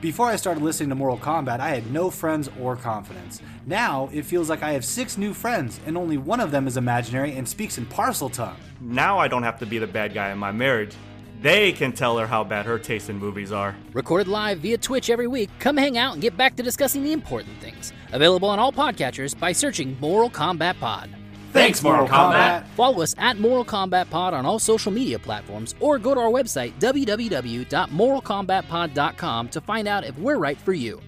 Before 0.00 0.26
I 0.26 0.34
started 0.34 0.64
listening 0.64 0.88
to 0.88 0.96
Moral 0.96 1.16
Combat, 1.16 1.60
I 1.60 1.68
had 1.68 1.92
no 1.92 2.10
friends 2.10 2.50
or 2.60 2.74
confidence. 2.74 3.40
Now, 3.66 4.10
it 4.12 4.24
feels 4.24 4.50
like 4.50 4.64
I 4.64 4.72
have 4.72 4.84
six 4.84 5.16
new 5.16 5.32
friends, 5.32 5.78
and 5.86 5.96
only 5.96 6.16
one 6.16 6.40
of 6.40 6.50
them 6.50 6.66
is 6.66 6.76
imaginary 6.76 7.36
and 7.36 7.48
speaks 7.48 7.78
in 7.78 7.86
Parseltongue. 7.86 8.56
Now 8.80 9.18
I 9.18 9.28
don't 9.28 9.44
have 9.44 9.60
to 9.60 9.66
be 9.66 9.78
the 9.78 9.86
bad 9.86 10.12
guy 10.12 10.32
in 10.32 10.38
my 10.38 10.50
marriage. 10.50 10.96
They 11.40 11.72
can 11.72 11.92
tell 11.92 12.18
her 12.18 12.26
how 12.26 12.44
bad 12.44 12.66
her 12.66 12.78
taste 12.78 13.08
in 13.08 13.18
movies 13.18 13.50
are. 13.50 13.74
Recorded 13.94 14.28
live 14.28 14.58
via 14.58 14.76
Twitch 14.76 15.08
every 15.08 15.26
week, 15.26 15.48
come 15.58 15.78
hang 15.78 15.96
out 15.96 16.12
and 16.12 16.20
get 16.20 16.36
back 16.36 16.54
to 16.56 16.62
discussing 16.62 17.02
the 17.02 17.12
important 17.12 17.56
things. 17.60 17.94
Available 18.12 18.50
on 18.50 18.58
all 18.58 18.72
podcatchers 18.72 19.38
by 19.38 19.52
searching 19.52 19.96
Moral 20.00 20.28
Combat 20.28 20.78
Pod. 20.78 21.08
Thanks, 21.54 21.82
Moral 21.82 22.06
Combat! 22.06 22.68
Follow 22.76 23.00
us 23.02 23.14
at 23.16 23.38
Moral 23.38 23.64
Combat 23.64 24.10
Pod 24.10 24.34
on 24.34 24.44
all 24.44 24.58
social 24.58 24.92
media 24.92 25.18
platforms 25.18 25.74
or 25.80 25.98
go 25.98 26.14
to 26.14 26.20
our 26.20 26.28
website 26.28 26.74
www.moralcombatpod.com 26.78 29.48
to 29.48 29.60
find 29.62 29.88
out 29.88 30.04
if 30.04 30.18
we're 30.18 30.36
right 30.36 30.60
for 30.60 30.74
you. 30.74 31.00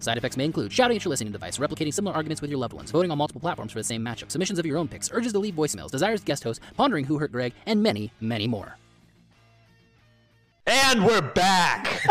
Side 0.00 0.18
effects 0.18 0.36
may 0.36 0.44
include 0.44 0.72
shouting 0.72 0.96
at 0.96 1.04
your 1.04 1.10
listening 1.10 1.32
device, 1.32 1.58
replicating 1.58 1.94
similar 1.94 2.16
arguments 2.16 2.40
with 2.40 2.50
your 2.50 2.58
loved 2.58 2.72
ones, 2.72 2.90
voting 2.90 3.12
on 3.12 3.18
multiple 3.18 3.40
platforms 3.40 3.70
for 3.72 3.78
the 3.78 3.84
same 3.84 4.04
matchup, 4.04 4.28
submissions 4.30 4.58
of 4.58 4.66
your 4.66 4.76
own 4.76 4.88
picks, 4.88 5.08
urges 5.12 5.32
to 5.32 5.38
leave 5.38 5.54
voicemails, 5.54 5.92
desires 5.92 6.18
to 6.20 6.26
guest 6.26 6.42
host, 6.42 6.60
pondering 6.76 7.04
who 7.04 7.18
hurt 7.18 7.30
Greg, 7.32 7.52
and 7.66 7.80
many, 7.82 8.12
many 8.20 8.48
more. 8.48 8.76
And 10.70 11.04
we're 11.06 11.22
back. 11.22 11.86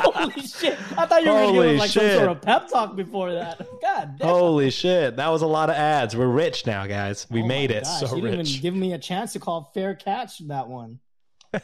Holy 0.00 0.42
shit! 0.42 0.78
I 0.98 1.06
thought 1.06 1.22
you 1.22 1.30
were 1.30 1.34
gonna 1.36 1.46
give 1.46 1.54
Holy 1.62 1.78
like 1.78 1.90
shit. 1.90 2.12
some 2.12 2.18
sort 2.26 2.36
of 2.36 2.42
pep 2.42 2.68
talk 2.68 2.94
before 2.96 3.32
that. 3.32 3.58
God 3.82 4.16
damn. 4.18 4.28
Holy 4.28 4.70
shit. 4.70 5.16
That 5.16 5.28
was 5.28 5.40
a 5.42 5.46
lot 5.46 5.70
of 5.70 5.76
ads. 5.76 6.14
We're 6.16 6.26
rich 6.26 6.66
now, 6.66 6.86
guys. 6.86 7.26
We 7.30 7.42
Oh 7.42 7.46
made 7.46 7.70
it. 7.70 7.84
gosh, 7.84 8.00
So 8.00 8.16
you 8.16 8.22
didn't 8.22 8.38
rich. 8.40 8.50
even 8.50 8.62
give 8.62 8.74
me 8.74 8.92
a 8.92 8.98
chance 8.98 9.32
to 9.32 9.38
call 9.38 9.70
fair 9.72 9.94
catch 9.94 10.38
that 10.48 10.68
one. 10.68 10.98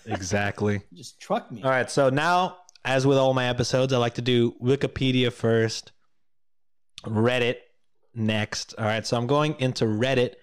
Exactly. 0.06 0.80
You 0.90 0.94
just 0.96 1.20
truck 1.20 1.50
me. 1.52 1.62
All 1.62 1.70
right. 1.70 1.90
So 1.90 2.08
now, 2.08 2.56
as 2.84 3.06
with 3.06 3.18
all 3.18 3.34
my 3.34 3.48
episodes, 3.48 3.92
I 3.92 3.98
like 3.98 4.14
to 4.14 4.22
do 4.22 4.52
Wikipedia 4.62 5.32
first, 5.32 5.92
Reddit 7.04 7.56
next. 8.14 8.74
All 8.78 8.84
right. 8.86 9.06
So 9.06 9.16
I'm 9.18 9.26
going 9.26 9.54
into 9.58 9.84
Reddit 9.84 10.34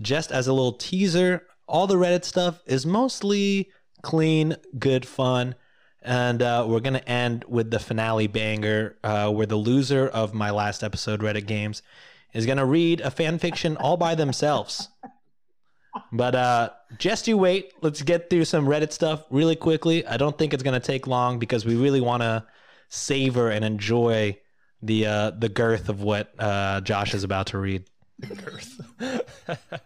just 0.00 0.30
as 0.30 0.46
a 0.46 0.52
little 0.52 0.72
teaser. 0.74 1.42
All 1.66 1.86
the 1.86 1.96
Reddit 1.96 2.24
stuff 2.24 2.62
is 2.66 2.86
mostly 2.86 3.70
clean, 4.02 4.56
good 4.78 5.06
fun. 5.06 5.54
And 6.02 6.40
uh, 6.40 6.64
we're 6.68 6.80
going 6.80 6.94
to 6.94 7.08
end 7.08 7.44
with 7.48 7.70
the 7.72 7.80
finale 7.80 8.28
banger, 8.28 8.96
uh, 9.02 9.30
where 9.32 9.46
the 9.46 9.56
loser 9.56 10.06
of 10.06 10.32
my 10.32 10.50
last 10.50 10.84
episode, 10.84 11.20
Reddit 11.20 11.46
Games, 11.46 11.82
is 12.32 12.46
going 12.46 12.58
to 12.58 12.64
read 12.64 13.00
a 13.00 13.10
fan 13.10 13.38
fiction 13.38 13.76
all 13.76 13.96
by 13.96 14.14
themselves. 14.14 14.88
But 16.12 16.34
uh, 16.34 16.70
just 16.98 17.26
you 17.26 17.38
wait. 17.38 17.72
Let's 17.80 18.02
get 18.02 18.30
through 18.30 18.44
some 18.44 18.66
Reddit 18.66 18.92
stuff 18.92 19.24
really 19.30 19.56
quickly. 19.56 20.06
I 20.06 20.16
don't 20.16 20.36
think 20.36 20.54
it's 20.54 20.62
going 20.62 20.80
to 20.80 20.86
take 20.86 21.06
long 21.06 21.38
because 21.38 21.64
we 21.64 21.74
really 21.74 22.00
want 22.00 22.22
to 22.22 22.44
savor 22.88 23.50
and 23.50 23.64
enjoy 23.64 24.38
the 24.82 25.06
uh, 25.06 25.30
the 25.30 25.48
girth 25.48 25.88
of 25.88 26.02
what 26.02 26.32
uh, 26.38 26.80
Josh 26.82 27.14
is 27.14 27.24
about 27.24 27.48
to 27.48 27.58
read. 27.58 27.84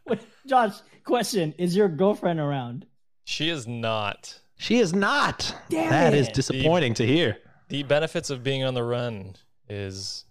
Wait, 0.06 0.20
Josh, 0.46 0.74
question: 1.05 1.55
Is 1.59 1.76
your 1.76 1.88
girlfriend 1.88 2.40
around? 2.40 2.86
She 3.24 3.48
is 3.48 3.66
not. 3.66 4.38
She 4.57 4.78
is 4.78 4.92
not. 4.94 5.55
Damn 5.70 5.90
That 5.90 6.14
is 6.14 6.28
it. 6.28 6.34
disappointing 6.34 6.94
to 6.94 7.07
hear. 7.07 7.38
The 7.68 7.82
benefits 7.84 8.30
of 8.30 8.42
being 8.42 8.64
on 8.64 8.74
the 8.74 8.82
run 8.82 9.36
is 9.68 10.24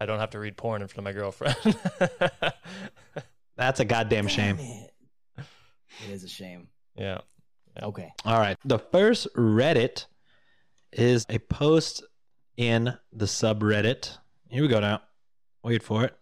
I 0.00 0.06
don't 0.06 0.18
have 0.20 0.30
to 0.30 0.38
read 0.38 0.56
porn 0.56 0.82
in 0.82 0.88
front 0.88 0.98
of 1.08 1.14
my 1.14 1.18
girlfriend. 1.18 1.56
That's 3.56 3.80
a 3.80 3.84
goddamn 3.84 4.28
shame. 4.28 4.58
It. 4.58 4.92
It 6.04 6.10
is 6.12 6.24
a 6.24 6.28
shame. 6.28 6.68
yeah. 6.96 7.18
Okay. 7.82 8.10
All 8.24 8.38
right. 8.38 8.56
The 8.64 8.78
first 8.78 9.28
Reddit 9.36 10.06
is 10.92 11.26
a 11.28 11.38
post 11.38 12.02
in 12.56 12.96
the 13.12 13.26
subreddit. 13.26 14.16
Here 14.48 14.62
we 14.62 14.68
go 14.68 14.80
now. 14.80 15.02
Wait 15.62 15.82
for 15.82 16.04
it. 16.04 16.14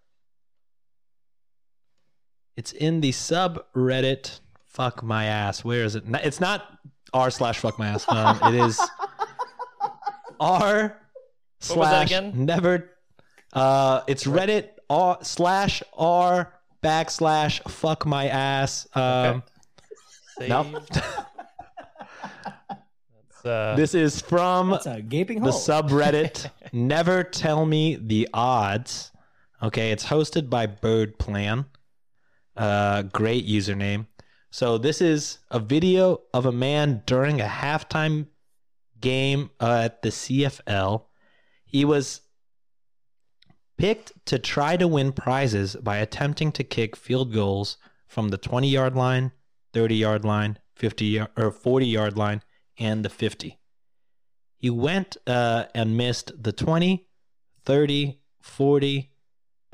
It's 2.57 2.73
in 2.73 3.01
the 3.01 3.11
subreddit. 3.13 4.41
Fuck 4.67 5.03
my 5.03 5.25
ass. 5.27 5.65
Where 5.65 5.85
is 5.85 5.95
it? 5.95 6.05
It's 6.23 6.41
not 6.41 6.79
r 7.13 7.31
slash 7.31 7.59
fuck 7.59 7.79
my 7.79 7.89
ass. 7.89 8.05
Um, 8.09 8.39
it 8.55 8.61
is 8.67 8.81
r 10.41 10.97
What 11.69 11.79
was 11.79 11.89
that 11.91 12.09
slash 12.09 12.11
again? 12.11 12.33
never. 12.45 12.91
Uh, 13.53 14.03
it's 14.07 14.25
Reddit 14.25 14.71
r 14.91 15.19
slash 15.23 15.83
r 15.97 16.53
backslash 16.83 17.69
fuck 17.71 18.05
my 18.07 18.27
ass. 18.29 18.87
Um, 18.95 19.43
nope. 20.41 20.67
Saved. 20.93 21.03
Uh, 23.45 23.77
this 23.77 23.95
is 23.95 24.23
from 24.23 24.71
That's 24.71 24.87
a 24.87 25.03
gaping 25.03 25.43
the 25.43 25.51
hole. 25.53 25.61
subreddit 25.61 26.49
never 26.73 27.23
tell 27.23 27.67
me 27.67 27.95
the 27.97 28.27
odds 28.33 29.13
okay 29.63 29.91
it's 29.91 30.07
hosted 30.07 30.49
by 30.49 30.65
bird 30.65 31.19
plan 31.19 31.67
uh 32.57 33.03
great 33.03 33.47
username. 33.47 34.07
So 34.51 34.79
this 34.79 35.01
is 35.01 35.39
a 35.51 35.59
video 35.59 36.23
of 36.33 36.47
a 36.47 36.53
man 36.53 37.03
during 37.07 37.41
a 37.41 37.47
halftime 37.47 38.27
game 39.01 39.51
uh, 39.61 39.83
at 39.85 40.01
the 40.01 40.09
cfl 40.09 41.05
he 41.67 41.85
was 41.85 42.23
picked 43.77 44.13
to 44.25 44.39
try 44.39 44.79
to 44.79 44.89
win 44.89 45.13
prizes 45.13 45.77
by 45.77 45.99
attempting 45.99 46.51
to 46.51 46.65
kick 46.65 46.97
field 46.97 47.31
goals 47.31 47.77
from 48.07 48.29
the 48.29 48.39
20 48.39 48.67
yard 48.67 48.97
line 48.97 49.31
30 49.75 49.97
yard 49.97 50.25
line 50.25 50.59
50 50.77 51.05
yard, 51.05 51.31
or 51.37 51.51
40 51.51 51.87
yard 51.87 52.17
line 52.17 52.43
and 52.79 53.05
the 53.05 53.11
50 53.11 53.59
he 54.57 54.71
went 54.71 55.19
uh, 55.27 55.65
and 55.75 55.95
missed 55.95 56.33
the 56.43 56.51
20, 56.51 57.07
30, 57.67 58.19
40, 58.41 59.11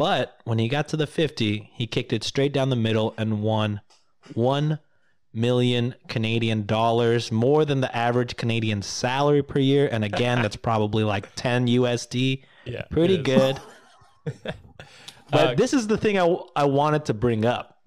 but 0.01 0.41
when 0.45 0.59
he 0.59 0.67
got 0.67 0.89
to 0.89 0.97
the 0.97 1.07
50, 1.07 1.73
he 1.75 1.87
kicked 1.87 2.15
it 2.15 2.25
straight 2.25 2.55
down 2.55 2.71
the 2.71 2.75
middle 2.75 3.13
and 3.19 3.43
won 3.43 3.83
1 4.33 4.79
million 5.35 5.95
Canadian 6.09 6.65
dollars, 6.65 7.31
more 7.31 7.67
than 7.67 7.83
the 7.83 7.95
average 7.95 8.39
Canadian 8.39 8.81
salary 8.81 9.43
per 9.43 9.59
year. 9.59 9.91
And 9.93 10.03
again, 10.03 10.41
that's 10.41 10.57
probably 10.71 11.05
like 11.05 11.35
10 11.35 11.67
USD. 11.67 12.43
yeah. 12.65 12.85
Pretty 12.91 13.19
good. 13.19 13.61
But 15.33 15.49
Uh, 15.49 15.55
this 15.55 15.75
is 15.75 15.87
the 15.87 15.97
thing 15.97 16.19
I, 16.19 16.25
I 16.57 16.65
wanted 16.65 17.05
to 17.05 17.15
bring 17.15 17.45
up. 17.45 17.79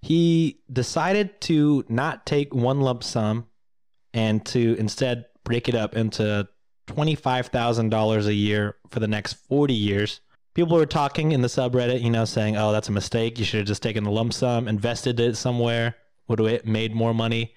He 0.00 0.62
decided 0.72 1.40
to 1.42 1.84
not 1.88 2.26
take 2.26 2.52
one 2.52 2.80
lump 2.80 3.04
sum 3.04 3.46
and 4.12 4.44
to 4.46 4.74
instead 4.76 5.26
break 5.44 5.68
it 5.68 5.76
up 5.76 5.94
into 5.94 6.48
$25,000 6.88 8.26
a 8.26 8.34
year 8.34 8.74
for 8.88 8.98
the 8.98 9.06
next 9.06 9.34
40 9.34 9.74
years. 9.74 10.20
People 10.54 10.76
were 10.76 10.86
talking 10.86 11.32
in 11.32 11.42
the 11.42 11.48
subreddit, 11.48 12.00
you 12.00 12.10
know, 12.10 12.24
saying, 12.24 12.56
oh, 12.56 12.72
that's 12.72 12.88
a 12.88 12.92
mistake. 12.92 13.38
You 13.38 13.44
should 13.44 13.58
have 13.58 13.66
just 13.66 13.82
taken 13.82 14.04
the 14.04 14.10
lump 14.10 14.32
sum, 14.32 14.68
invested 14.68 15.18
it 15.20 15.36
somewhere, 15.36 15.96
would 16.28 16.38
have 16.38 16.64
made 16.64 16.94
more 16.94 17.12
money. 17.12 17.54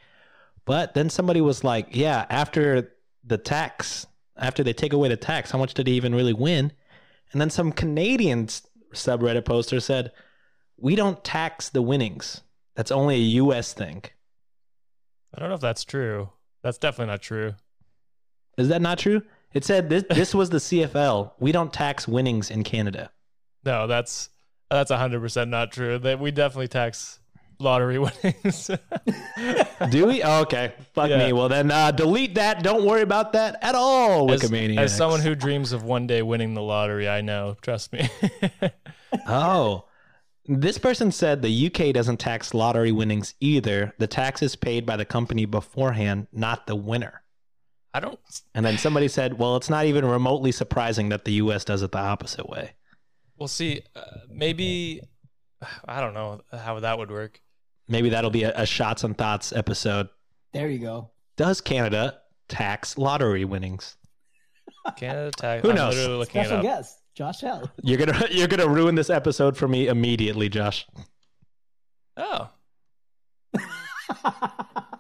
But 0.66 0.96
then 0.96 1.10
somebody 1.10 1.40
was 1.40 1.64
like, 1.64 1.96
yeah, 1.96 2.26
after 2.30 2.92
the 3.24 3.38
tax 3.38 4.08
after 4.38 4.64
they 4.64 4.74
take 4.74 4.94
away 4.94 5.10
the 5.10 5.18
tax. 5.18 5.52
How 5.52 5.58
much 5.58 5.74
did 5.74 5.88
he 5.88 5.94
even 5.94 6.16
really 6.16 6.34
win? 6.34 6.72
And 7.32 7.42
then 7.42 7.50
some 7.50 7.72
Canadian 7.72 8.48
subreddit 8.94 9.46
poster 9.46 9.80
said, 9.80 10.12
"We 10.78 10.96
don't 10.96 11.24
tax 11.24 11.70
the 11.70 11.82
winnings. 11.82 12.42
That's 12.76 12.92
only 12.92 13.16
a 13.16 13.42
U.S. 13.42 13.74
thing." 13.74 14.04
I 15.34 15.40
don't 15.40 15.50
know 15.50 15.56
if 15.56 15.62
that's 15.62 15.84
true. 15.84 16.30
That's 16.64 16.78
definitely 16.78 17.12
not 17.12 17.22
true. 17.22 17.56
Is 18.58 18.70
that 18.70 18.82
not 18.82 19.00
true? 19.00 19.22
It 19.54 19.64
said 19.66 19.90
this. 19.90 20.04
This 20.10 20.36
was 20.36 20.50
the 20.50 20.58
CFL. 20.58 21.32
We 21.40 21.52
don't 21.52 21.72
tax 21.74 22.08
winnings 22.08 22.52
in 22.52 22.64
Canada. 22.64 23.12
No, 23.66 23.88
that's 23.88 24.30
that's 24.70 24.92
hundred 24.92 25.22
percent 25.22 25.50
not 25.50 25.72
true. 25.72 25.98
That 26.00 26.20
we 26.20 26.32
definitely 26.32 26.68
tax 26.68 27.20
lottery 27.60 27.98
winnings. 28.24 28.70
Do 29.90 30.06
we? 30.06 30.22
Oh, 30.22 30.42
okay. 30.42 30.74
Fuck 30.94 31.10
Yeah. 31.10 31.26
me. 31.26 31.34
Well, 31.34 31.50
then 31.50 31.72
uh, 31.72 31.92
delete 31.92 32.36
that. 32.36 32.62
Don't 32.62 32.86
worry 32.86 33.02
about 33.02 33.34
that 33.34 33.58
at 33.62 33.74
all, 33.74 34.32
as, 34.32 34.44
as 34.52 34.96
someone 34.96 35.22
who 35.22 35.34
dreams 35.34 35.72
of 35.72 35.84
one 35.84 36.06
day 36.08 36.22
winning 36.22 36.54
the 36.54 36.62
lottery, 36.62 37.10
I 37.10 37.22
know. 37.22 37.56
Trust 37.62 37.94
me. 37.94 38.10
Oh. 39.26 39.86
This 40.50 40.78
person 40.78 41.12
said 41.12 41.42
the 41.42 41.68
UK 41.68 41.94
doesn't 41.94 42.18
tax 42.18 42.54
lottery 42.54 42.92
winnings 42.92 43.34
either. 43.40 43.94
The 43.98 44.08
tax 44.08 44.42
is 44.42 44.56
paid 44.56 44.86
by 44.86 44.96
the 44.98 45.06
company 45.06 45.46
beforehand, 45.46 46.28
not 46.32 46.68
the 46.68 46.76
winner. 46.76 47.22
I 47.98 48.00
don't. 48.00 48.20
And 48.54 48.64
then 48.64 48.78
somebody 48.78 49.08
said, 49.08 49.40
well, 49.40 49.56
it's 49.56 49.70
not 49.72 49.86
even 49.86 50.06
remotely 50.06 50.52
surprising 50.52 51.10
that 51.10 51.26
the 51.26 51.34
US 51.34 51.66
does 51.66 51.82
it 51.82 51.92
the 51.92 51.98
opposite 51.98 52.48
way. 52.48 52.74
We'll 53.40 53.48
see. 53.48 53.82
Uh, 53.96 54.02
maybe 54.30 55.02
I 55.88 56.00
don't 56.00 56.14
know 56.14 56.42
how 56.54 56.80
that 56.80 56.98
would 57.00 57.10
work. 57.10 57.42
Maybe 57.88 58.10
that'll 58.10 58.30
be 58.30 58.44
a, 58.44 58.54
a 58.56 58.66
Shots 58.68 59.04
and 59.04 59.18
Thoughts 59.18 59.52
episode. 59.52 60.10
There 60.54 60.70
you 60.70 60.78
go. 60.80 61.10
Does 61.38 61.60
Canada 61.60 62.20
tax 62.50 62.98
lottery 63.00 63.46
winnings? 63.46 63.96
Canada 64.96 65.32
tax. 65.32 65.64
Who 65.64 65.72
I'm 65.72 65.76
knows? 65.76 65.96
literally 65.96 66.20
looking 66.20 66.42
it 66.42 66.46
Special 66.46 66.58
up. 66.58 66.64
guest, 66.64 67.00
Josh 67.16 67.42
Hell. 67.42 67.72
You're 67.84 67.98
gonna 67.98 68.28
you're 68.30 68.48
gonna 68.48 68.68
ruin 68.68 68.94
this 68.96 69.10
episode 69.10 69.58
for 69.58 69.68
me 69.68 69.88
immediately, 69.88 70.50
Josh. 70.50 70.86
Oh, 72.16 72.50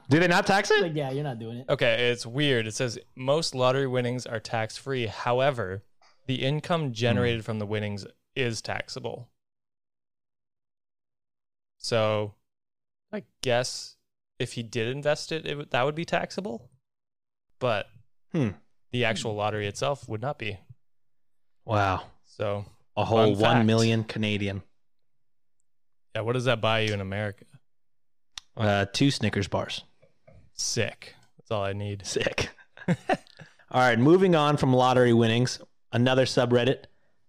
Do 0.09 0.19
they 0.19 0.27
not 0.27 0.47
tax 0.47 0.71
it? 0.71 0.81
Like, 0.81 0.95
yeah, 0.95 1.11
you're 1.11 1.23
not 1.23 1.37
doing 1.39 1.57
it. 1.59 1.65
okay. 1.69 2.09
It's 2.11 2.25
weird. 2.25 2.65
It 2.67 2.73
says 2.73 2.97
most 3.15 3.53
lottery 3.53 3.87
winnings 3.87 4.25
are 4.25 4.39
tax 4.39 4.77
free. 4.77 5.05
However, 5.07 5.83
the 6.27 6.35
income 6.45 6.93
generated 6.93 7.43
from 7.43 7.59
the 7.59 7.65
winnings 7.65 8.05
is 8.35 8.61
taxable. 8.61 9.29
So, 11.77 12.33
I 13.11 13.23
guess 13.41 13.95
if 14.39 14.53
he 14.53 14.63
did 14.63 14.87
invest 14.95 15.31
it, 15.31 15.45
it 15.45 15.55
would, 15.57 15.71
that 15.71 15.83
would 15.83 15.95
be 15.95 16.05
taxable. 16.05 16.69
But 17.59 17.87
Hmm. 18.31 18.49
the 18.91 19.05
actual 19.05 19.35
lottery 19.35 19.67
itself 19.67 20.07
would 20.07 20.21
not 20.21 20.37
be. 20.37 20.59
Wow. 21.65 22.03
So, 22.25 22.65
A 22.95 23.05
whole 23.05 23.33
Fun 23.35 23.41
one 23.41 23.55
fact. 23.57 23.65
million 23.65 24.03
Canadian. 24.03 24.63
yeah, 26.15 26.21
what 26.21 26.33
does 26.33 26.45
that 26.45 26.61
buy 26.61 26.79
you 26.81 26.93
in 26.93 27.01
America? 27.01 27.45
Uh, 28.55 28.85
two 28.91 29.11
Snickers 29.11 29.47
bars. 29.47 29.83
Sick. 30.57 31.15
That's 31.37 31.51
all 31.51 31.63
I 31.63 31.73
need. 31.73 32.05
Sick. 32.05 32.49
All 33.69 33.81
right, 33.81 33.99
moving 33.99 34.33
on 34.35 34.57
from 34.57 34.73
lottery 34.73 35.13
winnings, 35.13 35.59
another 35.91 36.25
subreddit 36.25 36.85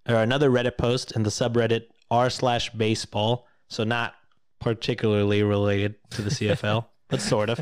or 0.09 0.17
another 0.17 0.51
Reddit 0.51 0.79
post 0.79 1.13
in 1.13 1.25
the 1.25 1.31
subreddit 1.31 1.87
r 2.11 2.31
slash 2.31 2.71
baseball. 2.71 3.47
So 3.69 3.85
not 3.85 4.15
particularly 4.61 5.43
related 5.43 5.97
to 6.11 6.23
the 6.23 6.31
CFL, 6.31 6.87
but 7.09 7.21
sort 7.21 7.51
of. 7.51 7.61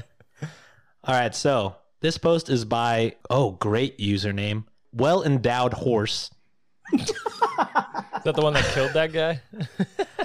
All 1.04 1.14
right, 1.14 1.34
so 1.34 1.76
this 2.00 2.18
post 2.18 2.48
is 2.48 2.64
by 2.64 3.16
oh 3.30 3.52
great 3.52 3.98
username, 3.98 4.64
well 4.92 5.22
endowed 5.24 5.72
horse. 5.72 6.30
Is 6.92 7.12
that 8.24 8.34
the 8.36 8.42
one 8.42 8.52
that 8.54 8.64
killed 8.74 8.92
that 8.92 9.12
guy? 9.12 9.40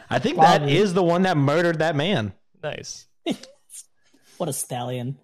I 0.10 0.20
think 0.20 0.38
that 0.38 0.58
Probably. 0.58 0.78
is 0.78 0.94
the 0.94 1.04
one 1.04 1.24
that 1.24 1.38
murdered 1.38 1.80
that 1.80 1.96
man. 1.96 2.34
nice. 2.62 3.08
What 4.38 4.50
a 4.50 4.54
stallion. 4.54 5.20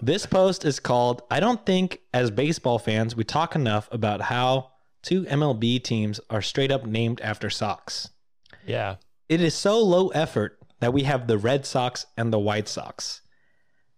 This 0.00 0.26
post 0.26 0.64
is 0.64 0.80
called 0.80 1.22
I 1.30 1.40
don't 1.40 1.64
think 1.66 2.00
as 2.14 2.30
baseball 2.30 2.78
fans 2.78 3.16
we 3.16 3.24
talk 3.24 3.54
enough 3.54 3.88
about 3.90 4.22
how 4.22 4.70
two 5.02 5.24
MLB 5.24 5.82
teams 5.82 6.20
are 6.30 6.42
straight 6.42 6.70
up 6.70 6.86
named 6.86 7.20
after 7.20 7.50
socks. 7.50 8.10
Yeah. 8.66 8.96
It 9.28 9.40
is 9.40 9.54
so 9.54 9.82
low 9.82 10.08
effort 10.08 10.58
that 10.80 10.92
we 10.92 11.02
have 11.02 11.26
the 11.26 11.38
Red 11.38 11.66
Sox 11.66 12.06
and 12.16 12.32
the 12.32 12.38
White 12.38 12.68
Sox. 12.68 13.22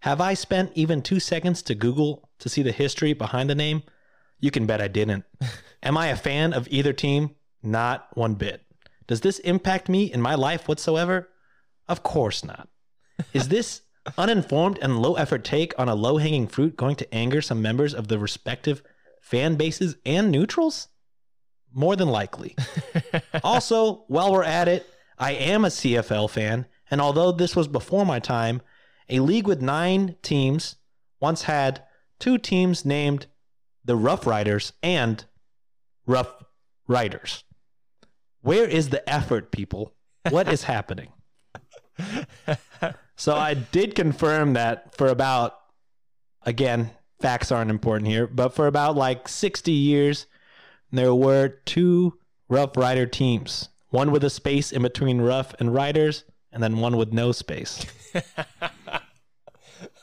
Have 0.01 0.21
I 0.21 0.35
spent 0.35 0.73
even 0.75 1.03
two 1.03 1.21
seconds 1.21 1.63
to 1.63 1.75
Google 1.75 2.29
to 2.39 2.49
see 2.49 2.63
the 2.63 2.73
history 2.73 3.13
behind 3.13 3.51
the 3.51 3.55
name? 3.55 3.83
You 4.39 4.51
can 4.51 4.67
bet 4.67 4.81
I 4.81 4.89
didn't. 4.89 5.25
Am 5.83 5.97
I 5.99 6.07
a 6.09 6.17
fan 6.17 6.53
of 6.53 6.67
either 6.71 6.93
team? 6.93 7.35
Not 7.63 8.09
one 8.15 8.35
bit. 8.35 8.65
Does 9.07 9.21
this 9.21 9.39
impact 9.41 9.89
me 9.89 10.11
in 10.11 10.23
my 10.23 10.35
life 10.35 10.69
whatsoever? 10.69 11.29
Of 11.89 12.03
course 12.03 12.45
not. 12.45 12.69
Is 13.35 13.49
this 13.49 13.83
uninformed 14.17 14.79
and 14.81 15.01
low 15.01 15.15
effort 15.15 15.45
take 15.45 15.79
on 15.79 15.89
a 15.89 15.95
low 15.95 16.19
hanging 16.19 16.47
fruit 16.47 16.77
going 16.77 16.97
to 16.97 17.15
anger 17.15 17.41
some 17.43 17.63
members 17.63 17.95
of 17.95 18.09
the 18.09 18.19
respective 18.19 18.83
fan 19.21 19.57
bases 19.57 19.97
and 20.05 20.31
neutrals? 20.31 20.89
More 21.73 21.97
than 21.97 22.09
likely. 22.09 22.57
also, 23.45 24.05
while 24.09 24.33
we're 24.33 24.43
at 24.43 24.69
it, 24.69 24.87
I 25.19 25.33
am 25.33 25.65
a 25.65 25.69
CFL 25.69 26.31
fan, 26.31 26.67
and 26.91 27.01
although 27.01 27.31
this 27.31 27.55
was 27.55 27.69
before 27.69 28.05
my 28.07 28.19
time, 28.19 28.63
a 29.09 29.21
league 29.21 29.47
with 29.47 29.61
nine 29.61 30.17
teams 30.23 30.77
once 31.21 31.43
had 31.43 31.83
two 32.19 32.39
teams 32.39 32.85
named 32.85 33.27
the 33.85 33.97
Rough 33.97 34.27
Riders 34.27 34.73
and 34.83 35.25
Rough 36.07 36.43
Riders. 36.89 37.45
Where 38.41 38.67
is 38.67 38.89
the 38.89 39.09
effort, 39.09 39.53
people? 39.53 39.95
What 40.31 40.49
is 40.49 40.65
happening? 40.65 41.13
so 43.21 43.35
I 43.35 43.55
did 43.55 43.95
confirm 43.95 44.55
that 44.55 44.97
for 44.97 45.09
about, 45.09 45.59
again, 46.43 46.91
facts 47.21 47.53
aren't 47.53 47.71
important 47.71 48.09
here, 48.09 48.27
but 48.27 48.55
for 48.55 48.67
about 48.67 48.97
like 48.97 49.29
60 49.29 49.71
years, 49.71 50.27
there 50.91 51.15
were 51.15 51.49
two 51.65 52.19
Rough 52.49 52.77
Rider 52.77 53.07
teams. 53.07 53.69
One 53.91 54.11
with 54.11 54.25
a 54.25 54.31
space 54.31 54.73
in 54.73 54.83
between 54.83 55.21
Rough 55.21 55.55
and 55.61 55.75
Riders, 55.75 56.25
and 56.53 56.63
then 56.63 56.79
one 56.79 56.97
with 56.97 57.13
no 57.13 57.33
space. 57.33 57.85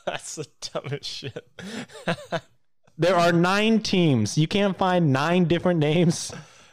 That's 0.06 0.36
the 0.36 0.46
dumbest 0.60 1.04
shit. 1.04 1.46
There 3.00 3.14
are 3.14 3.30
nine 3.30 3.78
teams. 3.80 4.36
You 4.36 4.48
can't 4.48 4.76
find 4.76 5.12
nine 5.12 5.44
different 5.44 5.78
names. 5.78 6.32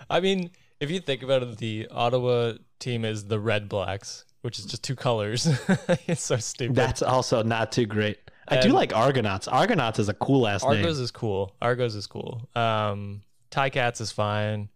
I 0.09 0.19
mean, 0.21 0.49
if 0.79 0.89
you 0.89 0.99
think 0.99 1.21
about 1.21 1.43
it, 1.43 1.59
the 1.59 1.87
Ottawa 1.91 2.53
team 2.79 3.05
is 3.05 3.25
the 3.25 3.37
Redblacks, 3.37 4.23
which 4.45 4.59
is 4.59 4.65
just 4.65 4.83
two 4.83 4.95
colors. 4.95 5.47
it's 6.07 6.21
so 6.21 6.37
stupid. 6.37 6.75
That's 6.75 7.01
also 7.01 7.41
not 7.41 7.71
too 7.71 7.87
great. 7.87 8.19
I 8.47 8.61
do 8.61 8.69
like 8.69 8.95
Argonauts. 8.95 9.47
Argonauts 9.47 9.97
is 9.97 10.07
a 10.07 10.13
cool 10.13 10.47
ass 10.47 10.63
name. 10.63 10.77
Argos 10.77 10.99
is 10.99 11.09
cool. 11.09 11.55
Argos 11.63 11.95
is 11.95 12.05
cool. 12.05 12.47
Um, 12.55 13.21
Cats 13.49 14.01
is 14.01 14.11
fine, 14.11 14.69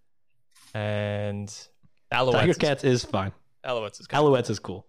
and 0.73 1.47
Alouettes. 2.11 2.31
Tiger 2.31 2.51
is- 2.51 2.57
Cats 2.57 2.83
is 2.83 3.05
fine. 3.05 3.31
Alouettes 3.63 4.01
is 4.01 4.07
cool. 4.07 4.23
Alouettes 4.23 4.49
is 4.49 4.57
cool. 4.57 4.87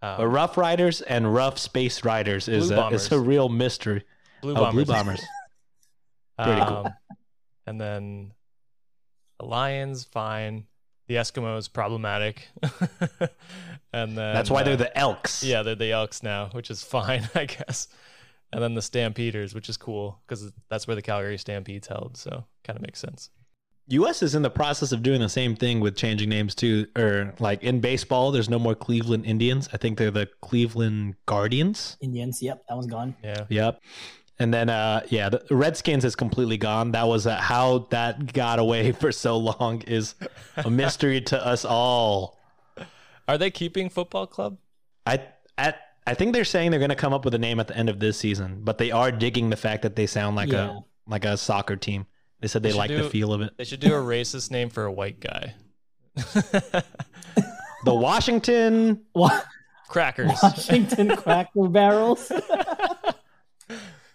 Um, 0.00 0.16
But 0.16 0.28
Rough 0.28 0.56
Riders 0.56 1.02
and 1.02 1.34
Rough 1.34 1.58
Space 1.58 2.02
Riders 2.02 2.48
is 2.48 2.70
a, 2.70 2.88
is 2.88 3.12
a 3.12 3.20
real 3.20 3.50
mystery. 3.50 4.04
Blue 4.40 4.54
oh, 4.54 4.70
Blue 4.70 4.86
Bombers. 4.86 4.86
Bombers. 4.86 5.22
Pretty 6.42 6.64
cool. 6.66 6.86
Um, 6.86 6.94
and 7.66 7.80
then 7.80 8.32
the 9.38 9.44
Lions, 9.44 10.04
fine. 10.04 10.64
The 11.06 11.16
Eskimos, 11.16 11.70
problematic. 11.72 12.48
and 13.92 14.16
then 14.16 14.34
That's 14.34 14.50
why 14.50 14.62
uh, 14.62 14.64
they're 14.64 14.76
the 14.76 14.96
Elks. 14.96 15.42
Yeah, 15.42 15.62
they're 15.62 15.74
the 15.74 15.92
Elks 15.92 16.22
now, 16.22 16.48
which 16.52 16.70
is 16.70 16.82
fine, 16.82 17.28
I 17.34 17.44
guess. 17.44 17.88
And 18.52 18.62
then 18.62 18.74
the 18.74 18.82
Stampeders, 18.82 19.54
which 19.54 19.68
is 19.68 19.76
cool 19.76 20.20
because 20.26 20.52
that's 20.68 20.86
where 20.86 20.94
the 20.94 21.02
Calgary 21.02 21.38
Stampedes 21.38 21.88
held. 21.88 22.16
So 22.16 22.44
kind 22.62 22.76
of 22.76 22.82
makes 22.82 23.00
sense. 23.00 23.30
U.S. 23.88 24.22
is 24.22 24.34
in 24.34 24.40
the 24.40 24.50
process 24.50 24.92
of 24.92 25.02
doing 25.02 25.20
the 25.20 25.28
same 25.28 25.54
thing 25.54 25.80
with 25.80 25.94
changing 25.96 26.30
names 26.30 26.54
too. 26.54 26.86
Or 26.96 27.34
like 27.38 27.62
in 27.62 27.80
baseball, 27.80 28.30
there's 28.32 28.48
no 28.48 28.58
more 28.58 28.74
Cleveland 28.74 29.26
Indians. 29.26 29.68
I 29.72 29.76
think 29.76 29.98
they're 29.98 30.10
the 30.10 30.28
Cleveland 30.40 31.16
Guardians. 31.26 31.98
Indians. 32.00 32.40
Yep, 32.42 32.64
that 32.68 32.74
one's 32.74 32.86
gone. 32.86 33.14
Yeah. 33.22 33.44
Yep. 33.48 33.80
And 34.38 34.52
then, 34.52 34.68
uh, 34.68 35.02
yeah, 35.10 35.28
the 35.28 35.44
Redskins 35.50 36.04
is 36.04 36.16
completely 36.16 36.56
gone. 36.56 36.90
That 36.92 37.06
was 37.06 37.26
uh, 37.26 37.36
how 37.36 37.86
that 37.90 38.32
got 38.32 38.58
away 38.58 38.90
for 39.00 39.12
so 39.12 39.36
long 39.38 39.82
is 39.82 40.14
a 40.56 40.68
mystery 40.68 41.20
to 41.22 41.46
us 41.46 41.64
all. 41.64 42.40
Are 43.28 43.38
they 43.38 43.50
keeping 43.50 43.88
football 43.88 44.26
club? 44.26 44.58
I 45.06 45.22
at 45.56 45.78
I 46.06 46.14
think 46.14 46.34
they're 46.34 46.44
saying 46.44 46.70
they're 46.72 46.80
going 46.80 46.90
to 46.90 46.96
come 46.96 47.12
up 47.14 47.24
with 47.24 47.32
a 47.34 47.38
name 47.38 47.60
at 47.60 47.68
the 47.68 47.76
end 47.76 47.88
of 47.88 48.00
this 48.00 48.18
season, 48.18 48.60
but 48.64 48.76
they 48.78 48.90
are 48.90 49.10
digging 49.12 49.50
the 49.50 49.56
fact 49.56 49.82
that 49.82 49.96
they 49.96 50.06
sound 50.06 50.36
like 50.36 50.50
Yeah. 50.50 50.78
a 50.78 51.10
like 51.10 51.24
a 51.24 51.36
soccer 51.36 51.76
team. 51.76 52.06
They 52.40 52.48
said 52.48 52.62
they, 52.62 52.70
should 52.70 52.78
like 52.78 52.90
the 52.90 53.08
feel 53.08 53.32
of 53.32 53.40
it. 53.40 53.54
They 53.56 53.64
should 53.64 53.80
do 53.80 53.94
a 53.94 53.98
racist 54.02 54.50
name 54.50 54.68
for 54.68 54.84
a 54.84 54.92
white 54.92 55.20
guy. 55.20 55.54
The 57.84 57.94
Washington 57.94 59.02
Wa- 59.14 59.40
Crackers. 59.88 60.32
Washington 60.42 61.16
Cracker 61.16 61.68
Barrels. 61.68 62.30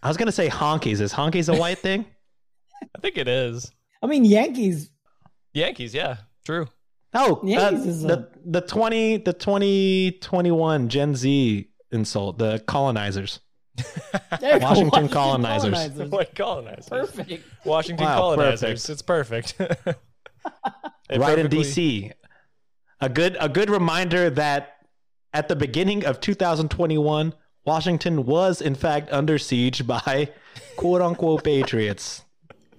I 0.02 0.08
was 0.08 0.18
gonna 0.18 0.32
say 0.32 0.48
honkies. 0.50 1.02
Is 1.02 1.14
honkies 1.14 1.54
a 1.54 1.58
white 1.60 1.80
thing? 1.80 2.06
I 2.96 3.00
think 3.02 3.18
it 3.18 3.28
is. 3.28 3.72
I 4.02 4.08
mean, 4.08 4.24
Yankees. 4.26 4.92
Yankees, 5.54 5.94
yeah, 5.94 6.18
true. 6.46 6.68
Oh, 7.14 7.42
Yankees 7.44 7.86
uh, 7.86 7.90
is 7.90 8.04
a- 8.04 8.08
the 8.08 8.30
the 8.46 8.62
twenty 8.62 9.18
the 9.18 9.34
twenty 9.34 10.12
twenty 10.22 10.52
one 10.52 10.90
Gen 10.90 11.16
Z 11.16 11.68
insult 11.92 12.38
the 12.38 12.60
colonizers. 12.68 13.40
There 14.40 14.54
you 14.56 14.60
go, 14.60 14.66
Washington 14.66 15.10
colonizers. 15.10 15.74
colonizers. 15.74 16.10
White 16.12 16.36
colonizers. 16.36 16.88
Perfect. 16.88 17.44
Washington 17.66 18.06
Wow, 18.06 18.18
colonizers. 18.20 18.86
perfect. 18.86 18.90
It's 18.90 19.02
perfect. 19.02 19.56
They 21.10 21.18
right 21.18 21.40
in 21.40 21.48
DC. 21.48 22.12
A 23.02 23.10
good 23.10 23.36
a 23.40 23.50
good 23.50 23.70
reminder 23.72 24.30
that 24.30 24.76
at 25.34 25.48
the 25.48 25.56
beginning 25.56 26.06
of 26.06 26.20
2021, 26.22 27.34
Washington 27.66 28.26
was 28.26 28.62
in 28.62 28.76
fact 28.76 29.12
under 29.12 29.38
siege 29.38 29.86
by 29.86 30.30
quote 30.78 31.02
unquote 31.02 31.44
patriots. 31.44 32.24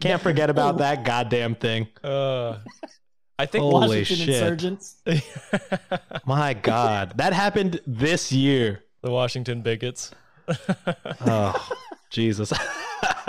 Can't 0.00 0.20
forget 0.22 0.48
about 0.50 0.78
that 0.78 1.04
goddamn 1.04 1.54
thing. 1.54 1.86
Uh, 2.02 2.58
I 3.38 3.46
think 3.46 3.62
Holy 3.62 3.98
Washington 3.98 4.26
shit. 4.26 4.28
insurgents. 4.28 4.96
My 6.26 6.54
god, 6.54 7.14
that 7.16 7.32
happened 7.32 7.80
this 7.86 8.32
year. 8.32 8.82
the 9.02 9.10
Washington 9.10 9.62
bigots. 9.62 10.12
Oh, 11.26 11.68
Jesus. 12.10 12.52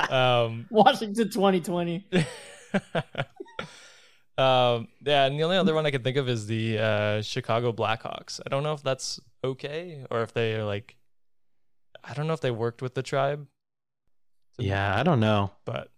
Um, 0.10 0.66
Washington 0.70 1.30
2020. 1.30 2.06
um, 4.38 4.88
yeah, 5.06 5.26
and 5.26 5.40
the 5.40 5.44
only 5.44 5.56
other 5.58 5.74
one 5.74 5.86
I 5.86 5.92
can 5.92 6.04
think 6.04 6.18
of 6.18 6.28
is 6.28 6.48
the 6.48 6.80
uh, 6.80 7.22
Chicago 7.22 7.72
Blackhawks. 7.72 8.42
I 8.46 8.50
don't 8.50 8.64
know 8.64 8.74
if 8.74 8.84
that's 8.84 9.20
okay 9.44 10.06
or 10.10 10.22
if 10.24 10.34
they 10.34 10.56
are 10.56 10.66
like, 10.66 10.96
I 12.04 12.14
don't 12.14 12.28
know 12.28 12.34
if 12.34 12.42
they 12.42 12.52
worked 12.52 12.82
with 12.82 12.96
the 12.96 13.04
tribe, 13.04 13.48
yeah, 14.58 14.98
I 14.98 15.04
don't 15.04 15.20
know. 15.20 15.52
but 15.66 15.90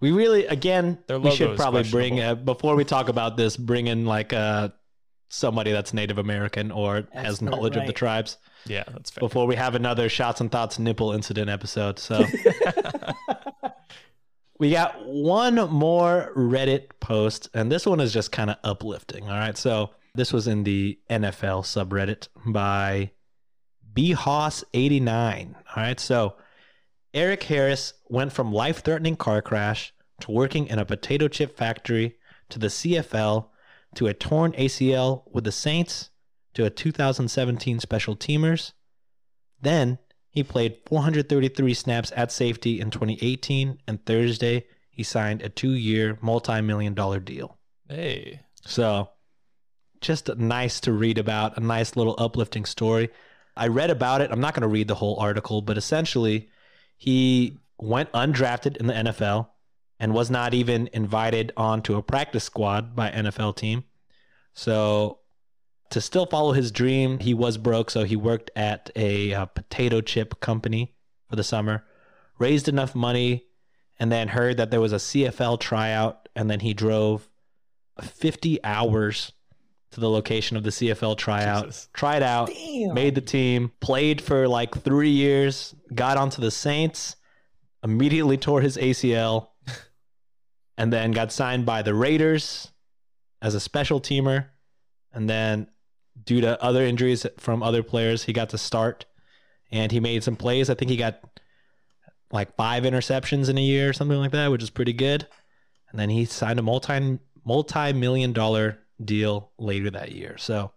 We 0.00 0.12
really, 0.12 0.46
again, 0.46 0.98
we 1.08 1.30
should 1.30 1.56
probably 1.56 1.82
bring 1.84 2.14
questionable. 2.14 2.40
uh, 2.40 2.54
before 2.54 2.76
we 2.76 2.84
talk 2.84 3.08
about 3.08 3.36
this, 3.36 3.56
bring 3.56 3.86
in 3.86 4.06
like 4.06 4.32
uh, 4.32 4.70
somebody 5.28 5.72
that's 5.72 5.92
Native 5.92 6.18
American 6.18 6.70
or 6.70 7.06
has 7.12 7.34
Expert, 7.34 7.44
knowledge 7.44 7.76
of 7.76 7.86
the 7.86 7.92
tribes 7.92 8.38
yeah, 8.66 8.84
that's 8.86 9.10
fair. 9.10 9.20
before 9.20 9.46
we 9.46 9.56
have 9.56 9.74
another 9.74 10.08
shots 10.08 10.40
and 10.40 10.50
thoughts 10.50 10.78
nipple 10.78 11.12
incident 11.12 11.50
episode. 11.50 11.98
So 11.98 12.24
we 14.58 14.70
got 14.70 15.04
one 15.06 15.56
more 15.70 16.32
Reddit 16.36 16.88
post, 17.00 17.48
and 17.54 17.70
this 17.70 17.86
one 17.86 18.00
is 18.00 18.12
just 18.12 18.32
kind 18.32 18.50
of 18.50 18.56
uplifting. 18.64 19.24
All 19.24 19.38
right, 19.38 19.56
so 19.56 19.90
this 20.14 20.32
was 20.32 20.48
in 20.48 20.64
the 20.64 20.98
NFL 21.10 21.62
subreddit 21.64 22.28
by 22.46 23.12
bhoss89. 23.98 25.54
All 25.54 25.82
right, 25.82 25.98
so 25.98 26.36
Erik 27.14 27.42
Harris 27.44 27.94
went 28.08 28.32
from 28.32 28.52
life-threatening 28.52 29.16
car 29.16 29.42
crash 29.42 29.92
to 30.20 30.30
working 30.30 30.66
in 30.66 30.78
a 30.78 30.84
potato 30.84 31.28
chip 31.28 31.56
factory 31.56 32.16
to 32.48 32.58
the 32.58 32.68
CFL 32.68 33.48
to 33.94 34.06
a 34.06 34.14
torn 34.14 34.52
ACL 34.52 35.22
with 35.32 35.44
the 35.44 35.52
Saints 35.52 36.10
to 36.54 36.64
a 36.64 36.70
2017 36.70 37.80
Special 37.80 38.16
Teamers. 38.16 38.72
Then 39.60 39.98
he 40.30 40.42
played 40.42 40.78
433 40.86 41.74
snaps 41.74 42.12
at 42.14 42.30
safety 42.30 42.80
in 42.80 42.90
2018, 42.90 43.78
and 43.86 44.04
Thursday 44.04 44.66
he 44.90 45.02
signed 45.02 45.42
a 45.42 45.48
two-year, 45.48 46.18
multi-million 46.20 46.94
dollar 46.94 47.20
deal. 47.20 47.58
hey, 47.88 48.40
So, 48.66 49.10
just 50.00 50.28
nice 50.36 50.80
to 50.80 50.92
read 50.92 51.18
about, 51.18 51.56
a 51.56 51.60
nice 51.60 51.96
little 51.96 52.14
uplifting 52.18 52.64
story. 52.64 53.08
I 53.58 53.66
read 53.66 53.90
about 53.90 54.20
it. 54.20 54.30
I'm 54.30 54.40
not 54.40 54.54
going 54.54 54.62
to 54.62 54.68
read 54.68 54.88
the 54.88 54.94
whole 54.94 55.18
article, 55.18 55.60
but 55.60 55.76
essentially, 55.76 56.48
he 56.96 57.58
went 57.78 58.10
undrafted 58.12 58.76
in 58.76 58.86
the 58.86 58.94
NFL 58.94 59.48
and 60.00 60.14
was 60.14 60.30
not 60.30 60.54
even 60.54 60.88
invited 60.92 61.52
onto 61.56 61.96
a 61.96 62.02
practice 62.02 62.44
squad 62.44 62.94
by 62.94 63.10
NFL 63.10 63.56
team. 63.56 63.84
So, 64.54 65.18
to 65.90 66.00
still 66.00 66.26
follow 66.26 66.52
his 66.52 66.70
dream, 66.70 67.18
he 67.18 67.34
was 67.34 67.56
broke, 67.56 67.90
so 67.90 68.04
he 68.04 68.16
worked 68.16 68.50
at 68.54 68.90
a 68.94 69.32
uh, 69.32 69.46
potato 69.46 70.00
chip 70.00 70.38
company 70.40 70.94
for 71.28 71.36
the 71.36 71.44
summer, 71.44 71.84
raised 72.38 72.68
enough 72.68 72.94
money, 72.94 73.46
and 73.98 74.12
then 74.12 74.28
heard 74.28 74.56
that 74.58 74.70
there 74.70 74.80
was 74.80 74.92
a 74.92 74.96
CFL 74.96 75.58
tryout, 75.58 76.28
and 76.36 76.50
then 76.50 76.60
he 76.60 76.74
drove 76.74 77.28
50 78.02 78.62
hours 78.62 79.32
to 79.98 80.00
the 80.00 80.10
location 80.10 80.56
of 80.56 80.62
the 80.62 80.70
CFL 80.70 81.16
tryout, 81.16 81.66
Jesus. 81.66 81.88
tried 81.92 82.22
out, 82.22 82.48
Damn. 82.48 82.94
made 82.94 83.14
the 83.14 83.20
team, 83.20 83.72
played 83.80 84.20
for 84.20 84.48
like 84.48 84.82
three 84.82 85.10
years, 85.10 85.74
got 85.94 86.16
onto 86.16 86.40
the 86.40 86.50
Saints, 86.50 87.16
immediately 87.82 88.36
tore 88.36 88.60
his 88.60 88.76
ACL, 88.76 89.48
and 90.78 90.92
then 90.92 91.12
got 91.12 91.32
signed 91.32 91.66
by 91.66 91.82
the 91.82 91.94
Raiders 91.94 92.70
as 93.42 93.54
a 93.54 93.60
special 93.60 94.00
teamer. 94.00 94.46
And 95.12 95.28
then, 95.28 95.68
due 96.24 96.40
to 96.40 96.62
other 96.62 96.84
injuries 96.84 97.26
from 97.38 97.62
other 97.62 97.82
players, 97.82 98.24
he 98.24 98.32
got 98.32 98.50
to 98.50 98.58
start 98.58 99.06
and 99.70 99.92
he 99.92 100.00
made 100.00 100.24
some 100.24 100.36
plays. 100.36 100.70
I 100.70 100.74
think 100.74 100.90
he 100.90 100.96
got 100.96 101.20
like 102.30 102.54
five 102.56 102.84
interceptions 102.84 103.48
in 103.48 103.58
a 103.58 103.62
year 103.62 103.88
or 103.88 103.92
something 103.92 104.18
like 104.18 104.32
that, 104.32 104.50
which 104.50 104.62
is 104.62 104.70
pretty 104.70 104.92
good. 104.92 105.26
And 105.90 105.98
then 105.98 106.10
he 106.10 106.24
signed 106.24 106.58
a 106.58 106.62
multi 106.62 107.18
multi 107.44 107.92
million 107.94 108.32
dollar 108.32 108.78
deal 109.02 109.52
later 109.58 109.90
that 109.90 110.12
year. 110.12 110.36
So 110.38 110.72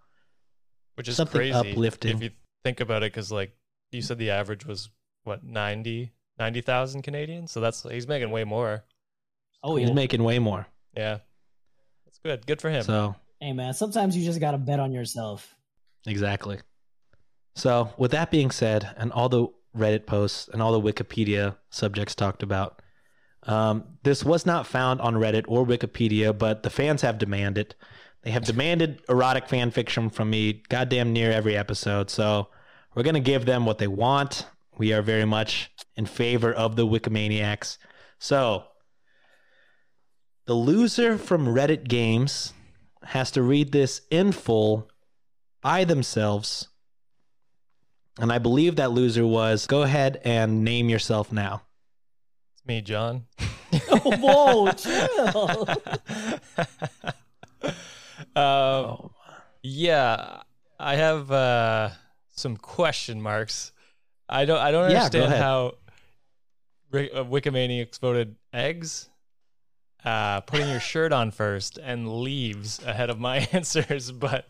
which 0.95 1.07
is 1.07 1.15
Something 1.15 1.39
crazy 1.39 1.53
uplifting. 1.53 2.17
if 2.17 2.24
you 2.24 2.30
think 2.63 2.80
about 2.80 3.03
it, 3.03 3.11
because 3.11 3.32
like 3.32 3.55
you 3.91 4.01
said, 4.01 4.17
the 4.17 4.32
average 4.32 4.65
was 4.65 4.89
what 5.24 5.43
90 5.43 6.11
90,000 6.39 7.01
Canadian. 7.01 7.47
So 7.47 7.59
that's 7.61 7.84
he's 7.84 8.07
making 8.07 8.32
way 8.32 8.43
more. 8.43 8.84
Oh, 9.63 9.76
he's 9.76 9.91
making 9.91 10.24
way 10.24 10.39
more. 10.39 10.65
Yeah, 10.95 11.19
that's 12.05 12.19
good. 12.24 12.45
Good 12.47 12.61
for 12.61 12.69
him. 12.69 12.84
So 12.84 13.15
Hey, 13.41 13.53
man, 13.53 13.74
sometimes 13.74 14.15
you 14.15 14.24
just 14.24 14.39
got 14.39 14.51
to 14.51 14.59
bet 14.59 14.80
on 14.80 14.91
yourself. 14.91 15.55
Exactly. 16.05 16.59
So, 17.55 17.91
with 17.97 18.11
that 18.11 18.30
being 18.30 18.51
said, 18.51 18.93
and 18.97 19.11
all 19.11 19.30
the 19.30 19.47
Reddit 19.76 20.05
posts 20.05 20.47
and 20.53 20.61
all 20.61 20.80
the 20.80 20.93
Wikipedia 20.93 21.57
subjects 21.72 22.13
talked 22.13 22.43
about, 22.43 22.84
um, 23.43 23.97
this 24.03 24.24
was 24.24 24.45
not 24.45 24.67
found 24.67 25.01
on 25.01 25.15
Reddit 25.15 25.45
or 25.47 25.65
Wikipedia, 25.65 26.38
but 26.38 26.61
the 26.61 26.69
fans 26.69 27.01
have 27.01 27.17
demanded. 27.17 27.74
They 28.24 28.32
have 28.32 28.45
demanded 28.45 29.01
erotic 29.09 29.47
fan 29.49 29.72
fiction 29.72 30.09
from 30.09 30.30
me 30.30 30.61
goddamn 30.69 31.11
near 31.11 31.32
every 31.32 31.57
episode. 31.57 32.09
So, 32.09 32.49
we're 32.93 33.03
going 33.03 33.15
to 33.15 33.19
give 33.19 33.45
them 33.45 33.65
what 33.65 33.78
they 33.78 33.88
want. 33.88 34.45
We 34.78 34.93
are 34.93 35.01
very 35.01 35.26
much 35.26 35.72
in 35.95 36.05
favor 36.05 36.53
of 36.53 36.76
the 36.76 36.86
Wikimaniacs. 36.86 37.78
So, 38.19 38.65
the 40.45 40.53
loser 40.53 41.17
from 41.17 41.47
Reddit 41.47 41.88
Games 41.88 42.53
has 43.03 43.32
to 43.32 43.41
read 43.41 43.72
this 43.72 44.01
in 44.11 44.32
full 44.32 44.89
by 45.61 45.84
themselves. 45.84 46.67
And 48.19 48.32
I 48.32 48.38
believe 48.38 48.76
that 48.76 48.91
loser 48.91 49.26
was 49.26 49.65
go 49.65 49.84
ahead 49.84 50.19
and 50.24 50.63
name 50.63 50.89
yourself 50.89 51.32
now. 51.32 51.63
It's 52.53 52.65
me, 52.65 52.82
John. 52.82 53.26
Oh, 53.89 54.17
whoa, 54.17 54.72
chill. 54.74 55.65
Um, 58.36 59.11
yeah, 59.63 60.41
I 60.79 60.95
have 60.95 61.32
uh, 61.32 61.89
some 62.36 62.57
question 62.57 63.21
marks. 63.21 63.71
I 64.29 64.45
don't. 64.45 64.59
I 64.59 64.71
don't 64.71 64.89
Yeah, 64.91 64.97
understand 65.03 65.25
ahead. 65.25 65.41
how 65.41 65.73
Ri- 66.91 67.11
uh, 67.11 67.23
Wikimaniacs 67.25 67.99
voted 67.99 68.36
eggs. 68.53 69.09
Uh, 70.03 70.41
putting 70.41 70.67
your 70.67 70.79
shirt 70.79 71.13
on 71.13 71.29
first 71.29 71.77
and 71.77 72.21
leaves 72.23 72.82
ahead 72.84 73.11
of 73.11 73.19
my 73.19 73.38
answers, 73.51 74.11
but 74.11 74.49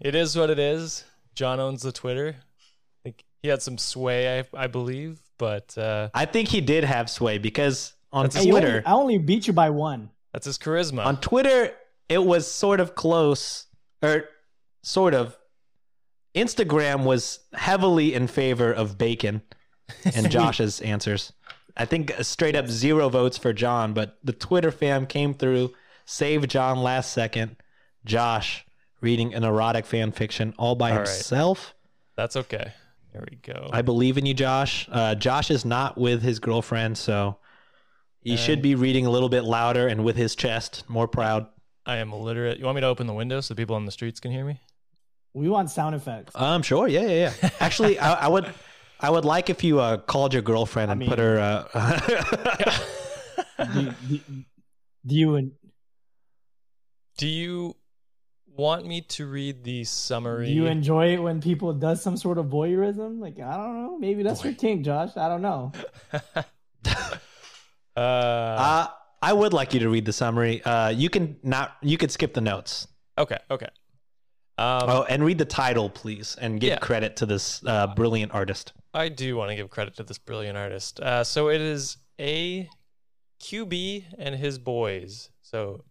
it 0.00 0.14
is 0.14 0.34
what 0.34 0.48
it 0.48 0.58
is. 0.58 1.04
John 1.34 1.60
owns 1.60 1.82
the 1.82 1.92
Twitter. 1.92 2.36
I 2.38 2.98
think 3.02 3.24
he 3.42 3.48
had 3.48 3.60
some 3.60 3.76
sway, 3.76 4.38
I, 4.40 4.44
I 4.54 4.66
believe, 4.66 5.20
but 5.36 5.76
uh, 5.76 6.08
I 6.14 6.24
think 6.24 6.48
he 6.48 6.62
did 6.62 6.84
have 6.84 7.10
sway 7.10 7.36
because 7.36 7.92
on 8.14 8.24
That's 8.24 8.36
Hey, 8.36 8.44
you 8.44 8.48
only- 8.56 8.62
Twitter, 8.62 8.82
I 8.86 8.92
only 8.92 9.18
beat 9.18 9.46
you 9.46 9.52
by 9.52 9.68
one. 9.68 10.08
that's 10.32 10.46
his 10.46 10.56
charisma. 10.56 11.04
on 11.04 11.20
Twitter, 11.20 11.74
it 12.08 12.24
was 12.24 12.50
sort 12.50 12.80
of 12.80 12.94
close, 12.94 13.66
or 14.02 14.24
sort 14.82 15.14
of. 15.14 15.36
Instagram 16.34 17.04
was 17.04 17.40
heavily 17.54 18.14
in 18.14 18.26
favor 18.28 18.72
of 18.72 18.96
bacon 18.98 19.42
and 20.14 20.30
Josh's 20.30 20.80
answers. 20.80 21.32
I 21.76 21.84
think 21.84 22.12
straight 22.20 22.54
up 22.54 22.68
zero 22.68 23.08
votes 23.08 23.38
for 23.38 23.52
John, 23.52 23.92
but 23.92 24.18
the 24.22 24.32
Twitter 24.32 24.70
fam 24.70 25.06
came 25.06 25.34
through, 25.34 25.72
saved 26.04 26.48
John 26.50 26.78
last 26.82 27.12
second. 27.12 27.56
Josh 28.04 28.64
reading 29.00 29.34
an 29.34 29.42
erotic 29.44 29.86
fan 29.86 30.12
fiction 30.12 30.54
all 30.58 30.74
by 30.74 30.90
All 30.92 30.98
right. 30.98 31.08
himself. 31.08 31.74
that's 32.16 32.36
okay. 32.36 32.72
There 33.12 33.24
we 33.28 33.36
go. 33.38 33.68
I 33.72 33.82
believe 33.82 34.18
in 34.18 34.26
you, 34.26 34.34
Josh. 34.34 34.88
Uh, 34.92 35.14
Josh 35.14 35.50
is 35.50 35.64
not 35.64 35.96
with 35.98 36.22
his 36.22 36.38
girlfriend, 36.38 36.98
so 36.98 37.38
he 38.20 38.36
should 38.36 38.60
be 38.60 38.74
reading 38.74 39.06
a 39.06 39.10
little 39.10 39.28
bit 39.30 39.44
louder 39.44 39.88
and 39.88 40.04
with 40.04 40.16
his 40.16 40.36
chest, 40.36 40.84
more 40.88 41.08
proud. 41.08 41.46
I 41.88 41.96
am 41.96 42.12
illiterate. 42.12 42.58
You 42.58 42.66
want 42.66 42.74
me 42.74 42.82
to 42.82 42.86
open 42.86 43.06
the 43.06 43.14
window 43.14 43.40
so 43.40 43.54
the 43.54 43.56
people 43.56 43.74
on 43.74 43.86
the 43.86 43.90
streets 43.90 44.20
can 44.20 44.30
hear 44.30 44.44
me? 44.44 44.60
We 45.32 45.48
want 45.48 45.70
sound 45.70 45.94
effects. 45.94 46.32
Um, 46.34 46.60
sure, 46.62 46.86
yeah, 46.86 47.06
yeah, 47.06 47.32
yeah. 47.42 47.50
Actually, 47.60 47.98
I, 47.98 48.26
I 48.26 48.28
would, 48.28 48.52
I 49.00 49.08
would 49.08 49.24
like 49.24 49.48
if 49.48 49.64
you 49.64 49.80
uh, 49.80 49.96
called 49.96 50.34
your 50.34 50.42
girlfriend 50.42 50.90
and 50.90 51.02
I 51.02 51.06
put 51.06 51.18
her. 51.18 51.66
Uh, 51.72 52.74
do, 53.72 53.94
do, 54.06 54.20
do 55.06 55.14
you 55.14 55.36
and 55.36 55.52
Do 57.16 57.26
you 57.26 57.74
want 58.46 58.84
me 58.84 59.00
to 59.00 59.26
read 59.26 59.64
the 59.64 59.84
summary? 59.84 60.48
do 60.48 60.52
summary? 60.52 60.56
you 60.56 60.66
enjoy 60.66 61.14
it 61.14 61.22
when 61.22 61.40
people 61.40 61.72
does 61.72 62.02
some 62.02 62.18
sort 62.18 62.36
of 62.36 62.46
voyeurism? 62.46 63.18
Like 63.18 63.40
I 63.40 63.56
don't 63.56 63.82
know, 63.82 63.98
maybe 63.98 64.22
that's 64.22 64.44
your 64.44 64.52
kink, 64.52 64.84
Josh. 64.84 65.16
I 65.16 65.28
don't 65.30 65.42
know. 65.42 65.72
I 69.28 69.32
would 69.34 69.52
like 69.52 69.74
you 69.74 69.80
to 69.80 69.90
read 69.90 70.06
the 70.06 70.12
summary. 70.14 70.62
Uh, 70.64 70.88
you 70.88 71.10
can 71.10 71.36
not. 71.42 71.76
You 71.82 71.98
could 71.98 72.10
skip 72.10 72.32
the 72.32 72.40
notes. 72.40 72.88
okay, 73.18 73.36
okay. 73.50 73.68
Um, 74.56 74.84
oh, 74.88 75.06
and 75.06 75.22
read 75.22 75.36
the 75.36 75.44
title, 75.44 75.90
please, 75.90 76.34
and 76.40 76.58
give 76.58 76.70
yeah. 76.70 76.78
credit 76.78 77.16
to 77.16 77.26
this 77.26 77.62
uh, 77.66 77.88
brilliant 77.88 78.32
artist. 78.32 78.72
I 78.94 79.10
do 79.10 79.36
want 79.36 79.50
to 79.50 79.54
give 79.54 79.68
credit 79.68 79.96
to 79.96 80.02
this 80.02 80.16
brilliant 80.16 80.56
artist. 80.56 80.98
Uh, 81.00 81.24
so 81.24 81.50
it 81.50 81.60
is 81.60 81.98
a 82.18 82.70
QB 83.42 84.04
and 84.18 84.34
his 84.34 84.58
boys. 84.58 85.28
So 85.42 85.84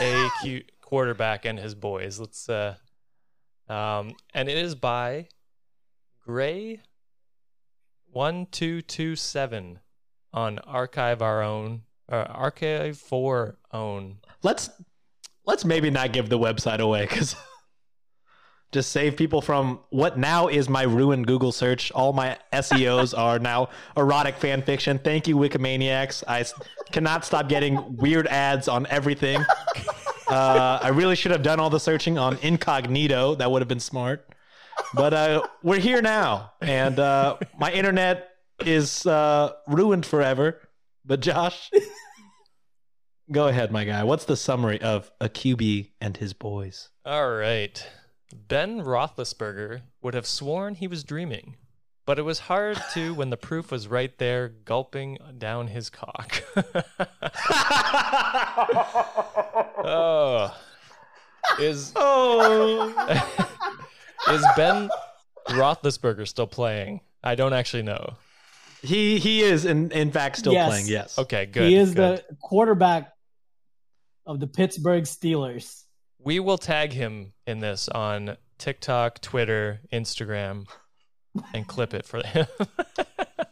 a 0.00 0.28
Q 0.42 0.62
quarterback 0.80 1.46
and 1.46 1.58
his 1.58 1.74
boys. 1.74 2.20
Let's 2.20 2.48
uh, 2.48 2.76
um, 3.68 4.14
and 4.32 4.48
it 4.48 4.56
is 4.56 4.76
by 4.76 5.26
Gray 6.24 6.80
one 8.12 8.46
two 8.52 8.82
two 8.82 9.16
seven 9.16 9.80
on 10.32 10.60
Archive 10.60 11.20
Our 11.22 11.42
Own, 11.42 11.82
uh, 12.10 12.26
Archive 12.28 12.98
for 12.98 13.58
Own. 13.72 14.18
Let's 14.42 14.70
let's 15.46 15.64
maybe 15.64 15.90
not 15.90 16.12
give 16.12 16.28
the 16.28 16.38
website 16.38 16.78
away 16.78 17.02
because 17.02 17.36
just 18.72 18.90
save 18.90 19.16
people 19.16 19.40
from 19.40 19.80
what 19.90 20.18
now 20.18 20.48
is 20.48 20.68
my 20.68 20.82
ruined 20.82 21.26
Google 21.26 21.52
search. 21.52 21.92
All 21.92 22.12
my 22.12 22.38
SEOs 22.52 23.16
are 23.18 23.38
now 23.38 23.68
erotic 23.96 24.36
fan 24.36 24.62
fiction. 24.62 24.98
Thank 24.98 25.28
you, 25.28 25.36
Wikimaniacs. 25.36 26.24
I 26.26 26.44
cannot 26.90 27.24
stop 27.24 27.48
getting 27.48 27.96
weird 27.96 28.26
ads 28.26 28.68
on 28.68 28.86
everything. 28.88 29.44
Uh, 30.26 30.78
I 30.82 30.88
really 30.88 31.16
should 31.16 31.32
have 31.32 31.42
done 31.42 31.60
all 31.60 31.68
the 31.68 31.78
searching 31.78 32.16
on 32.16 32.38
incognito. 32.40 33.34
That 33.34 33.50
would 33.50 33.60
have 33.60 33.68
been 33.68 33.78
smart. 33.78 34.26
But 34.94 35.12
uh, 35.12 35.42
we're 35.62 35.80
here 35.80 36.00
now, 36.00 36.52
and 36.60 36.98
uh, 36.98 37.36
my 37.58 37.70
internet 37.70 38.30
is 38.64 39.06
uh, 39.06 39.52
ruined 39.66 40.06
forever. 40.06 40.60
But 41.04 41.20
Josh, 41.20 41.70
go 43.30 43.48
ahead, 43.48 43.70
my 43.72 43.84
guy. 43.84 44.04
What's 44.04 44.24
the 44.24 44.36
summary 44.36 44.80
of 44.80 45.10
a 45.20 45.28
QB 45.28 45.90
and 46.00 46.16
his 46.16 46.32
boys? 46.32 46.90
All 47.04 47.30
right. 47.32 47.84
Ben 48.34 48.80
Roethlisberger 48.80 49.82
would 50.02 50.14
have 50.14 50.26
sworn 50.26 50.74
he 50.74 50.86
was 50.88 51.04
dreaming, 51.04 51.56
but 52.06 52.18
it 52.18 52.22
was 52.22 52.40
hard 52.40 52.80
to 52.94 53.14
when 53.18 53.30
the 53.30 53.36
proof 53.36 53.70
was 53.70 53.86
right 53.88 54.16
there, 54.18 54.48
gulping 54.48 55.18
down 55.38 55.68
his 55.68 55.90
cock. 55.90 56.42
oh, 59.84 60.54
is 61.60 61.92
Oh, 61.96 62.88
is 64.30 64.44
Ben 64.56 64.88
Roethlisberger 65.50 66.26
still 66.26 66.46
playing? 66.46 67.00
I 67.22 67.34
don't 67.34 67.52
actually 67.52 67.82
know. 67.82 68.14
he 68.82 69.18
he 69.18 69.42
is 69.42 69.64
in 69.64 69.90
in 69.92 70.10
fact 70.10 70.36
still 70.38 70.52
Yes. 70.52 70.68
playing. 70.68 70.86
Yes. 70.88 71.18
Okay, 71.18 71.46
good. 71.46 71.68
he 71.68 71.76
is 71.76 71.94
good. 71.94 72.24
the 72.28 72.36
quarterback 72.42 73.13
of 74.26 74.40
the 74.40 74.46
Pittsburgh 74.46 75.04
Steelers. 75.04 75.84
We 76.18 76.40
will 76.40 76.58
tag 76.58 76.92
him 76.92 77.32
in 77.46 77.60
this 77.60 77.88
on 77.88 78.36
TikTok, 78.58 79.20
Twitter, 79.20 79.80
Instagram, 79.92 80.66
and 81.52 81.66
clip 81.66 81.92
it 81.94 82.06
for 82.06 82.24
him. 82.26 82.46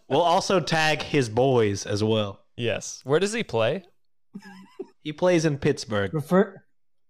We'll 0.08 0.20
also 0.20 0.60
tag 0.60 1.00
his 1.00 1.30
boys 1.30 1.86
as 1.86 2.04
well. 2.04 2.44
yes. 2.54 3.00
Where 3.04 3.18
does 3.18 3.32
he 3.32 3.42
play? 3.42 3.82
He 5.02 5.10
plays 5.14 5.46
in 5.46 5.56
Pittsburgh. 5.56 6.12
Refer 6.12 6.62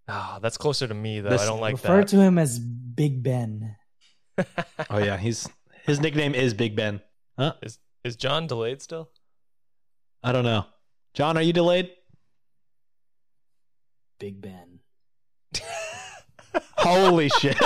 Ah, 0.07 0.39
that's 0.41 0.57
closer 0.57 0.87
to 0.87 0.95
me 0.95 1.19
though. 1.21 1.31
This- 1.31 1.43
I 1.43 1.47
don't 1.47 1.61
like 1.61 1.73
refer 1.75 1.89
that. 1.89 1.95
Refer 1.95 2.07
to 2.09 2.21
him 2.21 2.39
as 2.39 2.61
Big 2.61 3.23
Ben. 3.25 3.75
Oh 4.89 4.99
yeah, 4.99 5.17
he's 5.17 5.49
his 5.85 5.99
nickname 6.01 6.35
is 6.37 6.55
Big 6.55 6.77
Ben. 6.77 7.01
Huh? 7.37 7.55
Is 7.61 7.79
is 8.05 8.15
John 8.15 8.47
delayed 8.47 8.81
still? 8.83 9.11
I 10.23 10.31
don't 10.31 10.45
know. 10.45 10.67
John, 11.15 11.37
are 11.37 11.43
you 11.43 11.53
delayed? 11.53 11.91
Big 14.23 14.41
Ben. 14.41 14.79
Holy 16.79 17.29
shit. 17.29 17.59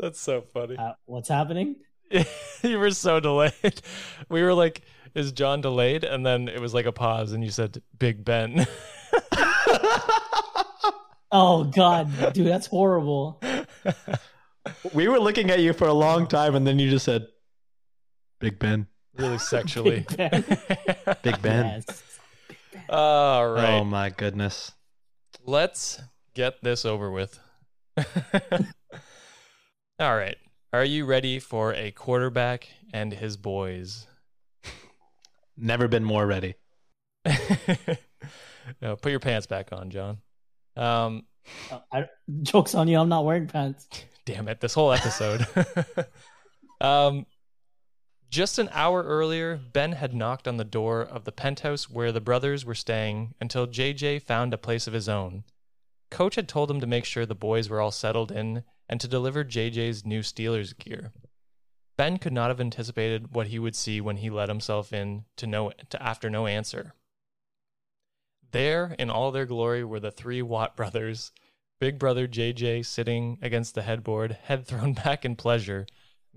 That's 0.00 0.18
so 0.20 0.40
funny. 0.40 0.76
Uh, 0.76 0.94
what's 1.04 1.28
happening? 1.28 1.76
you 2.64 2.80
were 2.80 2.90
so 2.90 3.20
delayed. 3.20 3.52
We 4.28 4.42
were 4.42 4.52
like, 4.52 4.82
"Is 5.14 5.30
John 5.30 5.60
delayed?" 5.60 6.02
And 6.02 6.26
then 6.26 6.48
it 6.48 6.60
was 6.60 6.74
like 6.74 6.86
a 6.86 6.92
pause, 6.92 7.30
and 7.30 7.44
you 7.44 7.52
said, 7.52 7.80
"Big 7.96 8.24
Ben." 8.24 8.66
Oh 11.32 11.62
God, 11.62 12.32
dude, 12.32 12.48
that's 12.48 12.66
horrible. 12.66 13.40
we 14.92 15.06
were 15.06 15.20
looking 15.20 15.48
at 15.52 15.60
you 15.60 15.72
for 15.72 15.86
a 15.86 15.92
long 15.92 16.26
time 16.26 16.56
and 16.56 16.66
then 16.66 16.80
you 16.80 16.90
just 16.90 17.04
said 17.04 17.28
Big 18.40 18.58
Ben. 18.58 18.88
Really 19.20 19.38
sexually. 19.38 20.04
Big 20.08 20.16
Ben. 20.16 20.44
Big 21.22 21.42
Ben. 21.42 21.82
Yes. 21.86 22.04
All 22.88 23.48
right, 23.50 23.68
Oh 23.78 23.84
my 23.84 24.10
goodness. 24.10 24.72
let's 25.46 26.00
get 26.34 26.62
this 26.62 26.84
over 26.84 27.10
with. 27.10 27.38
All 30.00 30.16
right, 30.16 30.36
are 30.72 30.84
you 30.84 31.04
ready 31.04 31.38
for 31.38 31.74
a 31.74 31.90
quarterback 31.90 32.68
and 32.94 33.12
his 33.12 33.36
boys? 33.36 34.06
Never 35.56 35.88
been 35.88 36.04
more 36.04 36.26
ready. 36.26 36.54
no, 38.80 38.96
put 38.96 39.10
your 39.10 39.20
pants 39.20 39.46
back 39.46 39.72
on, 39.72 39.90
John. 39.90 40.18
Um, 40.76 41.24
Uh, 41.70 41.80
I, 41.92 42.06
jokes 42.42 42.74
on 42.74 42.88
you. 42.88 42.98
I'm 42.98 43.08
not 43.10 43.24
wearing 43.26 43.46
pants. 43.46 43.86
damn 44.24 44.48
it, 44.48 44.60
this 44.60 44.72
whole 44.72 44.92
episode. 44.92 45.46
um, 46.80 47.26
just 48.30 48.58
an 48.58 48.68
hour 48.72 49.02
earlier, 49.02 49.56
Ben 49.56 49.92
had 49.92 50.14
knocked 50.14 50.46
on 50.46 50.56
the 50.56 50.64
door 50.64 51.02
of 51.02 51.24
the 51.24 51.32
penthouse 51.32 51.90
where 51.90 52.12
the 52.12 52.20
brothers 52.20 52.64
were 52.64 52.74
staying 52.74 53.34
until 53.40 53.66
JJ 53.66 54.22
found 54.22 54.54
a 54.54 54.58
place 54.58 54.86
of 54.86 54.92
his 54.92 55.08
own. 55.08 55.44
Coach 56.10 56.36
had 56.36 56.48
told 56.48 56.70
him 56.70 56.80
to 56.80 56.86
make 56.86 57.04
sure 57.04 57.26
the 57.26 57.34
boys 57.34 57.68
were 57.68 57.80
all 57.80 57.90
settled 57.90 58.30
in 58.30 58.64
and 58.88 59.00
to 59.00 59.08
deliver 59.08 59.44
JJ's 59.44 60.04
new 60.04 60.20
Steelers 60.20 60.76
gear. 60.76 61.12
Ben 61.96 62.18
could 62.18 62.32
not 62.32 62.48
have 62.50 62.60
anticipated 62.60 63.34
what 63.34 63.48
he 63.48 63.58
would 63.58 63.76
see 63.76 64.00
when 64.00 64.16
he 64.16 64.30
let 64.30 64.48
himself 64.48 64.92
in 64.92 65.24
to 65.36 65.46
no 65.46 65.72
to 65.90 66.02
after 66.02 66.30
no 66.30 66.46
answer. 66.46 66.94
There, 68.52 68.96
in 68.98 69.10
all 69.10 69.30
their 69.30 69.46
glory, 69.46 69.84
were 69.84 70.00
the 70.00 70.10
three 70.10 70.42
Watt 70.42 70.76
brothers, 70.76 71.30
big 71.78 71.98
brother 71.98 72.26
JJ 72.26 72.86
sitting 72.86 73.38
against 73.42 73.74
the 73.74 73.82
headboard, 73.82 74.38
head 74.44 74.66
thrown 74.66 74.92
back 75.04 75.24
in 75.24 75.36
pleasure, 75.36 75.86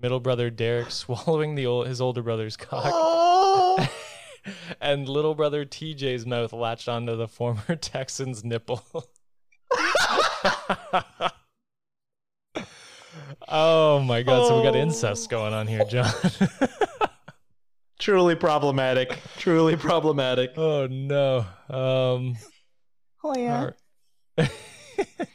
middle 0.00 0.20
brother 0.20 0.50
Derek 0.50 0.90
swallowing 0.92 1.54
the 1.54 1.66
old, 1.66 1.86
his 1.86 2.00
older 2.00 2.22
brother's 2.22 2.56
cock, 2.56 3.88
and 4.80 5.08
little 5.08 5.34
brother 5.34 5.64
TJ's 5.64 6.26
mouth 6.26 6.52
latched 6.52 6.88
onto 6.88 7.16
the 7.16 7.28
former 7.28 7.76
Texan's 7.80 8.44
nipple. 8.44 8.84
oh 13.48 14.00
my 14.00 14.22
god, 14.22 14.46
so 14.46 14.58
we 14.58 14.64
got 14.64 14.76
incest 14.76 15.30
going 15.30 15.52
on 15.52 15.66
here, 15.66 15.84
John. 15.84 16.12
Truly 17.98 18.34
problematic. 18.34 19.18
Truly 19.38 19.76
problematic. 19.76 20.52
oh 20.56 20.86
no. 20.88 21.46
Um 21.70 22.36
Oh 23.22 23.34
yeah. 23.36 23.70
Alright. 24.38 25.28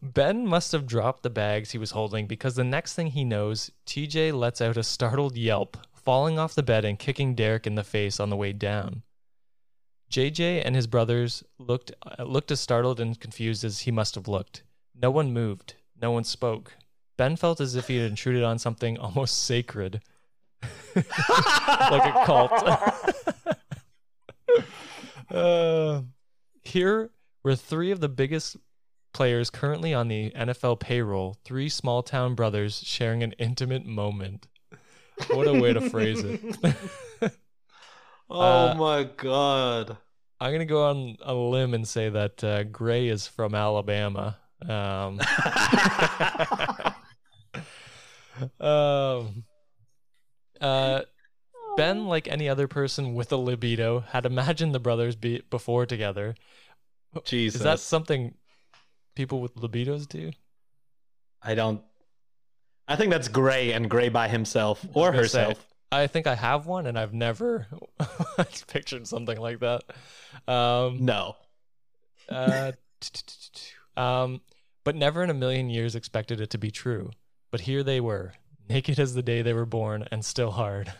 Ben 0.00 0.46
must 0.46 0.72
have 0.72 0.86
dropped 0.86 1.22
the 1.22 1.30
bags 1.30 1.72
he 1.72 1.78
was 1.78 1.90
holding 1.92 2.26
because 2.26 2.54
the 2.54 2.64
next 2.64 2.94
thing 2.94 3.08
he 3.08 3.24
knows, 3.24 3.70
TJ 3.86 4.32
lets 4.32 4.60
out 4.60 4.76
a 4.76 4.82
startled 4.82 5.36
yelp, 5.36 5.76
falling 5.92 6.38
off 6.38 6.54
the 6.54 6.62
bed 6.62 6.84
and 6.84 6.98
kicking 6.98 7.34
Derek 7.34 7.66
in 7.66 7.74
the 7.74 7.84
face 7.84 8.20
on 8.20 8.30
the 8.30 8.36
way 8.36 8.52
down. 8.52 9.02
JJ 10.10 10.62
and 10.64 10.74
his 10.74 10.86
brothers 10.86 11.44
looked 11.58 11.92
uh, 12.02 12.24
looked 12.24 12.50
as 12.50 12.60
startled 12.60 12.98
and 12.98 13.20
confused 13.20 13.62
as 13.62 13.80
he 13.80 13.90
must 13.90 14.14
have 14.14 14.26
looked. 14.26 14.62
No 14.94 15.10
one 15.10 15.32
moved. 15.32 15.74
No 16.00 16.10
one 16.12 16.24
spoke. 16.24 16.76
Ben 17.16 17.36
felt 17.36 17.60
as 17.60 17.74
if 17.74 17.88
he 17.88 17.98
had 17.98 18.10
intruded 18.10 18.42
on 18.42 18.58
something 18.58 18.96
almost 18.98 19.44
sacred. 19.44 20.00
like 20.94 21.04
a 21.04 22.22
cult. 22.24 22.52
uh, 25.30 26.02
here 26.62 27.10
were 27.42 27.54
three 27.54 27.90
of 27.90 28.00
the 28.00 28.08
biggest 28.08 28.56
players 29.18 29.50
currently 29.50 29.92
on 29.92 30.06
the 30.06 30.30
NFL 30.30 30.78
payroll, 30.78 31.36
three 31.44 31.68
small 31.68 32.04
town 32.04 32.36
brothers 32.36 32.80
sharing 32.84 33.24
an 33.24 33.32
intimate 33.32 33.84
moment. 33.84 34.46
What 35.32 35.48
a 35.48 35.54
way 35.54 35.72
to 35.72 35.80
phrase 35.90 36.22
it. 36.22 36.40
Oh 38.30 38.40
Uh, 38.40 38.74
my 38.78 39.04
god. 39.16 39.96
I'm 40.38 40.52
gonna 40.52 40.66
go 40.66 40.84
on 40.84 41.16
a 41.22 41.34
limb 41.34 41.74
and 41.74 41.88
say 41.88 42.10
that 42.10 42.44
uh, 42.44 42.62
Gray 42.64 43.08
is 43.08 43.26
from 43.26 43.54
Alabama. 43.54 44.36
Um, 44.68 45.18
um, 48.60 49.44
uh, 50.60 51.00
Ben, 51.76 52.06
like 52.06 52.28
any 52.28 52.48
other 52.50 52.68
person 52.68 53.14
with 53.14 53.32
a 53.32 53.36
libido, 53.36 54.00
had 54.00 54.26
imagined 54.26 54.74
the 54.74 54.78
brothers 54.80 55.16
be 55.16 55.42
before 55.50 55.86
together. 55.86 56.34
Jesus. 57.24 57.60
Is 57.60 57.64
that 57.64 57.80
something 57.80 58.34
people 59.18 59.42
with 59.42 59.54
libidos 59.56 60.08
do? 60.08 60.30
I 61.42 61.54
don't. 61.54 61.82
I 62.86 62.96
think 62.96 63.10
that's 63.10 63.28
Gray 63.28 63.72
and 63.72 63.90
Gray 63.90 64.08
by 64.08 64.28
himself 64.28 64.82
or 64.94 65.08
I 65.08 65.10
say, 65.10 65.16
herself. 65.18 65.66
I 65.92 66.06
think 66.06 66.26
I 66.26 66.34
have 66.36 66.64
one, 66.66 66.86
and 66.86 66.98
I've 66.98 67.12
never 67.12 67.66
pictured 68.68 69.06
something 69.06 69.38
like 69.38 69.60
that. 69.60 69.82
Um, 70.46 71.04
No. 71.04 71.36
uh, 72.28 72.72
um, 73.96 74.40
but 74.84 74.94
never 74.96 75.22
in 75.24 75.30
a 75.30 75.34
million 75.34 75.68
years 75.68 75.94
expected 75.96 76.40
it 76.40 76.50
to 76.50 76.58
be 76.58 76.70
true. 76.70 77.10
But 77.50 77.62
here 77.62 77.82
they 77.82 78.00
were, 78.00 78.34
naked 78.68 78.98
as 79.00 79.14
the 79.14 79.22
day 79.22 79.42
they 79.42 79.52
were 79.52 79.66
born, 79.66 80.06
and 80.12 80.24
still 80.24 80.52
hard. 80.52 80.92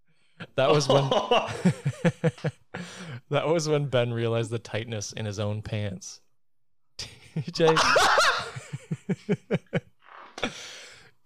that 0.56 0.70
was 0.70 0.88
when 0.88 1.08
that 3.30 3.46
was 3.46 3.68
when 3.68 3.86
Ben 3.86 4.12
realized 4.12 4.50
the 4.50 4.58
tightness 4.58 5.12
in 5.12 5.26
his 5.26 5.38
own 5.38 5.62
pants. 5.62 6.20
TJ 7.40 7.76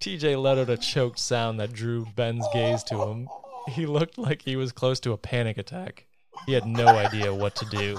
TJ 0.00 0.42
let 0.42 0.58
out 0.58 0.68
a 0.68 0.76
choked 0.76 1.20
sound 1.20 1.60
that 1.60 1.72
drew 1.72 2.04
Ben's 2.16 2.44
gaze 2.52 2.82
to 2.84 3.02
him. 3.02 3.28
He 3.68 3.86
looked 3.86 4.18
like 4.18 4.42
he 4.42 4.56
was 4.56 4.72
close 4.72 4.98
to 5.00 5.12
a 5.12 5.16
panic 5.16 5.56
attack. 5.56 6.06
He 6.46 6.52
had 6.52 6.66
no 6.66 6.88
idea 6.88 7.32
what 7.32 7.54
to 7.56 7.64
do. 7.66 7.98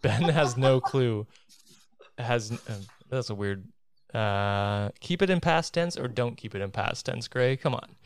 Ben 0.00 0.22
has 0.22 0.56
no 0.56 0.80
clue. 0.80 1.26
Has 2.16 2.52
uh, 2.52 2.76
that's 3.10 3.28
a 3.28 3.34
weird. 3.34 3.64
Uh, 4.14 4.88
keep 5.00 5.20
it 5.20 5.28
in 5.28 5.40
past 5.40 5.74
tense 5.74 5.98
or 5.98 6.08
don't 6.08 6.36
keep 6.36 6.54
it 6.54 6.62
in 6.62 6.70
past 6.70 7.04
tense, 7.04 7.28
Gray. 7.28 7.56
Come 7.56 7.74
on. 7.74 7.96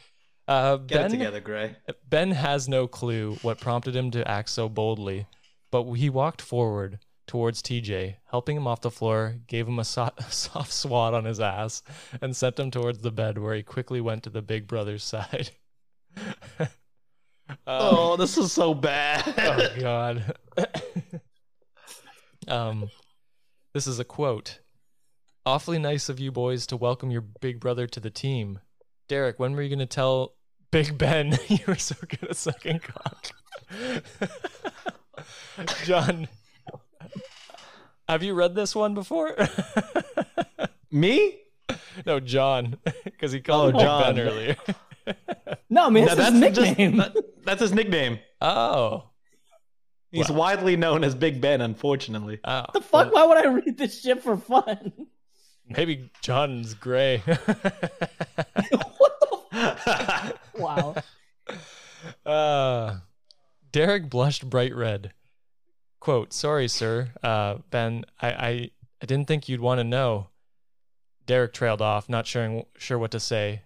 Uh, 0.49 0.79
Get 0.79 1.03
ben, 1.03 1.07
it 1.07 1.11
together, 1.11 1.41
Gray. 1.41 1.77
Ben 2.09 2.33
has 2.33 2.69
no 2.69 2.89
clue 2.89 3.37
what 3.43 3.61
prompted 3.61 3.95
him 3.95 4.11
to 4.13 4.29
act 4.29 4.49
so 4.49 4.69
boldly, 4.69 5.27
but 5.71 5.85
he 5.93 6.11
walked 6.11 6.43
forward 6.43 6.99
towards 7.29 7.63
TJ, 7.63 8.17
helping 8.31 8.57
him 8.57 8.67
off 8.67 8.81
the 8.81 8.91
floor, 8.91 9.37
gave 9.47 9.69
him 9.69 9.79
a, 9.79 9.85
so- 9.85 10.11
soft 10.29 10.73
swat 10.73 11.15
on 11.15 11.25
his 11.25 11.39
ass, 11.39 11.83
and 12.21 12.35
sent 12.37 12.59
him 12.59 12.71
towards 12.73 12.99
the 12.99 13.13
bed 13.13 13.39
where 13.39 13.55
he 13.55 13.63
quickly 13.63 14.01
went 14.01 14.25
to 14.25 14.31
the 14.31 14.43
big 14.43 14.67
brother's 14.67 15.05
side. 15.05 15.51
Oh, 17.67 18.17
this 18.17 18.37
is 18.37 18.53
so 18.53 18.75
bad. 18.75 19.25
oh 19.39 19.69
god. 19.81 20.35
um 22.47 22.91
this 23.73 23.87
is 23.87 23.99
a 23.99 24.05
quote. 24.05 24.61
Awfully 25.47 25.79
nice 25.79 26.11
of 26.11 26.21
you 26.21 26.31
boys 26.31 26.67
to 26.67 26.77
welcome 26.77 27.11
your 27.11 27.23
big 27.23 27.59
brother 27.59 27.87
to 27.87 28.01
the 28.01 28.11
team. 28.11 28.61
Derek, 29.09 29.39
when 29.39 29.55
were 29.55 29.63
you 29.63 29.71
going 29.71 29.79
to 29.79 29.87
tell 29.87 30.35
Big 30.71 30.99
Ben 30.99 31.39
you 31.49 31.61
were 31.67 31.77
so 31.77 31.95
good 32.07 32.25
at 32.29 32.37
sucking 32.37 32.81
cock? 32.81 33.31
John, 35.85 36.29
have 38.09 38.23
you 38.23 38.35
read 38.35 38.55
this 38.55 38.75
one 38.75 38.95
before? 38.95 39.37
Me? 40.91 41.39
no, 42.07 42.19
John, 42.21 42.79
because 43.05 43.33
he 43.33 43.41
called 43.41 43.75
Oh, 43.75 43.79
him 43.79 43.85
John. 43.85 44.15
Ben 44.17 44.27
earlier. 44.27 44.57
No, 45.71 45.87
I 45.87 45.91
mean 45.91 46.05
No, 46.05 46.15
that's, 46.15 46.33
his 46.35 46.57
just- 46.57 46.61
nickname. 46.79 46.97
that- 46.99 47.17
that's 47.45 47.61
his 47.63 47.73
nickname. 47.73 48.19
oh, 48.43 49.05
He's 50.11 50.31
widely 50.31 50.77
known 50.77 51.03
as 51.05 51.15
Big 51.15 51.41
Ben, 51.41 51.61
unfortunately. 51.63 52.41
oh. 52.45 52.65
the 52.75 52.81
fuck? 52.83 53.11
Why 53.13 53.25
would 53.27 53.39
I 53.39 53.47
read 53.53 53.79
this 53.79 54.03
shit 54.03 54.23
for 54.23 54.37
fun? 54.37 54.93
Maybe 55.67 56.11
John's 56.23 56.75
gray. 56.75 57.19
What 57.19 57.55
the? 59.53 60.35
wow. 60.59 60.95
Uh, 62.25 62.99
Derek 63.73 64.09
blushed 64.11 64.49
bright 64.49 64.75
red. 64.75 65.13
Quote, 66.09 66.33
sorry, 66.33 66.69
sir. 66.69 67.11
Uh, 67.23 67.57
Ben, 67.69 68.07
I, 68.19 68.31
I, 68.31 68.71
I 69.03 69.05
didn't 69.05 69.29
think 69.29 69.47
you'd 69.47 69.61
want 69.61 69.79
to 69.79 69.85
know. 69.85 70.29
Derek 71.27 71.53
trailed 71.53 71.83
off, 71.83 72.09
not 72.09 72.27
sure, 72.27 72.65
sure 72.79 72.99
what 72.99 73.11
to 73.11 73.21
say. 73.21 73.61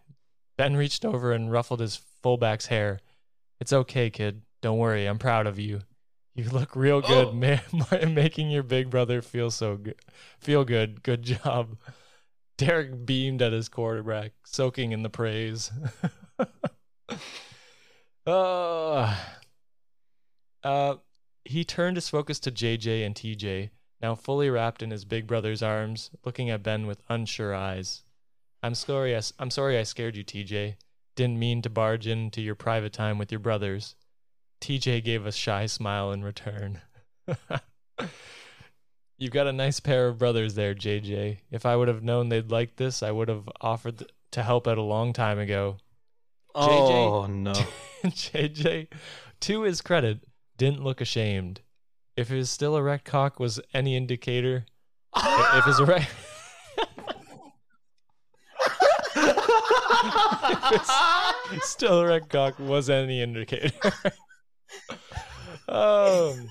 Ben 0.59 0.77
reached 0.77 1.05
over 1.05 1.31
and 1.31 1.53
ruffled 1.53 1.79
his 1.79 2.01
fullback's 2.21 2.67
hair. 2.67 2.99
It's 3.61 3.73
okay, 3.73 4.11
kid. 4.11 4.43
Don't 4.61 4.79
worry. 4.79 5.07
I'm 5.07 5.21
proud 5.21 5.47
of 5.47 5.61
you. 5.61 5.83
You 6.35 6.51
look 6.51 6.75
real 6.75 7.01
good, 7.01 7.33
ma- 7.33 7.59
making 8.09 8.51
your 8.51 8.65
big 8.65 8.91
brother 8.91 9.23
feel 9.23 9.53
so 9.53 9.77
good. 9.77 10.01
Feel 10.41 10.65
good. 10.65 11.05
Good 11.05 11.23
job. 11.23 11.77
Derek 12.59 13.07
beamed 13.07 13.41
at 13.41 13.53
his 13.53 13.69
quarterback, 13.69 14.33
soaking 14.45 14.91
in 14.91 15.05
the 15.05 15.11
praise. 15.11 15.71
uh, 18.27 19.17
uh, 20.65 20.95
he 21.45 21.65
turned 21.65 21.97
his 21.97 22.09
focus 22.09 22.39
to 22.41 22.51
JJ 22.51 23.05
and 23.05 23.15
TJ, 23.15 23.71
now 24.01 24.15
fully 24.15 24.51
wrapped 24.51 24.83
in 24.83 24.91
his 24.91 25.05
big 25.05 25.27
brother's 25.27 25.63
arms, 25.63 26.11
looking 26.25 26.51
at 26.51 26.63
Ben 26.63 26.87
with 26.87 27.03
unsure 27.09 27.55
eyes. 27.55 28.03
I'm 28.63 28.75
sorry. 28.75 29.15
I, 29.15 29.19
s- 29.19 29.33
I'm 29.39 29.51
sorry 29.51 29.79
I 29.79 29.83
scared 29.83 30.17
you, 30.17 30.25
TJ. 30.25 30.77
Didn't 31.17 31.39
mean 31.39 31.63
to 31.63 31.71
barge 31.71 32.07
into 32.07 32.41
your 32.41 32.55
private 32.55 32.93
time 32.93 33.19
with 33.19 33.31
your 33.33 33.39
brothers. 33.41 33.95
TJ 34.61 35.03
gave 35.05 35.27
a 35.27 35.33
shy 35.33 35.67
smile 35.67 36.13
in 36.13 36.23
return. 36.25 36.81
You've 39.19 39.33
got 39.33 39.47
a 39.47 39.53
nice 39.53 39.79
pair 39.79 40.09
of 40.09 40.19
brothers 40.19 40.55
there, 40.55 40.75
JJ. 40.75 41.39
If 41.51 41.65
I 41.67 41.77
would 41.77 41.89
have 41.89 42.03
known 42.03 42.29
they'd 42.29 42.51
like 42.51 42.77
this, 42.77 43.03
I 43.03 43.11
would 43.11 43.29
have 43.29 43.49
offered 43.61 44.05
to 44.33 44.43
help 44.43 44.67
out 44.67 44.79
a 44.79 44.83
long 44.83 45.13
time 45.13 45.39
ago. 45.39 45.77
Oh, 46.55 47.27
no. 47.27 47.53
JJ, 48.05 48.89
to 49.41 49.63
his 49.63 49.81
credit, 49.81 50.21
didn't 50.63 50.85
look 50.85 51.01
ashamed. 51.01 51.61
If 52.17 52.29
his 52.29 52.49
still 52.49 52.77
erect 52.77 53.05
cock 53.05 53.41
was 53.41 53.59
any 53.75 53.97
indicator, 53.97 54.65
if 55.17 55.65
his 55.65 55.81
erect. 55.81 56.07
still 61.63 62.01
erect 62.03 62.29
cock 62.29 62.61
was 62.61 62.89
any 62.89 63.21
indicator. 63.21 63.73
um, 65.69 66.49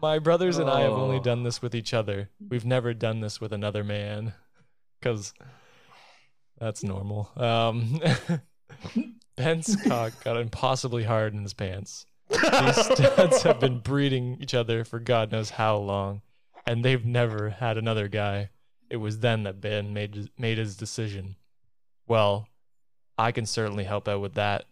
my 0.00 0.18
brothers 0.18 0.58
and 0.58 0.68
I 0.68 0.80
have 0.80 0.90
only 0.90 1.18
Oh. 1.18 1.22
done 1.22 1.44
this 1.44 1.62
with 1.62 1.76
each 1.76 1.94
other. 1.94 2.28
We've 2.48 2.64
never 2.64 2.92
done 2.92 3.20
this 3.20 3.40
with 3.40 3.52
another 3.52 3.84
man. 3.84 4.34
Because 4.98 5.32
that's 6.58 6.82
normal. 6.82 7.30
Um, 7.36 8.00
Ben's 9.36 9.76
cock 9.86 10.24
got 10.24 10.36
impossibly 10.36 11.04
hard 11.04 11.34
in 11.34 11.42
his 11.44 11.54
pants. 11.54 12.04
These 12.28 12.84
studs 12.86 13.42
have 13.42 13.60
been 13.60 13.80
breeding 13.80 14.38
each 14.40 14.54
other 14.54 14.84
for 14.84 14.98
God 14.98 15.32
knows 15.32 15.50
how 15.50 15.76
long, 15.76 16.22
and 16.66 16.84
they've 16.84 17.04
never 17.04 17.50
had 17.50 17.76
another 17.76 18.08
guy. 18.08 18.50
It 18.90 18.96
was 18.96 19.20
then 19.20 19.42
that 19.44 19.60
Ben 19.60 19.92
made 19.92 20.30
made 20.38 20.58
his 20.58 20.76
decision. 20.76 21.36
Well, 22.06 22.48
I 23.18 23.32
can 23.32 23.46
certainly 23.46 23.84
help 23.84 24.08
out 24.08 24.20
with 24.20 24.34
that. 24.34 24.64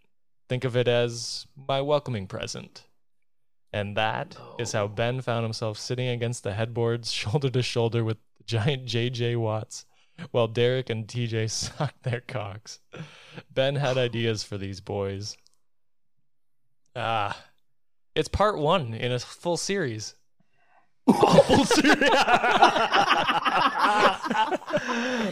Think 0.48 0.64
of 0.64 0.76
it 0.76 0.88
as 0.88 1.46
my 1.68 1.80
welcoming 1.80 2.26
present. 2.26 2.84
And 3.72 3.96
that 3.96 4.36
is 4.59 4.72
how 4.72 4.88
Ben 4.88 5.20
found 5.20 5.44
himself 5.44 5.78
sitting 5.78 6.09
against 6.09 6.42
the 6.42 6.55
headboards, 6.55 7.12
shoulder 7.12 7.51
to 7.51 7.62
shoulder 7.62 8.03
with 8.05 8.18
the 8.38 8.44
giant 8.44 8.86
JJ 8.86 9.36
Watts, 9.36 9.84
while 10.32 10.48
Derek 10.48 10.90
and 10.90 11.07
TJ 11.07 11.51
sucked 11.51 12.03
their 12.03 12.20
cocks. 12.20 12.80
Ben 13.53 13.76
had 13.76 13.96
ideas 13.96 14.42
for 14.42 14.59
these 14.59 14.80
boys. 14.80 15.36
Ah, 16.97 17.41
it's 18.14 18.28
part 18.28 18.59
one 18.59 18.95
in 18.95 19.12
a 19.12 19.18
full 19.18 19.57
series. 19.57 20.14
Full 21.07 21.64
series. 21.64 22.11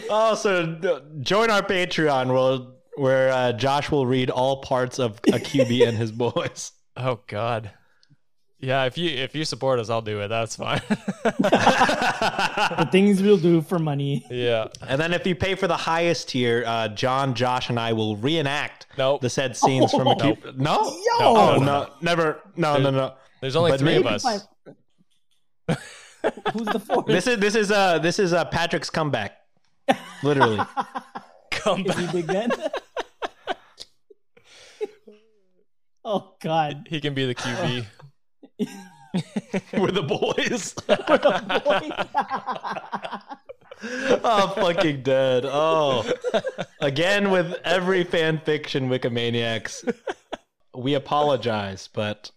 oh, 0.09 0.37
so 0.37 0.77
uh, 0.83 0.99
join 1.21 1.49
our 1.49 1.61
Patreon 1.61 2.33
where, 2.33 2.67
where 2.95 3.31
uh, 3.31 3.53
Josh 3.53 3.91
will 3.91 4.05
read 4.05 4.29
all 4.29 4.61
parts 4.61 4.99
of 4.99 5.19
a 5.27 5.39
QB 5.39 5.87
and 5.87 5.97
his 5.97 6.11
boys. 6.11 6.71
Oh 6.97 7.21
God. 7.27 7.71
Yeah, 8.61 8.83
if 8.85 8.97
you 8.97 9.09
if 9.09 9.33
you 9.35 9.45
support 9.45 9.79
us, 9.79 9.89
I'll 9.89 10.01
do 10.01 10.19
it. 10.19 10.27
That's 10.27 10.57
fine. 10.57 10.81
the 11.23 12.89
things 12.91 13.21
we'll 13.21 13.37
do 13.37 13.61
for 13.61 13.79
money. 13.79 14.25
yeah. 14.29 14.67
And 14.85 14.99
then 14.99 15.13
if 15.13 15.25
you 15.25 15.33
pay 15.33 15.55
for 15.55 15.67
the 15.67 15.77
highest 15.77 16.27
tier, 16.29 16.65
uh, 16.67 16.89
John, 16.89 17.33
Josh, 17.35 17.69
and 17.69 17.79
I 17.79 17.93
will 17.93 18.17
reenact 18.17 18.87
Nope. 18.97 19.21
the 19.21 19.29
said 19.29 19.55
scenes 19.55 19.91
from 19.93 20.07
a 20.07 20.15
Nope. 20.15 20.41
Q- 20.41 20.53
No? 20.57 20.83
Yo! 20.83 21.19
Oh, 21.21 21.57
no. 21.63 21.89
Never. 22.01 22.41
No, 22.57 22.77
no, 22.77 22.89
no. 22.91 23.13
There's 23.39 23.55
only 23.55 23.71
But 23.71 23.79
three 23.79 23.95
of 23.95 24.05
us. 24.05 24.25
My- 24.25 24.39
Who's 26.53 26.67
the 26.67 26.79
fourth? 26.81 27.05
This 27.05 27.27
is 27.27 27.37
this 27.39 27.55
is 27.55 27.71
uh 27.71 27.99
this 27.99 28.19
is 28.19 28.33
uh 28.33 28.43
Patrick's 28.45 28.89
comeback. 28.89 29.37
Literally. 30.21 30.59
Come 31.49 31.79
Is 31.85 31.95
he 31.95 32.03
back. 32.05 32.13
Big 32.13 32.27
Ben? 32.27 32.51
oh 36.03 36.33
God. 36.41 36.87
He 36.89 36.99
can 36.99 37.13
be 37.13 37.25
the 37.25 37.35
QB. 37.35 37.85
We're 39.73 39.91
the 39.91 40.03
boys. 40.03 40.75
We're 40.87 41.17
the 41.17 41.61
boys. 43.81 44.19
oh, 44.23 44.47
fucking 44.55 45.03
dead. 45.03 45.45
Oh, 45.45 46.09
again 46.81 47.31
with 47.31 47.55
every 47.63 48.03
fan 48.03 48.39
fiction 48.43 48.89
Wikimaniacs. 48.89 49.93
We 50.75 50.93
apologize, 50.93 51.89
but 51.91 52.31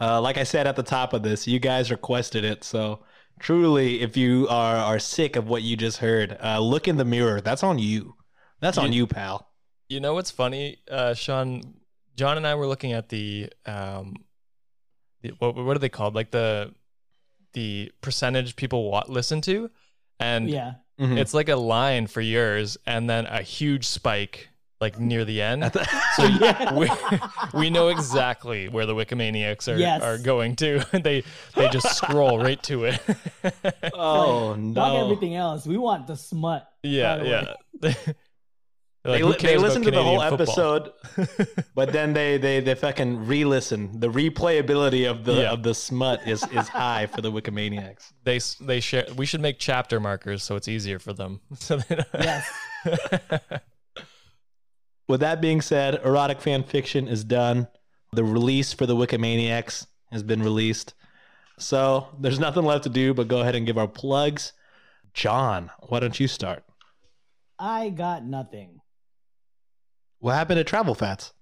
uh, 0.00 0.20
like 0.20 0.38
I 0.38 0.44
said 0.44 0.66
at 0.66 0.76
the 0.76 0.82
top 0.82 1.12
of 1.12 1.22
this, 1.22 1.46
you 1.46 1.58
guys 1.58 1.90
requested 1.90 2.44
it. 2.44 2.64
So 2.64 3.00
truly, 3.38 4.00
if 4.00 4.16
you 4.16 4.46
are 4.48 4.76
are 4.76 4.98
sick 4.98 5.36
of 5.36 5.48
what 5.48 5.62
you 5.62 5.76
just 5.76 5.98
heard, 5.98 6.36
uh, 6.42 6.58
look 6.60 6.88
in 6.88 6.96
the 6.96 7.04
mirror. 7.04 7.40
That's 7.40 7.62
on 7.62 7.78
you. 7.78 8.14
That's 8.60 8.78
on 8.78 8.92
You- 8.92 9.00
you, 9.00 9.06
pal. 9.06 9.50
You 9.88 10.00
know 10.00 10.14
what's 10.14 10.30
funny, 10.30 10.78
uh, 10.90 11.12
Sean? 11.12 11.60
John 12.16 12.38
and 12.38 12.46
I 12.46 12.54
were 12.54 12.66
looking 12.66 12.92
at 12.92 13.10
the 13.10 13.50
um, 13.66 14.14
the, 14.14 14.14
what 15.38 15.54
what 15.56 15.76
are 15.76 15.80
they 15.80 15.88
called? 15.88 16.14
Like 16.14 16.30
the 16.30 16.72
the 17.52 17.92
percentage 18.00 18.56
people 18.56 18.90
wa- 18.90 19.04
listen 19.08 19.40
to, 19.42 19.70
and 20.20 20.48
yeah. 20.50 20.74
Mhm. 20.98 21.18
it's 21.18 21.34
like 21.34 21.48
a 21.48 21.56
line 21.56 22.06
for 22.06 22.20
yours, 22.20 22.76
and 22.86 23.08
then 23.10 23.26
a 23.26 23.42
huge 23.42 23.84
spike 23.86 24.48
like 24.80 24.98
near 24.98 25.24
the 25.24 25.40
end. 25.40 25.62
The- 25.62 25.84
So 26.16 26.24
Yeah. 26.40 26.74
we 26.78 26.90
we 27.58 27.70
know 27.70 27.88
exactly 27.88 28.68
where 28.68 28.86
the 28.86 28.94
Wikimaniacs 28.94 29.72
are 29.72 29.76
Yes. 29.78 30.02
are 30.02 30.18
going 30.18 30.56
to. 30.56 30.84
they 30.92 31.22
they 31.54 31.68
just 31.68 31.96
scroll 31.96 32.38
right 32.38 32.62
to 32.64 32.84
it. 32.84 33.00
oh 33.94 34.50
Fuck 34.50 34.58
no! 34.58 35.04
everything 35.04 35.34
else. 35.36 35.66
We 35.66 35.78
want 35.78 36.06
the 36.06 36.16
smut. 36.16 36.68
yeah, 36.82 37.22
yeah. 37.82 37.94
Way. 39.10 39.18
They, 39.18 39.22
Like, 39.22 39.38
they 39.40 39.56
listen 39.58 39.82
to 39.82 39.90
the 39.90 40.02
whole 40.02 40.20
football? 40.20 40.42
episode, 40.42 41.56
but 41.74 41.92
then 41.92 42.12
they 42.14 42.38
they 42.38 42.60
they 42.60 42.74
fucking 42.74 43.26
re-listen. 43.26 44.00
The 44.00 44.08
replayability 44.10 45.08
of 45.10 45.24
the 45.24 45.34
Yeah. 45.42 45.52
of 45.52 45.62
the 45.62 45.74
smut 45.74 46.26
is 46.26 46.42
is 46.52 46.68
high 46.68 47.06
for 47.06 47.20
the 47.20 47.30
Wikimaniacs. 47.30 48.12
They 48.24 48.40
they 48.64 48.80
share. 48.80 49.06
We 49.16 49.26
should 49.26 49.40
make 49.40 49.58
chapter 49.58 50.00
markers 50.00 50.42
so 50.42 50.56
it's 50.56 50.68
easier 50.68 50.98
for 50.98 51.12
them. 51.12 51.40
So 51.56 51.76
they 51.78 51.98
Yes. 52.14 52.50
With 55.08 55.20
that 55.20 55.40
being 55.40 55.60
said, 55.60 56.00
erotic 56.04 56.40
fan 56.40 56.62
fiction 56.62 57.08
is 57.08 57.24
done. 57.24 57.68
The 58.12 58.24
release 58.24 58.72
for 58.72 58.86
the 58.86 58.96
Wikimaniacs 58.96 59.86
has 60.10 60.22
been 60.22 60.42
released. 60.42 60.94
So 61.58 62.08
there's 62.18 62.38
nothing 62.38 62.64
left 62.64 62.84
to 62.84 62.88
do 62.90 63.12
but 63.12 63.28
go 63.28 63.40
ahead 63.40 63.54
and 63.54 63.66
give 63.66 63.76
our 63.76 63.88
plugs. 63.88 64.52
John, 65.12 65.70
why 65.88 66.00
don't 66.00 66.18
you 66.18 66.26
start? 66.26 66.64
I 67.58 67.90
got 67.90 68.24
nothing. 68.24 68.80
What 70.24 70.32
happened 70.36 70.56
to 70.56 70.64
Travel 70.64 70.94
Fats? 70.94 71.34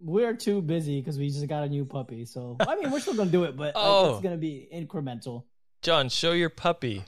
We're 0.00 0.34
too 0.34 0.60
busy 0.60 1.00
because 1.00 1.18
we 1.20 1.28
just 1.30 1.46
got 1.46 1.62
a 1.62 1.68
new 1.68 1.84
puppy. 1.84 2.24
So 2.24 2.56
I 2.58 2.74
mean, 2.74 2.90
we're 2.90 2.98
still 2.98 3.14
gonna 3.14 3.30
do 3.30 3.44
it, 3.44 3.56
but 3.56 3.74
like, 3.76 3.84
Oh. 3.86 4.14
it's 4.14 4.22
gonna 4.24 4.36
be 4.36 4.68
incremental. 4.74 5.44
John, 5.82 6.08
show 6.08 6.32
your 6.32 6.50
puppy. 6.50 7.04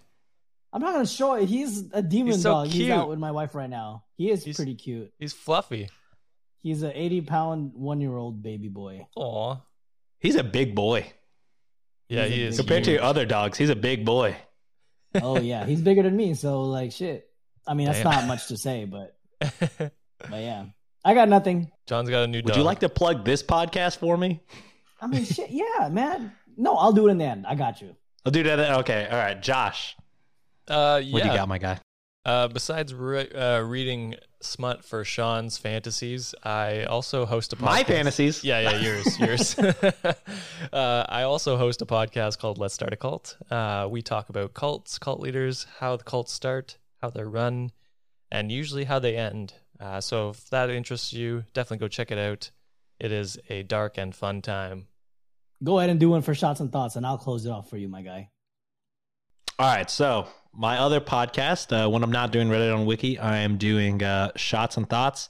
I'm 0.72 0.80
not 0.80 0.92
gonna 0.92 1.04
show 1.04 1.34
it. 1.34 1.46
He's 1.48 1.90
a 1.92 2.00
demon 2.00 2.34
He's 2.34 2.42
so 2.42 2.50
dog. 2.50 2.66
He's 2.68 2.74
cute. 2.84 2.90
out 2.92 3.08
with 3.08 3.18
my 3.18 3.32
wife 3.32 3.56
right 3.56 3.68
now. 3.68 4.04
He 4.16 4.30
is 4.30 4.44
He's- 4.44 4.54
pretty 4.54 4.76
cute. 4.76 5.12
He's 5.18 5.32
fluffy. 5.32 5.90
He's 6.62 6.82
an 6.82 6.92
80 6.94 7.22
pound 7.22 7.72
one 7.74 8.00
year 8.00 8.16
old 8.16 8.40
baby 8.40 8.68
boy. 8.68 9.08
Aw. 9.16 9.56
He's 10.20 10.36
a 10.36 10.44
big 10.44 10.76
boy. 10.76 11.12
Yeah, 12.08 12.22
He's 12.26 12.32
a 12.32 12.34
he 12.36 12.42
is. 12.44 12.56
big 12.56 12.66
Compared 12.66 12.84
to 12.84 12.90
huge. 12.90 12.98
your 13.00 13.04
other 13.04 13.26
dogs, 13.26 13.58
he's 13.58 13.70
a 13.70 13.74
big 13.76 14.04
boy. 14.04 14.36
Oh 15.16 15.40
yeah, 15.40 15.66
he's 15.66 15.80
bigger 15.80 16.04
than 16.04 16.14
me. 16.16 16.34
So 16.34 16.62
like 16.62 16.92
shit. 16.92 17.28
I 17.66 17.74
mean, 17.74 17.86
that's 17.86 17.98
Damn. 18.00 18.12
not 18.12 18.26
much 18.28 18.46
to 18.46 18.56
say, 18.56 18.84
but 18.84 19.16
but 20.18 20.40
yeah, 20.40 20.64
I 21.04 21.14
got 21.14 21.28
nothing. 21.28 21.70
John's 21.86 22.10
got 22.10 22.24
a 22.24 22.26
new 22.26 22.38
Would 22.38 22.46
dog. 22.46 22.56
you 22.56 22.62
like 22.62 22.80
to 22.80 22.88
plug 22.88 23.24
this 23.24 23.42
podcast 23.42 23.98
for 23.98 24.16
me? 24.16 24.40
I 25.00 25.06
mean, 25.06 25.24
shit. 25.24 25.50
Yeah, 25.50 25.88
man. 25.90 26.32
No, 26.56 26.74
I'll 26.76 26.92
do 26.92 27.06
it 27.08 27.12
in 27.12 27.18
the 27.18 27.24
end. 27.24 27.46
I 27.46 27.54
got 27.54 27.80
you. 27.80 27.94
I'll 28.26 28.32
do 28.32 28.42
that. 28.42 28.58
Okay. 28.80 29.06
All 29.10 29.16
right. 29.16 29.40
Josh, 29.40 29.96
Uh, 30.68 31.00
yeah. 31.02 31.12
what 31.12 31.22
do 31.22 31.28
you 31.28 31.34
got, 31.34 31.48
my 31.48 31.58
guy? 31.58 31.78
Uh, 32.26 32.48
besides 32.48 32.92
re- 32.92 33.30
uh, 33.30 33.60
reading 33.60 34.16
smut 34.42 34.84
for 34.84 35.02
Sean's 35.04 35.56
fantasies, 35.56 36.34
I 36.42 36.82
also 36.84 37.24
host 37.24 37.52
a 37.54 37.56
podcast. 37.56 37.62
My 37.62 37.84
fantasies. 37.84 38.44
Yeah, 38.44 38.60
yeah, 38.60 38.80
yours, 38.80 39.18
yours. 39.18 39.58
uh, 40.72 41.04
I 41.08 41.22
also 41.22 41.56
host 41.56 41.80
a 41.80 41.86
podcast 41.86 42.38
called 42.38 42.58
Let's 42.58 42.74
Start 42.74 42.92
a 42.92 42.96
Cult. 42.96 43.36
Uh, 43.50 43.86
we 43.90 44.02
talk 44.02 44.28
about 44.28 44.52
cults, 44.52 44.98
cult 44.98 45.20
leaders, 45.20 45.66
how 45.78 45.96
the 45.96 46.04
cults 46.04 46.32
start, 46.32 46.76
how 47.00 47.08
they're 47.10 47.28
run, 47.28 47.70
and 48.30 48.52
usually 48.52 48.84
how 48.84 48.98
they 48.98 49.16
end. 49.16 49.54
Uh, 49.80 50.00
so 50.00 50.30
if 50.30 50.48
that 50.50 50.70
interests 50.70 51.12
you, 51.12 51.44
definitely 51.54 51.78
go 51.78 51.88
check 51.88 52.10
it 52.10 52.18
out. 52.18 52.50
It 52.98 53.12
is 53.12 53.38
a 53.48 53.62
dark 53.62 53.98
and 53.98 54.14
fun 54.14 54.42
time. 54.42 54.88
Go 55.62 55.78
ahead 55.78 55.90
and 55.90 56.00
do 56.00 56.10
one 56.10 56.22
for 56.22 56.34
shots 56.34 56.60
and 56.60 56.70
thoughts, 56.70 56.96
and 56.96 57.06
I'll 57.06 57.18
close 57.18 57.46
it 57.46 57.50
off 57.50 57.68
for 57.70 57.76
you, 57.76 57.88
my 57.88 58.02
guy. 58.02 58.30
All 59.58 59.66
right. 59.66 59.90
So 59.90 60.28
my 60.52 60.78
other 60.78 61.00
podcast, 61.00 61.72
uh, 61.72 61.90
when 61.90 62.04
I'm 62.04 62.12
not 62.12 62.30
doing 62.30 62.48
Reddit 62.48 62.74
on 62.74 62.86
Wiki, 62.86 63.18
I 63.18 63.38
am 63.38 63.56
doing 63.56 64.02
uh, 64.02 64.30
Shots 64.36 64.76
and 64.76 64.88
Thoughts. 64.88 65.28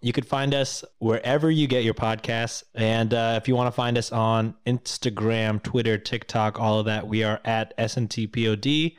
You 0.00 0.12
could 0.12 0.26
find 0.26 0.54
us 0.54 0.84
wherever 0.98 1.50
you 1.50 1.66
get 1.68 1.84
your 1.84 1.94
podcasts. 1.94 2.64
And 2.74 3.12
uh, 3.14 3.34
if 3.40 3.46
you 3.46 3.54
want 3.54 3.68
to 3.68 3.72
find 3.72 3.98
us 3.98 4.10
on 4.10 4.54
Instagram, 4.66 5.62
Twitter, 5.62 5.98
TikTok, 5.98 6.58
all 6.58 6.80
of 6.80 6.86
that, 6.86 7.06
we 7.06 7.22
are 7.22 7.40
at 7.44 7.76
SNTPOD. 7.76 8.96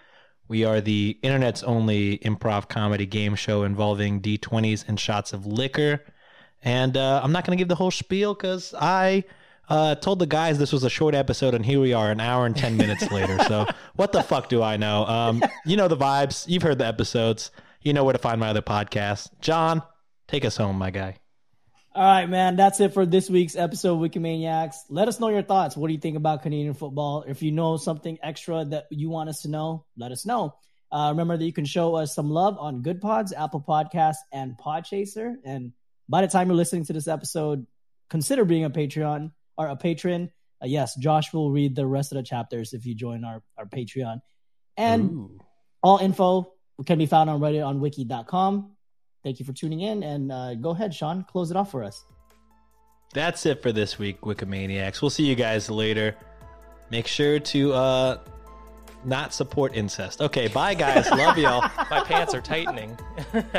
We 0.52 0.66
are 0.66 0.82
the 0.82 1.18
internet's 1.22 1.64
only 1.64 2.18
improv 2.18 2.68
comedy 2.68 3.06
game 3.06 3.36
show 3.36 3.64
involving 3.64 4.20
D20s 4.20 4.84
and 4.86 5.00
shots 5.00 5.32
of 5.32 5.46
liquor. 5.46 6.04
And 6.62 6.98
uh, 6.98 7.22
I'm 7.24 7.32
not 7.32 7.46
going 7.46 7.58
to 7.58 7.62
give 7.62 7.70
the 7.70 7.76
whole 7.76 7.90
spiel 7.90 8.34
because 8.34 8.74
I 8.78 9.24
uh, 9.70 9.96
told 9.96 10.20
the 10.20 10.26
guys 10.26 10.60
this 10.60 10.74
was 10.74 10.84
a 10.84 10.90
short 10.90 11.16
episode, 11.16 11.54
and 11.54 11.66
here 11.66 11.80
we 11.80 11.94
are, 11.94 12.12
an 12.12 12.20
hour 12.20 12.46
and 12.46 12.54
10 12.54 12.76
minutes 12.76 13.10
later. 13.12 13.40
So, 13.46 13.66
what 13.96 14.12
the 14.12 14.24
fuck 14.24 14.50
do 14.50 14.62
I 14.62 14.76
know? 14.76 15.06
Um, 15.06 15.42
you 15.66 15.78
know 15.78 15.88
the 15.88 15.96
vibes. 15.96 16.46
You've 16.50 16.64
heard 16.64 16.80
the 16.80 16.86
episodes. 16.86 17.50
You 17.82 17.94
know 17.94 18.04
where 18.04 18.12
to 18.12 18.20
find 18.20 18.38
my 18.38 18.50
other 18.50 18.62
podcast. 18.62 19.30
John, 19.40 19.82
take 20.28 20.44
us 20.44 20.58
home, 20.58 20.78
my 20.78 20.92
guy. 20.92 21.16
All 21.94 22.04
right, 22.04 22.30
man. 22.30 22.56
That's 22.56 22.80
it 22.80 22.94
for 22.94 23.06
this 23.06 23.30
week's 23.30 23.58
episode 23.58 24.02
of 24.02 24.12
Wikimaniacs. 24.12 24.76
Let 24.88 25.10
us 25.10 25.20
know 25.20 25.28
your 25.28 25.42
thoughts. 25.42 25.76
What 25.76 25.88
do 25.88 25.94
you 25.94 26.00
think 26.00 26.16
about 26.16 26.42
Canadian 26.42 26.74
football? 26.74 27.26
If 27.28 27.44
you 27.44 27.52
know 27.52 27.76
something 27.76 28.18
extra 28.24 28.64
that 28.64 28.86
you 28.92 29.10
want 29.10 29.30
us 29.30 29.42
to 29.42 29.50
know, 29.50 29.86
let 29.98 30.14
us 30.14 30.26
know. 30.26 30.56
Uh, 30.90 31.10
remember 31.12 31.36
that 31.36 31.44
you 31.44 31.52
can 31.52 31.66
show 31.66 31.96
us 31.96 32.16
some 32.16 32.30
love 32.30 32.58
on 32.58 32.82
Goodpods, 32.82 33.34
Apple 33.38 33.62
Podcasts, 33.68 34.24
and 34.32 34.58
Podchaser. 34.58 35.36
And 35.44 35.74
by 36.08 36.22
the 36.22 36.30
time 36.30 36.48
you're 36.48 36.56
listening 36.56 36.86
to 36.86 36.94
this 36.94 37.10
episode, 37.10 37.68
consider 38.10 38.46
being 38.46 38.64
a 38.64 38.70
Patreon 38.70 39.34
or 39.58 39.68
a 39.68 39.76
patron. 39.76 40.32
Uh, 40.64 40.68
yes, 40.68 40.96
Josh 40.96 41.34
will 41.34 41.52
read 41.52 41.76
the 41.76 41.86
rest 41.86 42.14
of 42.14 42.16
the 42.16 42.24
chapters 42.24 42.72
if 42.72 42.86
you 42.86 42.96
join 42.96 43.26
our, 43.26 43.44
our 43.58 43.66
Patreon. 43.66 44.22
And 44.78 45.42
all 45.84 45.98
info 45.98 46.54
can 46.86 46.98
be 46.98 47.06
found 47.06 47.30
on 47.30 47.42
Reddit 47.42 47.66
on 47.68 47.82
wiki.com. 47.82 48.78
Thank 49.24 49.40
you 49.40 49.46
for 49.46 49.54
tuning 49.54 49.82
in. 49.82 50.04
And 50.04 50.32
uh, 50.32 50.56
go 50.56 50.72
ahead, 50.72 50.94
Sean, 50.94 51.24
close 51.30 51.52
it 51.52 51.58
off 51.58 51.72
for 51.72 51.84
us. 51.84 52.06
That's 53.14 53.46
it 53.46 53.62
for 53.62 53.72
this 53.72 54.00
week, 54.00 54.22
Wikimaniacs. 54.22 55.02
We'll 55.02 55.10
see 55.12 55.26
you 55.26 55.36
guys 55.36 55.70
later. 55.70 56.16
Make 56.90 57.08
sure 57.08 57.40
to 57.40 57.74
uh, 57.74 58.18
not 59.04 59.34
support 59.34 59.76
incest. 59.76 60.22
Okay, 60.22 60.48
bye, 60.48 60.74
guys. 60.74 61.10
Love 61.12 61.38
y'all. 61.38 61.62
My 61.90 62.04
pants 62.04 62.34
are 62.34 62.42
tightening. 62.42 62.98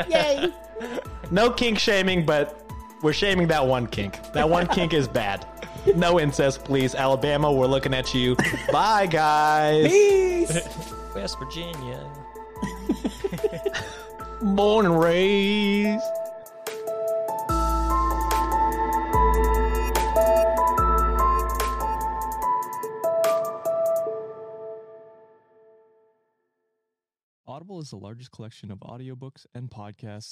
Yay! 0.09 0.51
No 1.31 1.49
kink 1.49 1.79
shaming, 1.79 2.25
but 2.25 2.69
we're 3.01 3.13
shaming 3.13 3.47
that 3.47 3.65
one 3.65 3.87
kink. 3.87 4.19
That 4.33 4.49
one 4.49 4.67
kink 4.67 4.93
is 4.93 5.07
bad. 5.07 5.47
No 5.95 6.19
incest, 6.19 6.65
please. 6.65 6.93
Alabama, 6.95 7.51
we're 7.51 7.67
looking 7.67 7.93
at 7.93 8.13
you. 8.13 8.35
Bye, 8.71 9.07
guys. 9.07 9.89
Peace! 9.89 10.67
West 11.15 11.37
Virginia. 11.39 12.11
Born 14.43 14.85
and 14.85 14.99
raised. 14.99 16.03
Audible 27.47 27.79
is 27.79 27.89
the 27.89 27.95
largest 27.95 28.31
collection 28.31 28.69
of 28.69 28.79
audiobooks 28.79 29.45
and 29.55 29.69
podcasts 29.69 30.31